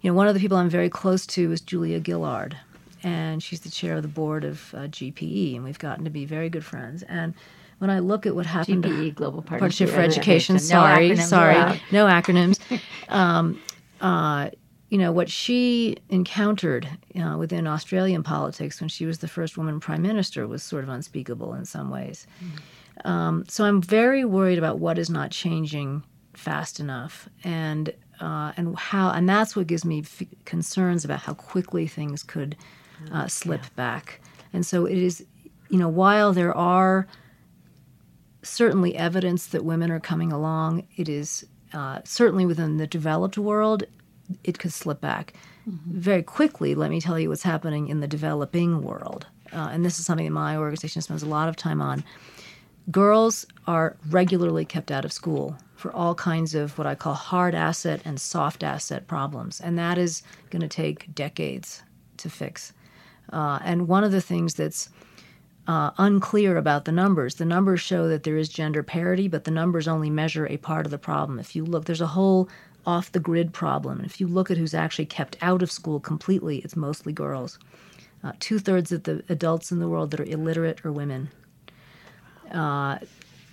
you 0.00 0.10
know, 0.10 0.14
one 0.14 0.28
of 0.28 0.34
the 0.34 0.40
people 0.40 0.58
I'm 0.58 0.68
very 0.68 0.90
close 0.90 1.26
to 1.28 1.52
is 1.52 1.60
Julia 1.60 2.02
Gillard, 2.04 2.56
and 3.02 3.42
she's 3.42 3.60
the 3.60 3.70
chair 3.70 3.96
of 3.96 4.02
the 4.02 4.08
board 4.08 4.44
of 4.44 4.74
uh, 4.74 4.80
GPE, 4.80 5.54
and 5.54 5.64
we've 5.64 5.78
gotten 5.78 6.04
to 6.04 6.10
be 6.10 6.26
very 6.26 6.50
good 6.50 6.64
friends. 6.64 7.02
And 7.04 7.34
when 7.78 7.90
I 7.90 7.98
look 7.98 8.26
at 8.26 8.34
what 8.34 8.46
happened 8.46 8.84
GPE, 8.84 9.04
to 9.04 9.10
Global 9.12 9.42
Partnership, 9.42 9.88
for 9.90 10.00
Education, 10.00 10.58
sorry, 10.58 11.10
no 11.10 11.14
sorry, 11.16 11.56
allowed. 11.56 11.80
no 11.90 12.06
acronyms. 12.06 12.58
um, 13.08 13.60
uh, 14.00 14.50
you 14.90 14.98
know 14.98 15.12
what 15.12 15.28
she 15.28 15.96
encountered 16.08 16.88
uh, 17.20 17.36
within 17.36 17.66
Australian 17.66 18.22
politics 18.22 18.80
when 18.80 18.88
she 18.88 19.06
was 19.06 19.18
the 19.18 19.28
first 19.28 19.56
woman 19.58 19.80
prime 19.80 20.02
minister 20.02 20.46
was 20.46 20.62
sort 20.62 20.84
of 20.84 20.90
unspeakable 20.90 21.54
in 21.54 21.64
some 21.64 21.90
ways. 21.90 22.26
Mm. 22.42 23.10
Um, 23.10 23.44
so 23.48 23.64
I'm 23.64 23.82
very 23.82 24.24
worried 24.24 24.58
about 24.58 24.78
what 24.78 24.98
is 24.98 25.10
not 25.10 25.30
changing 25.30 26.04
fast 26.34 26.78
enough, 26.78 27.28
and 27.42 27.92
uh, 28.20 28.52
and 28.56 28.78
how, 28.78 29.10
and 29.10 29.28
that's 29.28 29.56
what 29.56 29.66
gives 29.66 29.84
me 29.84 30.00
f- 30.00 30.22
concerns 30.44 31.04
about 31.04 31.20
how 31.20 31.34
quickly 31.34 31.86
things 31.86 32.22
could 32.22 32.56
uh, 33.12 33.26
slip 33.26 33.62
yeah. 33.62 33.68
back 33.76 34.20
And 34.52 34.64
so 34.64 34.86
it 34.86 34.98
is, 34.98 35.24
you 35.68 35.78
know, 35.78 35.88
while 35.88 36.32
there 36.32 36.56
are 36.56 37.06
certainly 38.44 38.96
evidence 38.96 39.46
that 39.48 39.64
women 39.64 39.90
are 39.90 40.00
coming 40.00 40.32
along, 40.32 40.86
it 40.96 41.08
is 41.08 41.46
uh, 41.72 42.00
certainly 42.04 42.46
within 42.46 42.76
the 42.76 42.86
developed 42.86 43.36
world, 43.36 43.84
it 44.44 44.58
could 44.58 44.72
slip 44.72 45.00
back. 45.00 45.34
Mm-hmm. 45.68 45.98
Very 45.98 46.22
quickly, 46.22 46.74
let 46.74 46.90
me 46.90 47.00
tell 47.00 47.18
you 47.18 47.28
what's 47.28 47.42
happening 47.42 47.88
in 47.88 48.00
the 48.00 48.06
developing 48.06 48.82
world. 48.82 49.26
Uh, 49.52 49.68
and 49.72 49.84
this 49.84 49.98
is 49.98 50.06
something 50.06 50.26
that 50.26 50.32
my 50.32 50.56
organization 50.56 51.02
spends 51.02 51.22
a 51.22 51.26
lot 51.28 51.48
of 51.48 51.56
time 51.56 51.80
on. 51.80 52.04
Girls 52.90 53.46
are 53.66 53.96
regularly 54.10 54.64
kept 54.64 54.90
out 54.90 55.04
of 55.04 55.12
school 55.12 55.56
for 55.74 55.92
all 55.92 56.14
kinds 56.14 56.54
of 56.54 56.76
what 56.78 56.86
I 56.86 56.94
call 56.94 57.14
hard 57.14 57.54
asset 57.54 58.00
and 58.04 58.20
soft 58.20 58.62
asset 58.62 59.06
problems. 59.06 59.60
And 59.60 59.78
that 59.78 59.98
is 59.98 60.22
going 60.50 60.62
to 60.62 60.68
take 60.68 61.14
decades 61.14 61.82
to 62.18 62.30
fix. 62.30 62.72
Uh, 63.32 63.58
and 63.64 63.88
one 63.88 64.04
of 64.04 64.12
the 64.12 64.20
things 64.20 64.54
that's 64.54 64.90
uh, 65.66 65.90
unclear 65.98 66.56
about 66.56 66.84
the 66.84 66.92
numbers. 66.92 67.36
The 67.36 67.44
numbers 67.44 67.80
show 67.80 68.08
that 68.08 68.22
there 68.22 68.36
is 68.36 68.48
gender 68.48 68.82
parity, 68.82 69.28
but 69.28 69.44
the 69.44 69.50
numbers 69.50 69.88
only 69.88 70.10
measure 70.10 70.46
a 70.46 70.56
part 70.58 70.86
of 70.86 70.90
the 70.90 70.98
problem. 70.98 71.38
If 71.38 71.56
you 71.56 71.64
look, 71.64 71.84
there's 71.84 72.00
a 72.00 72.08
whole 72.08 72.48
off 72.86 73.12
the 73.12 73.20
grid 73.20 73.52
problem. 73.52 73.98
And 73.98 74.06
if 74.06 74.20
you 74.20 74.26
look 74.26 74.50
at 74.50 74.58
who's 74.58 74.74
actually 74.74 75.06
kept 75.06 75.36
out 75.40 75.62
of 75.62 75.72
school 75.72 76.00
completely, 76.00 76.58
it's 76.58 76.76
mostly 76.76 77.12
girls. 77.12 77.58
Uh, 78.22 78.32
Two 78.40 78.58
thirds 78.58 78.92
of 78.92 79.04
the 79.04 79.24
adults 79.28 79.72
in 79.72 79.78
the 79.78 79.88
world 79.88 80.10
that 80.10 80.20
are 80.20 80.24
illiterate 80.24 80.84
are 80.84 80.92
women. 80.92 81.30
Uh, 82.52 82.98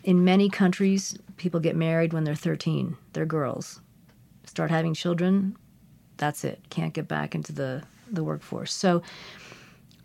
in 0.03 0.24
many 0.24 0.49
countries, 0.49 1.18
people 1.38 1.59
get 1.59 1.76
married 1.76 2.12
when 2.12 2.24
they're 2.24 2.36
13. 2.36 2.97
They're 3.14 3.26
girls. 3.26 3.80
Start 4.45 4.70
having 4.70 4.93
children, 4.93 5.55
that's 6.18 6.43
it. 6.43 6.62
Can't 6.70 6.93
get 6.93 7.07
back 7.07 7.34
into 7.34 7.51
the, 7.51 7.84
the 8.12 8.24
workforce. 8.24 8.72
So 8.74 9.01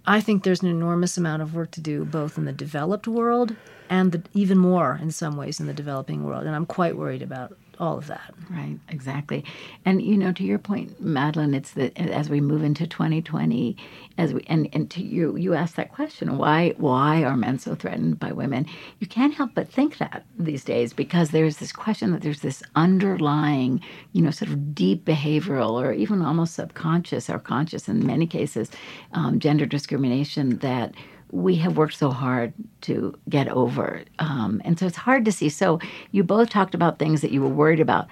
I 0.06 0.20
think 0.20 0.44
there's 0.44 0.62
an 0.62 0.68
enormous 0.68 1.18
amount 1.18 1.42
of 1.42 1.54
work 1.54 1.72
to 1.72 1.80
do 1.80 2.04
both 2.04 2.38
in 2.38 2.44
the 2.44 2.52
developed 2.52 3.08
world 3.08 3.56
and 3.90 4.12
the, 4.12 4.22
even 4.34 4.56
more 4.56 4.98
in 5.02 5.10
some 5.10 5.36
ways 5.36 5.58
in 5.58 5.66
the 5.66 5.74
developing 5.74 6.22
world. 6.22 6.44
And 6.44 6.54
I'm 6.54 6.66
quite 6.66 6.96
worried 6.96 7.22
about 7.22 7.56
all 7.78 7.98
of 7.98 8.06
that. 8.08 8.34
Right, 8.50 8.78
exactly. 8.88 9.44
And 9.84 10.02
you 10.02 10.16
know, 10.16 10.32
to 10.32 10.44
your 10.44 10.58
point, 10.58 11.00
Madeleine, 11.00 11.54
it's 11.54 11.72
that 11.72 11.96
as 11.98 12.30
we 12.30 12.40
move 12.40 12.62
into 12.62 12.86
2020, 12.86 13.76
as 14.18 14.32
we 14.34 14.44
and, 14.48 14.68
and 14.72 14.90
to 14.90 15.02
you, 15.02 15.36
you 15.36 15.54
asked 15.54 15.76
that 15.76 15.92
question: 15.92 16.38
why 16.38 16.74
why 16.78 17.24
are 17.24 17.36
men 17.36 17.58
so 17.58 17.74
threatened 17.74 18.18
by 18.18 18.32
women? 18.32 18.66
You 19.00 19.06
can't 19.06 19.34
help 19.34 19.52
but 19.54 19.68
think 19.68 19.98
that 19.98 20.24
these 20.38 20.64
days 20.64 20.92
because 20.92 21.30
there's 21.30 21.58
this 21.58 21.72
question 21.72 22.12
that 22.12 22.22
there's 22.22 22.40
this 22.40 22.62
underlying, 22.74 23.80
you 24.12 24.22
know, 24.22 24.30
sort 24.30 24.50
of 24.50 24.74
deep 24.74 25.04
behavioral 25.04 25.72
or 25.72 25.92
even 25.92 26.22
almost 26.22 26.54
subconscious 26.54 27.30
or 27.30 27.38
conscious 27.38 27.88
in 27.88 28.06
many 28.06 28.26
cases, 28.26 28.70
um, 29.12 29.38
gender 29.38 29.66
discrimination 29.66 30.58
that 30.58 30.94
we 31.30 31.56
have 31.56 31.76
worked 31.76 31.96
so 31.96 32.10
hard 32.10 32.52
to 32.82 33.14
get 33.28 33.48
over. 33.48 34.02
Um, 34.18 34.62
and 34.64 34.78
so 34.78 34.86
it's 34.86 34.96
hard 34.96 35.24
to 35.24 35.32
see. 35.32 35.48
So 35.48 35.80
you 36.12 36.22
both 36.22 36.50
talked 36.50 36.74
about 36.74 36.98
things 36.98 37.20
that 37.20 37.32
you 37.32 37.42
were 37.42 37.48
worried 37.48 37.80
about. 37.80 38.06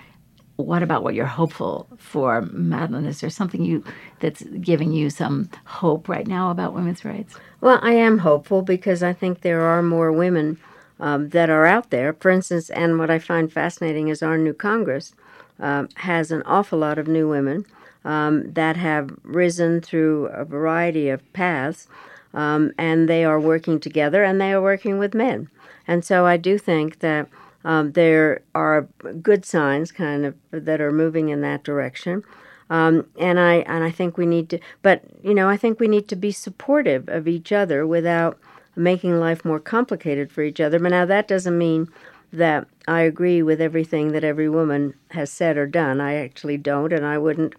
What 0.57 0.83
about 0.85 1.03
what 1.03 1.15
you're 1.15 1.27
hopeful 1.27 1.89
for, 1.99 2.43
Madeleine? 2.43 3.07
Is 3.07 3.21
there 3.21 3.31
something 3.31 3.65
you 3.65 3.83
that's 4.21 4.43
giving 4.61 4.93
you 4.93 5.11
some 5.11 5.51
hope 5.65 6.09
right 6.09 6.27
now 6.27 6.51
about 6.51 6.75
women's 6.75 7.05
rights? 7.05 7.35
Well, 7.61 7.81
I 7.83 7.95
am 7.95 8.19
hopeful 8.19 8.63
because 8.63 9.03
I 9.03 9.13
think 9.13 9.41
there 9.41 9.63
are 9.63 9.83
more 9.83 10.13
women 10.13 10.59
um, 11.01 11.31
that 11.31 11.51
are 11.51 11.67
out 11.67 11.91
there. 11.91 12.13
For 12.13 12.31
instance, 12.31 12.71
and 12.71 12.99
what 13.01 13.11
I 13.11 13.19
find 13.19 13.53
fascinating 13.53 14.09
is 14.09 14.23
our 14.23 14.39
new 14.39 14.55
Congress 14.55 15.13
uh, 15.59 15.87
has 15.97 16.31
an 16.31 16.43
awful 16.43 16.79
lot 16.79 16.99
of 16.99 17.09
new 17.09 17.29
women 17.29 17.67
um, 18.05 18.53
that 18.53 18.77
have 18.77 19.11
risen 19.23 19.81
through 19.81 20.27
a 20.27 20.45
variety 20.45 21.09
of 21.09 21.33
paths 21.33 21.89
um, 22.35 22.73
and 22.77 23.09
they 23.09 23.25
are 23.25 23.41
working 23.41 23.81
together 23.81 24.23
and 24.23 24.41
they 24.41 24.53
are 24.53 24.63
working 24.63 24.99
with 24.99 25.15
men. 25.15 25.49
And 25.87 26.05
so 26.05 26.27
I 26.27 26.37
do 26.37 26.59
think 26.59 27.01
that 27.01 27.29
um, 27.65 27.93
there 27.93 28.43
are 28.55 28.83
good 29.23 29.45
signs, 29.45 29.91
kind 29.91 30.27
of, 30.27 30.35
that 30.51 30.81
are 30.81 30.93
moving 30.93 31.31
in 31.31 31.41
that 31.41 31.65
direction. 31.65 32.23
Um, 32.71 33.07
and 33.19 33.39
I 33.39 33.57
and 33.57 33.85
I 33.85 33.91
think 33.91 34.17
we 34.17 34.27
need 34.27 34.49
to, 34.51 34.59
but 34.83 35.03
you 35.23 35.35
know, 35.35 35.49
I 35.49 35.57
think 35.57 35.79
we 35.79 35.89
need 35.89 36.09
to 36.09 36.17
be 36.17 36.33
supportive 36.33 37.09
of 37.09 37.29
each 37.29 37.53
other 37.53 37.87
without 37.87 38.39
making 38.75 39.21
life 39.21 39.45
more 39.45 39.61
complicated 39.61 40.33
for 40.33 40.43
each 40.43 40.61
other. 40.61 40.79
But 40.79 40.91
now 40.91 41.05
that 41.05 41.29
doesn't 41.29 41.57
mean 41.57 41.89
that 42.33 42.67
I 42.89 43.03
agree 43.03 43.43
with 43.43 43.61
everything 43.61 44.13
that 44.13 44.25
every 44.25 44.49
woman 44.49 44.95
has 45.11 45.31
said 45.31 45.57
or 45.57 45.67
done. 45.67 46.01
I 46.01 46.15
actually 46.15 46.57
don't, 46.57 46.93
and 46.93 47.07
I 47.07 47.19
wouldn't 47.19 47.55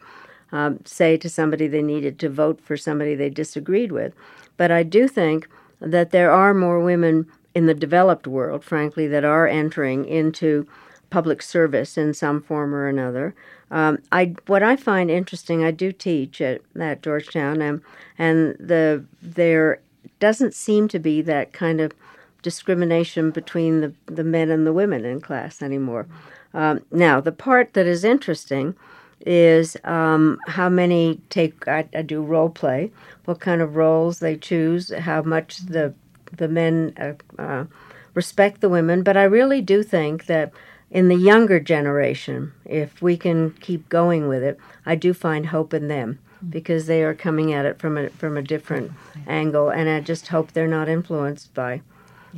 um, 0.52 0.80
say 0.86 1.18
to 1.18 1.30
somebody 1.30 1.68
they 1.68 1.82
needed 1.82 2.20
to 2.20 2.30
vote 2.30 2.62
for 2.62 2.78
somebody 2.78 3.16
they 3.16 3.30
disagreed 3.30 3.92
with. 3.92 4.14
But 4.58 4.72
I 4.72 4.84
do 4.84 5.08
think 5.08 5.48
that 5.80 6.12
there 6.12 6.32
are 6.32 6.54
more 6.54 6.80
women 6.80 7.28
in 7.54 7.66
the 7.66 7.74
developed 7.74 8.28
world, 8.28 8.64
frankly, 8.64 9.08
that 9.08 9.24
are 9.24 9.48
entering 9.48 10.06
into 10.06 10.68
public 11.10 11.42
service 11.42 11.98
in 11.98 12.14
some 12.14 12.42
form 12.42 12.74
or 12.74 12.88
another. 12.88 13.34
Um, 13.72 14.00
I 14.12 14.36
what 14.48 14.64
I 14.64 14.76
find 14.76 15.10
interesting, 15.10 15.64
I 15.64 15.72
do 15.72 15.92
teach 15.92 16.42
at, 16.42 16.62
at 16.80 17.02
Georgetown, 17.02 17.62
and 17.62 17.82
and 18.18 18.56
the 18.60 19.06
there 19.22 19.80
doesn't 20.20 20.54
seem 20.54 20.88
to 20.90 21.00
be 21.00 21.22
that 21.22 21.54
kind 21.54 21.82
of 21.82 21.94
discrimination 22.42 23.32
between 23.32 23.82
the, 23.82 23.94
the 24.06 24.24
men 24.24 24.52
and 24.52 24.68
the 24.68 24.74
women 24.74 25.04
in 25.04 25.20
class 25.20 25.64
anymore. 25.64 26.06
Um, 26.54 26.82
now, 26.92 27.20
the 27.20 27.32
part 27.32 27.74
that 27.74 27.88
is 27.88 28.04
interesting 28.04 28.76
is 29.22 29.78
um, 29.84 30.40
how 30.48 30.70
many 30.70 31.20
take. 31.30 31.68
I, 31.68 31.88
I, 31.94 32.02
do 32.02 32.22
role 32.22 32.50
play. 32.50 32.92
What 33.26 33.40
kind 33.40 33.62
of 33.62 33.76
roles 33.76 34.20
they 34.20 34.36
choose, 34.36 34.94
how 34.94 35.22
much 35.24 35.58
the 35.60 35.94
the 36.32 36.48
men 36.48 36.94
uh, 37.00 37.42
uh, 37.42 37.66
respect 38.14 38.62
the 38.62 38.70
women. 38.70 39.04
But 39.04 39.18
I 39.18 39.24
really 39.24 39.62
do 39.62 39.84
think 39.84 40.26
that 40.26 40.52
in 40.92 41.08
the 41.08 41.16
younger 41.16 41.60
generation, 41.60 42.54
if 42.64 43.02
we 43.02 43.18
can 43.18 43.52
keep 43.52 43.90
going 43.90 44.28
with 44.28 44.44
it, 44.44 44.60
I 44.86 44.96
do 44.96 45.14
find 45.14 45.48
hope 45.48 45.74
in 45.74 45.88
them 45.88 46.20
because 46.50 46.86
they 46.86 47.04
are 47.04 47.14
coming 47.14 47.52
at 47.54 47.66
it 47.66 47.80
from 47.80 47.98
a 47.98 48.10
from 48.10 48.38
a 48.38 48.42
different 48.42 48.92
angle, 49.28 49.70
and 49.70 49.90
I 49.90 50.00
just 50.02 50.28
hope 50.28 50.52
they're 50.52 50.68
not 50.68 50.90
influenced 50.90 51.54
by. 51.54 51.82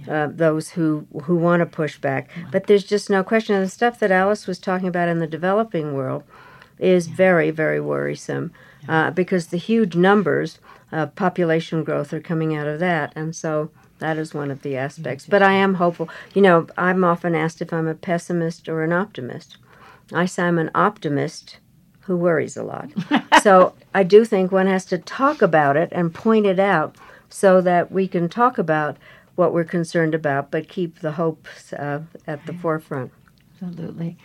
Uh, 0.07 0.27
those 0.31 0.69
who 0.69 1.07
who 1.23 1.35
want 1.35 1.59
to 1.59 1.65
push 1.65 1.97
back, 1.97 2.29
but 2.51 2.67
there's 2.67 2.83
just 2.83 3.09
no 3.09 3.23
question. 3.23 3.55
And 3.55 3.65
the 3.65 3.69
stuff 3.69 3.97
that 3.97 4.11
Alice 4.11 4.45
was 4.45 4.59
talking 4.59 4.87
about 4.87 5.09
in 5.09 5.17
the 5.17 5.25
developing 5.25 5.95
world, 5.95 6.23
is 6.79 7.07
very, 7.07 7.51
very 7.51 7.79
worrisome 7.79 8.51
uh, 8.87 9.11
because 9.11 9.47
the 9.47 9.57
huge 9.57 9.95
numbers 9.95 10.59
of 10.91 11.15
population 11.15 11.83
growth 11.83 12.13
are 12.13 12.21
coming 12.21 12.55
out 12.55 12.67
of 12.67 12.79
that. 12.79 13.11
And 13.15 13.35
so 13.35 13.71
that 13.99 14.17
is 14.17 14.33
one 14.33 14.51
of 14.51 14.61
the 14.61 14.77
aspects. 14.77 15.25
But 15.25 15.41
I 15.41 15.53
am 15.53 15.75
hopeful. 15.75 16.09
You 16.33 16.41
know, 16.41 16.67
I'm 16.77 17.03
often 17.03 17.35
asked 17.35 17.61
if 17.61 17.73
I'm 17.73 17.87
a 17.87 17.95
pessimist 17.95 18.69
or 18.69 18.83
an 18.83 18.93
optimist. 18.93 19.57
I 20.13 20.25
say 20.25 20.43
I'm 20.43 20.59
an 20.59 20.71
optimist 20.73 21.57
who 22.01 22.15
worries 22.15 22.55
a 22.55 22.63
lot. 22.63 22.89
so 23.41 23.73
I 23.93 24.03
do 24.03 24.23
think 24.23 24.51
one 24.51 24.67
has 24.67 24.85
to 24.85 24.97
talk 24.97 25.41
about 25.41 25.75
it 25.75 25.89
and 25.91 26.13
point 26.13 26.45
it 26.45 26.59
out 26.59 26.95
so 27.29 27.59
that 27.61 27.91
we 27.91 28.07
can 28.07 28.29
talk 28.29 28.57
about 28.57 28.97
what 29.35 29.53
we're 29.53 29.65
concerned 29.65 30.15
about, 30.15 30.49
but 30.49 30.69
keep 30.69 30.99
the 30.99 31.11
hopes 31.13 31.73
uh, 31.73 32.01
at 32.25 32.45
the 32.45 32.53
forefront. 32.53 33.11
Absolutely. 33.61 34.17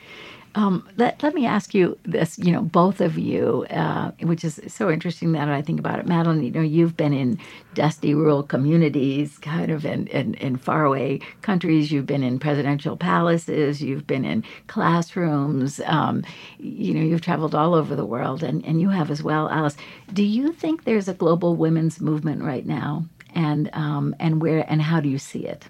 Um, 0.54 0.86
let, 0.98 1.22
let 1.22 1.34
me 1.34 1.46
ask 1.46 1.72
you 1.72 1.96
this, 2.02 2.38
you 2.38 2.52
know, 2.52 2.62
both 2.62 3.00
of 3.00 3.18
you, 3.18 3.64
uh, 3.70 4.10
which 4.20 4.44
is 4.44 4.60
so 4.68 4.90
interesting 4.90 5.32
that 5.32 5.48
I 5.48 5.62
think 5.62 5.80
about 5.80 5.98
it. 5.98 6.06
Madeleine, 6.06 6.42
you 6.42 6.50
know, 6.50 6.60
you've 6.60 6.96
been 6.96 7.14
in 7.14 7.38
dusty 7.74 8.14
rural 8.14 8.42
communities, 8.42 9.38
kind 9.38 9.70
of 9.70 9.86
in, 9.86 10.08
in, 10.08 10.34
in 10.34 10.56
faraway 10.56 11.20
countries. 11.40 11.90
You've 11.90 12.06
been 12.06 12.22
in 12.22 12.38
presidential 12.38 12.98
palaces. 12.98 13.82
You've 13.82 14.06
been 14.06 14.24
in 14.26 14.44
classrooms. 14.66 15.80
Um, 15.86 16.22
you 16.58 16.92
know, 16.92 17.00
you've 17.00 17.22
traveled 17.22 17.54
all 17.54 17.74
over 17.74 17.96
the 17.96 18.04
world, 18.04 18.42
and, 18.42 18.64
and 18.66 18.80
you 18.80 18.90
have 18.90 19.10
as 19.10 19.22
well, 19.22 19.48
Alice. 19.48 19.76
Do 20.12 20.22
you 20.22 20.52
think 20.52 20.84
there's 20.84 21.08
a 21.08 21.14
global 21.14 21.56
women's 21.56 22.00
movement 22.00 22.42
right 22.42 22.66
now? 22.66 23.06
And, 23.34 23.70
um, 23.72 24.14
and 24.20 24.42
where 24.42 24.70
and 24.70 24.82
how 24.82 25.00
do 25.00 25.08
you 25.08 25.18
see 25.18 25.46
it? 25.46 25.66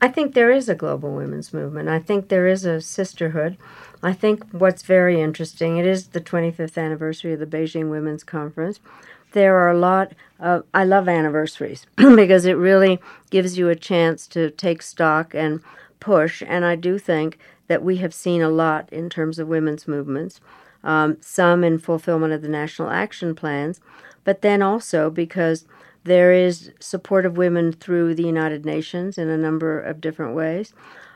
I 0.00 0.08
think 0.08 0.34
there 0.34 0.50
is 0.50 0.68
a 0.68 0.74
global 0.74 1.14
women's 1.14 1.54
movement. 1.54 1.88
I 1.88 1.98
think 1.98 2.28
there 2.28 2.46
is 2.46 2.64
a 2.64 2.80
sisterhood. 2.80 3.56
I 4.02 4.12
think 4.12 4.44
what's 4.52 4.82
very 4.82 5.20
interesting, 5.20 5.78
it 5.78 5.86
is 5.86 6.08
the 6.08 6.20
25th 6.20 6.76
anniversary 6.76 7.32
of 7.32 7.40
the 7.40 7.46
Beijing 7.46 7.90
Women's 7.90 8.22
Conference. 8.22 8.78
There 9.32 9.56
are 9.56 9.70
a 9.70 9.78
lot 9.78 10.12
of, 10.38 10.64
I 10.74 10.84
love 10.84 11.08
anniversaries 11.08 11.86
because 11.96 12.44
it 12.44 12.54
really 12.54 13.00
gives 13.30 13.56
you 13.56 13.68
a 13.68 13.74
chance 13.74 14.26
to 14.28 14.50
take 14.50 14.82
stock 14.82 15.34
and 15.34 15.60
push. 15.98 16.42
And 16.46 16.64
I 16.64 16.76
do 16.76 16.98
think 16.98 17.38
that 17.68 17.82
we 17.82 17.96
have 17.96 18.14
seen 18.14 18.42
a 18.42 18.50
lot 18.50 18.92
in 18.92 19.08
terms 19.08 19.38
of 19.38 19.48
women's 19.48 19.88
movements, 19.88 20.40
um, 20.84 21.16
some 21.20 21.64
in 21.64 21.78
fulfillment 21.78 22.32
of 22.32 22.42
the 22.42 22.48
national 22.48 22.90
action 22.90 23.34
plans, 23.34 23.80
but 24.24 24.42
then 24.42 24.62
also 24.62 25.10
because 25.10 25.66
there 26.06 26.32
is 26.32 26.70
support 26.80 27.26
of 27.26 27.36
women 27.36 27.72
through 27.72 28.14
the 28.14 28.22
United 28.22 28.64
Nations 28.64 29.18
in 29.18 29.28
a 29.28 29.36
number 29.36 29.80
of 29.80 30.00
different 30.00 30.34
ways. 30.34 30.72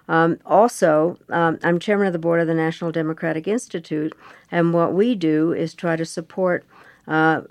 Um, 0.08 0.38
also, 0.44 1.16
um, 1.28 1.58
I'm 1.62 1.78
chairman 1.78 2.08
of 2.08 2.12
the 2.12 2.18
board 2.18 2.40
of 2.40 2.48
the 2.48 2.54
National 2.54 2.90
Democratic 2.90 3.46
Institute, 3.46 4.12
and 4.50 4.74
what 4.74 4.92
we 4.92 5.14
do 5.14 5.52
is 5.52 5.72
try 5.72 5.94
to 5.94 6.04
support 6.04 6.64
uh, 7.06 7.42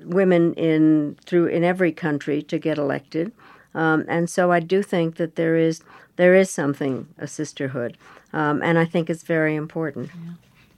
women 0.00 0.52
in 0.54 1.16
through 1.24 1.46
in 1.46 1.64
every 1.64 1.92
country 1.92 2.42
to 2.42 2.58
get 2.58 2.76
elected, 2.76 3.32
um, 3.74 4.04
and 4.06 4.28
so 4.28 4.52
I 4.52 4.60
do 4.60 4.82
think 4.82 5.16
that 5.16 5.36
there 5.36 5.56
is 5.56 5.80
there 6.16 6.34
is 6.34 6.50
something 6.50 7.08
a 7.16 7.26
sisterhood, 7.26 7.96
um, 8.34 8.62
and 8.62 8.78
I 8.78 8.84
think 8.84 9.08
it's 9.08 9.22
very 9.22 9.54
important. 9.54 10.10
Yeah. 10.14 10.32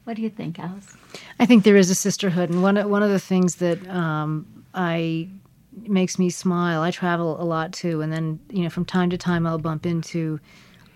What 0.04 0.14
do 0.14 0.22
you 0.22 0.30
think, 0.30 0.60
Alice? 0.60 0.96
I 1.40 1.46
think 1.46 1.64
there 1.64 1.76
is 1.76 1.90
a 1.90 1.94
sisterhood, 1.96 2.50
and 2.50 2.62
one 2.62 2.76
one 2.88 3.02
of 3.02 3.10
the 3.10 3.18
things 3.18 3.56
that 3.56 3.84
um, 3.88 4.46
I 4.72 5.28
makes 5.76 6.18
me 6.18 6.30
smile. 6.30 6.82
I 6.82 6.90
travel 6.90 7.40
a 7.40 7.44
lot 7.44 7.72
too, 7.72 8.00
and 8.00 8.12
then 8.12 8.40
you 8.50 8.62
know 8.62 8.70
from 8.70 8.84
time 8.84 9.10
to 9.10 9.18
time 9.18 9.46
I'll 9.46 9.58
bump 9.58 9.86
into 9.86 10.40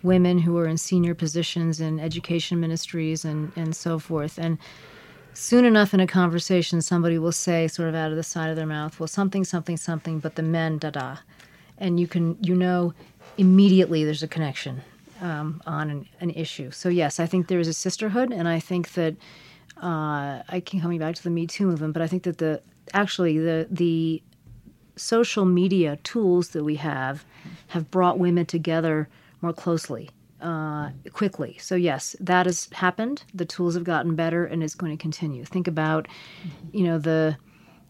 women 0.03 0.39
who 0.39 0.57
are 0.57 0.67
in 0.67 0.79
senior 0.79 1.15
positions 1.15 1.81
in 1.81 2.01
education 2.01 2.61
ministries 2.61 3.25
and 3.25 3.53
and 3.57 3.75
so 3.77 3.99
forth, 3.99 4.39
and 4.39 4.59
soon 5.33 5.65
enough 5.65 5.95
in 5.95 6.01
a 6.01 6.07
conversation 6.07 6.83
somebody 6.83 7.19
will 7.19 7.33
say 7.33 7.69
sort 7.69 7.89
of 7.89 7.95
out 7.95 8.11
of 8.11 8.17
the 8.17 8.23
side 8.23 8.51
of 8.51 8.57
their 8.57 8.67
mouth 8.67 8.99
well 8.99 9.07
something 9.07 9.45
something 9.45 9.77
something 9.77 10.19
but 10.19 10.35
the 10.35 10.43
men 10.43 10.77
da 10.79 10.91
da 10.91 11.17
and 11.79 12.01
you 12.01 12.07
can 12.07 12.37
you 12.41 12.55
know 12.55 12.93
immediately 13.39 14.05
there's 14.05 14.23
a 14.23 14.29
connection 14.29 14.83
um, 15.21 15.61
on 15.67 15.91
an, 15.91 16.07
an, 16.21 16.31
issue. 16.31 16.71
So 16.71 16.89
yes 16.89 17.21
i 17.21 17.27
think 17.27 17.49
there 17.49 17.61
is 17.61 17.69
a 17.69 17.73
sisterhood 17.73 18.33
and 18.33 18.49
i 18.49 18.59
think 18.59 18.93
that 18.95 19.15
uh, 19.83 20.43
i 20.49 20.63
keep 20.65 20.83
coming 20.83 20.99
back 20.99 21.15
to 21.15 21.23
the 21.23 21.31
me 21.31 21.47
too 21.47 21.67
movement 21.67 21.93
but 21.93 22.03
i 22.03 22.07
think 22.07 22.25
that 22.25 22.39
the 22.39 22.61
actually 22.93 23.39
the 23.39 23.67
the 23.71 24.23
social 25.01 25.45
media 25.45 25.97
tools 26.05 26.51
that 26.51 26.65
we 26.65 26.77
have 26.77 27.25
have 27.69 27.91
brought 27.91 28.19
women 28.19 28.47
together 28.47 29.09
more 29.41 29.53
closely 29.53 30.11
uh, 30.43 30.91
quickly. 31.13 31.57
So 31.61 31.75
yes, 31.75 32.17
that 32.21 32.47
has 32.47 32.69
happened. 32.73 33.25
The 33.35 33.45
tools 33.45 33.75
have 33.75 33.85
gotten 33.85 34.15
better, 34.15 34.45
and 34.45 34.63
it's 34.63 34.75
going 34.75 34.97
to 34.97 35.01
continue. 35.01 35.45
Think 35.45 35.67
about, 35.67 36.07
mm-hmm. 36.07 36.77
you 36.77 36.85
know, 36.85 36.99
the 36.99 37.37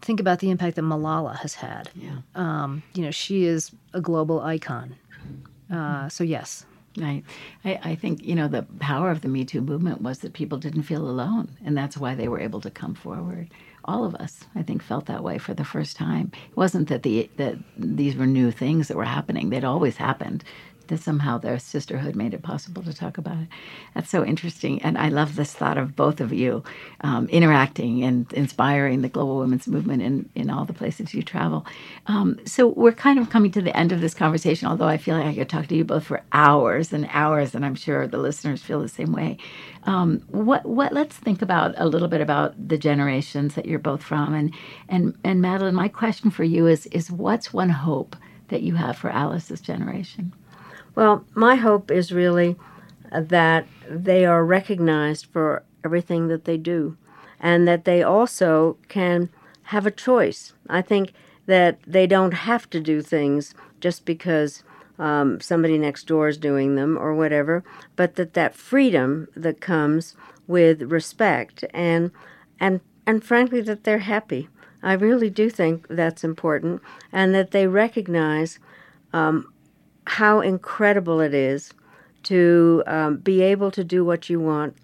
think 0.01 0.19
about 0.19 0.39
the 0.39 0.49
impact 0.49 0.75
that 0.77 0.81
Malala 0.83 1.37
has 1.37 1.53
had. 1.53 1.89
Yeah. 1.95 2.17
Um, 2.35 2.81
you 2.93 3.03
know, 3.03 3.11
she 3.11 3.45
is 3.45 3.71
a 3.93 4.01
global 4.01 4.41
icon. 4.41 4.95
Uh, 5.71 6.09
so 6.09 6.23
yes. 6.23 6.65
Right. 6.97 7.23
I, 7.63 7.79
I 7.83 7.95
think, 7.95 8.21
you 8.25 8.35
know, 8.35 8.49
the 8.49 8.63
power 8.79 9.11
of 9.11 9.21
the 9.21 9.29
Me 9.29 9.45
Too 9.45 9.61
movement 9.61 10.01
was 10.01 10.19
that 10.19 10.33
people 10.33 10.57
didn't 10.57 10.83
feel 10.83 11.07
alone, 11.07 11.55
and 11.63 11.77
that's 11.77 11.97
why 11.97 12.15
they 12.15 12.27
were 12.27 12.39
able 12.41 12.59
to 12.61 12.69
come 12.69 12.95
forward 12.95 13.49
all 13.91 14.05
of 14.05 14.15
us, 14.15 14.33
I 14.55 14.63
think, 14.63 14.81
felt 14.81 15.05
that 15.07 15.23
way 15.23 15.37
for 15.37 15.53
the 15.53 15.65
first 15.73 15.97
time. 15.97 16.31
It 16.51 16.57
wasn't 16.57 16.87
that 16.89 17.03
the 17.03 17.29
that 17.37 17.55
these 17.77 18.15
were 18.15 18.27
new 18.39 18.49
things 18.51 18.87
that 18.87 18.97
were 18.97 19.05
happening; 19.17 19.49
they'd 19.49 19.63
always 19.73 19.97
happened 19.97 20.43
that 20.91 20.99
somehow 20.99 21.37
their 21.37 21.57
sisterhood 21.57 22.15
made 22.15 22.33
it 22.33 22.43
possible 22.43 22.83
to 22.83 22.93
talk 22.93 23.17
about 23.17 23.37
it. 23.37 23.47
That's 23.95 24.09
so 24.09 24.25
interesting. 24.25 24.81
And 24.81 24.97
I 24.97 25.07
love 25.07 25.37
this 25.37 25.53
thought 25.53 25.77
of 25.77 25.95
both 25.95 26.19
of 26.19 26.33
you 26.33 26.63
um, 26.99 27.27
interacting 27.29 28.03
and 28.03 28.31
inspiring 28.33 29.01
the 29.01 29.09
global 29.09 29.39
women's 29.39 29.67
movement 29.67 30.01
in, 30.01 30.29
in 30.35 30.49
all 30.49 30.65
the 30.65 30.73
places 30.73 31.13
you 31.13 31.23
travel. 31.23 31.65
Um, 32.07 32.39
so 32.45 32.67
we're 32.67 32.91
kind 32.91 33.19
of 33.19 33.29
coming 33.29 33.51
to 33.51 33.61
the 33.61 33.75
end 33.75 33.93
of 33.93 34.01
this 34.01 34.13
conversation, 34.13 34.67
although 34.67 34.87
I 34.87 34.97
feel 34.97 35.17
like 35.17 35.27
I 35.27 35.33
could 35.33 35.49
talk 35.49 35.67
to 35.67 35.75
you 35.75 35.85
both 35.85 36.03
for 36.03 36.21
hours 36.33 36.91
and 36.91 37.07
hours, 37.11 37.55
and 37.55 37.65
I'm 37.65 37.75
sure 37.75 38.05
the 38.05 38.17
listeners 38.17 38.61
feel 38.61 38.81
the 38.81 38.89
same 38.89 39.13
way. 39.13 39.37
Um, 39.83 40.21
what 40.27 40.65
what 40.65 40.91
let's 40.93 41.15
think 41.15 41.41
about 41.41 41.73
a 41.77 41.87
little 41.87 42.09
bit 42.09 42.21
about 42.21 42.53
the 42.67 42.77
generations 42.77 43.55
that 43.55 43.65
you're 43.65 43.79
both 43.79 44.03
from 44.03 44.33
and 44.33 44.53
and 44.89 45.17
and 45.23 45.41
Madeleine 45.41 45.73
my 45.73 45.87
question 45.87 46.29
for 46.29 46.43
you 46.43 46.67
is 46.67 46.85
is 46.87 47.09
what's 47.09 47.51
one 47.51 47.69
hope 47.69 48.15
that 48.49 48.61
you 48.61 48.75
have 48.75 48.97
for 48.97 49.09
Alice's 49.09 49.61
generation 49.61 50.33
well, 50.95 51.25
my 51.33 51.55
hope 51.55 51.91
is 51.91 52.11
really 52.11 52.57
that 53.11 53.67
they 53.89 54.25
are 54.25 54.45
recognized 54.45 55.25
for 55.25 55.63
everything 55.83 56.27
that 56.27 56.45
they 56.45 56.57
do 56.57 56.97
and 57.39 57.67
that 57.67 57.85
they 57.85 58.03
also 58.03 58.77
can 58.87 59.29
have 59.63 59.85
a 59.85 59.91
choice. 59.91 60.53
I 60.69 60.81
think 60.81 61.13
that 61.47 61.79
they 61.85 62.07
don't 62.07 62.33
have 62.33 62.69
to 62.69 62.79
do 62.79 63.01
things 63.01 63.53
just 63.79 64.05
because 64.05 64.63
um, 64.99 65.41
somebody 65.41 65.77
next 65.77 66.05
door 66.05 66.27
is 66.27 66.37
doing 66.37 66.75
them 66.75 66.97
or 66.97 67.15
whatever, 67.15 67.63
but 67.95 68.15
that 68.15 68.33
that 68.35 68.55
freedom 68.55 69.27
that 69.35 69.59
comes 69.59 70.15
with 70.47 70.83
respect 70.83 71.65
and 71.73 72.11
and 72.59 72.81
and 73.07 73.23
frankly 73.23 73.61
that 73.61 73.83
they're 73.83 73.99
happy. 73.99 74.47
I 74.83 74.93
really 74.93 75.29
do 75.29 75.49
think 75.49 75.87
that's 75.89 76.23
important, 76.23 76.81
and 77.11 77.33
that 77.33 77.51
they 77.51 77.67
recognize 77.67 78.59
um, 79.13 79.50
how 80.05 80.41
incredible 80.41 81.19
it 81.19 81.33
is 81.33 81.73
to 82.23 82.83
um, 82.87 83.17
be 83.17 83.41
able 83.41 83.71
to 83.71 83.83
do 83.83 84.03
what 84.05 84.29
you 84.29 84.39
want 84.39 84.75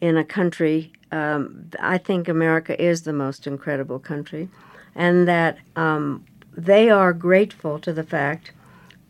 in 0.00 0.16
a 0.16 0.24
country. 0.24 0.92
Um, 1.12 1.70
I 1.80 1.98
think 1.98 2.28
America 2.28 2.80
is 2.80 3.02
the 3.02 3.12
most 3.12 3.46
incredible 3.46 3.98
country, 3.98 4.48
and 4.94 5.26
that 5.26 5.58
um, 5.76 6.24
they 6.56 6.90
are 6.90 7.12
grateful 7.12 7.78
to 7.80 7.92
the 7.92 8.04
fact 8.04 8.52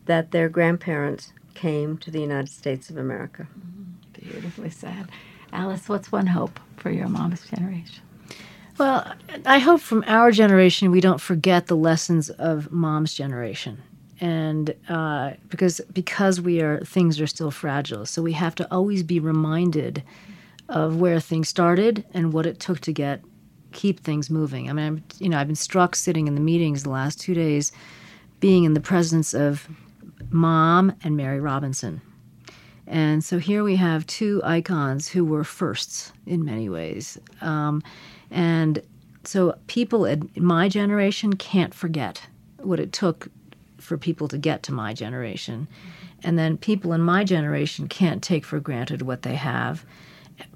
that 0.06 0.30
their 0.30 0.48
grandparents 0.48 1.32
came 1.54 1.98
to 1.98 2.10
the 2.10 2.20
United 2.20 2.50
States 2.50 2.88
of 2.88 2.96
America. 2.96 3.46
Beautifully 4.12 4.70
said. 4.70 5.08
Alice, 5.52 5.88
what's 5.88 6.12
one 6.12 6.26
hope 6.26 6.60
for 6.76 6.90
your 6.90 7.08
mom's 7.08 7.48
generation? 7.48 8.02
Well, 8.78 9.12
I 9.44 9.58
hope 9.58 9.80
from 9.80 10.04
our 10.06 10.30
generation 10.30 10.90
we 10.92 11.00
don't 11.00 11.20
forget 11.20 11.66
the 11.66 11.76
lessons 11.76 12.30
of 12.30 12.70
mom's 12.70 13.12
generation 13.14 13.82
and 14.20 14.74
uh, 14.88 15.32
because 15.48 15.80
because 15.92 16.40
we 16.40 16.60
are 16.60 16.80
things 16.80 17.20
are 17.20 17.26
still 17.26 17.50
fragile, 17.50 18.06
so 18.06 18.22
we 18.22 18.32
have 18.32 18.54
to 18.56 18.72
always 18.72 19.02
be 19.02 19.20
reminded 19.20 20.02
of 20.68 21.00
where 21.00 21.20
things 21.20 21.48
started 21.48 22.04
and 22.12 22.32
what 22.32 22.46
it 22.46 22.60
took 22.60 22.80
to 22.80 22.92
get 22.92 23.22
keep 23.72 24.00
things 24.00 24.30
moving. 24.30 24.68
I 24.68 24.72
mean, 24.72 24.86
I'm, 24.86 25.04
you 25.18 25.28
know, 25.28 25.38
I've 25.38 25.46
been 25.46 25.56
struck 25.56 25.94
sitting 25.94 26.26
in 26.26 26.34
the 26.34 26.40
meetings 26.40 26.82
the 26.82 26.90
last 26.90 27.20
two 27.20 27.34
days, 27.34 27.72
being 28.40 28.64
in 28.64 28.74
the 28.74 28.80
presence 28.80 29.34
of 29.34 29.68
Mom 30.30 30.92
and 31.02 31.16
Mary 31.16 31.40
Robinson. 31.40 32.00
And 32.86 33.22
so 33.22 33.38
here 33.38 33.62
we 33.62 33.76
have 33.76 34.06
two 34.06 34.40
icons 34.44 35.08
who 35.08 35.24
were 35.24 35.44
firsts 35.44 36.12
in 36.26 36.44
many 36.44 36.68
ways. 36.68 37.18
Um, 37.42 37.82
and 38.30 38.82
so 39.24 39.58
people 39.66 40.06
in 40.06 40.30
my 40.36 40.70
generation 40.70 41.34
can't 41.34 41.74
forget 41.74 42.22
what 42.58 42.80
it 42.80 42.92
took 42.92 43.28
for 43.88 43.98
people 43.98 44.28
to 44.28 44.38
get 44.38 44.62
to 44.64 44.72
my 44.72 44.92
generation. 44.92 45.66
And 46.22 46.38
then 46.38 46.56
people 46.58 46.92
in 46.92 47.00
my 47.00 47.24
generation 47.24 47.88
can't 47.88 48.22
take 48.22 48.44
for 48.44 48.60
granted 48.60 49.02
what 49.02 49.22
they 49.22 49.34
have, 49.34 49.84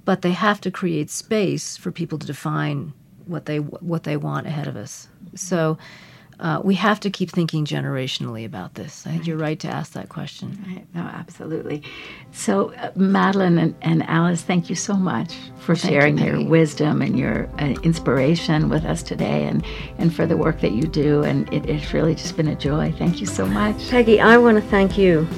but 0.04 0.22
they 0.22 0.32
have 0.32 0.60
to 0.60 0.70
create 0.70 1.10
space 1.10 1.76
for 1.76 1.90
people 1.90 2.18
to 2.18 2.26
define 2.26 2.92
what 3.26 3.46
they 3.46 3.58
what 3.58 4.04
they 4.04 4.16
want 4.16 4.46
ahead 4.46 4.68
of 4.68 4.76
us. 4.76 5.08
So 5.34 5.78
uh, 6.42 6.60
we 6.64 6.74
have 6.74 6.98
to 6.98 7.08
keep 7.08 7.30
thinking 7.30 7.64
generationally 7.64 8.44
about 8.44 8.74
this. 8.74 9.06
I 9.06 9.10
think 9.10 9.28
you're 9.28 9.36
right 9.36 9.60
to 9.60 9.68
ask 9.68 9.92
that 9.92 10.08
question. 10.08 10.58
Right. 10.66 10.84
No, 10.92 11.02
absolutely. 11.02 11.84
So, 12.32 12.74
uh, 12.74 12.90
Madeleine 12.96 13.58
and, 13.58 13.74
and, 13.80 14.02
Alice, 14.08 14.42
thank 14.42 14.68
you 14.68 14.74
so 14.74 14.94
much 14.94 15.36
for 15.60 15.76
thank 15.76 15.92
sharing 15.92 16.18
you, 16.18 16.24
your 16.24 16.44
wisdom 16.44 17.00
and 17.00 17.16
your 17.16 17.48
uh, 17.60 17.76
inspiration 17.84 18.68
with 18.68 18.84
us 18.84 19.04
today 19.04 19.46
and, 19.46 19.64
and 19.98 20.12
for 20.12 20.26
the 20.26 20.36
work 20.36 20.60
that 20.62 20.72
you 20.72 20.82
do. 20.82 21.22
And 21.22 21.50
it, 21.52 21.64
it's 21.66 21.94
really 21.94 22.16
just 22.16 22.36
been 22.36 22.48
a 22.48 22.56
joy. 22.56 22.92
Thank 22.98 23.20
you 23.20 23.26
so 23.26 23.46
much. 23.46 23.88
Peggy, 23.88 24.20
I 24.20 24.36
want 24.36 24.56
to 24.56 24.68
thank 24.68 24.98
you 24.98 25.28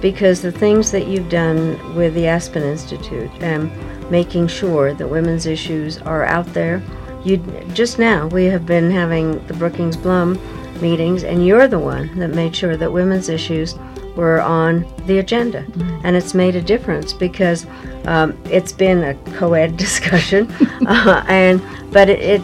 because 0.00 0.40
the 0.40 0.52
things 0.52 0.90
that 0.92 1.08
you've 1.08 1.28
done 1.28 1.94
with 1.94 2.14
the 2.14 2.26
Aspen 2.26 2.62
Institute 2.62 3.30
and 3.40 3.70
making 4.10 4.46
sure 4.46 4.94
that 4.94 5.08
women's 5.08 5.44
issues 5.44 5.98
are 5.98 6.24
out 6.24 6.46
there 6.54 6.82
you 7.24 7.38
just 7.72 7.98
now 7.98 8.26
we 8.28 8.44
have 8.46 8.66
been 8.66 8.90
having 8.90 9.44
the 9.46 9.54
Brookings 9.54 9.96
Blum 9.96 10.38
meetings, 10.80 11.24
and 11.24 11.46
you're 11.46 11.68
the 11.68 11.78
one 11.78 12.18
that 12.18 12.28
made 12.28 12.54
sure 12.54 12.76
that 12.76 12.92
women's 12.92 13.28
issues 13.28 13.74
were 14.16 14.40
on 14.40 14.86
the 15.06 15.18
agenda, 15.18 15.62
mm-hmm. 15.62 16.06
and 16.06 16.16
it's 16.16 16.34
made 16.34 16.56
a 16.56 16.62
difference 16.62 17.12
because 17.12 17.66
um, 18.04 18.38
it's 18.50 18.72
been 18.72 19.02
a 19.02 19.14
co-ed 19.36 19.76
discussion, 19.86 20.50
uh, 20.86 21.24
and 21.28 21.62
but 21.92 22.08
it, 22.08 22.20
it 22.20 22.42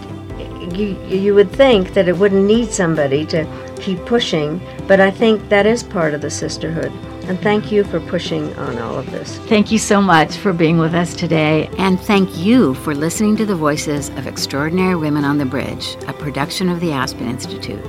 you 0.75 0.99
you 1.07 1.35
would 1.35 1.51
think 1.51 1.95
that 1.95 2.09
it 2.09 2.17
wouldn't 2.17 2.45
need 2.45 2.71
somebody 2.71 3.25
to 3.27 3.47
keep 3.81 4.05
pushing, 4.07 4.61
but 4.87 5.01
I 5.01 5.11
think 5.11 5.49
that 5.49 5.67
is 5.67 5.83
part 5.83 6.15
of 6.15 6.21
the 6.21 6.31
sisterhood. 6.31 6.93
And 7.31 7.39
thank 7.39 7.71
you 7.71 7.85
for 7.85 8.01
pushing 8.01 8.53
on 8.57 8.79
all 8.79 8.99
of 8.99 9.09
this. 9.13 9.39
Thank 9.47 9.71
you 9.71 9.79
so 9.79 10.03
much 10.03 10.37
for 10.37 10.53
being 10.53 10.79
with 10.79 10.95
us 10.95 11.15
today. 11.15 11.71
And 11.79 12.01
thank 12.01 12.37
you 12.37 12.75
for 12.75 12.93
listening 12.93 13.37
to 13.37 13.47
the 13.47 13.55
voices 13.55 14.09
of 14.09 14.27
Extraordinary 14.27 14.97
Women 14.97 15.25
on 15.25 15.39
the 15.39 15.45
Bridge, 15.45 15.97
a 16.09 16.13
production 16.13 16.69
of 16.69 16.81
the 16.81 16.91
Aspen 16.91 17.29
Institute. 17.29 17.85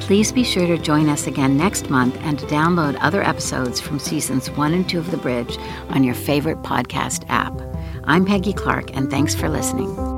Please 0.00 0.32
be 0.32 0.42
sure 0.42 0.66
to 0.66 0.78
join 0.78 1.08
us 1.08 1.28
again 1.28 1.56
next 1.56 1.90
month 1.90 2.18
and 2.22 2.40
to 2.40 2.46
download 2.46 2.98
other 3.00 3.22
episodes 3.22 3.80
from 3.80 4.00
seasons 4.00 4.50
one 4.50 4.74
and 4.74 4.88
two 4.88 4.98
of 4.98 5.12
The 5.12 5.16
Bridge 5.16 5.56
on 5.90 6.02
your 6.02 6.16
favorite 6.16 6.62
podcast 6.62 7.24
app. 7.28 7.56
I'm 8.02 8.24
Peggy 8.24 8.52
Clark, 8.52 8.96
and 8.96 9.08
thanks 9.08 9.32
for 9.32 9.48
listening. 9.48 10.11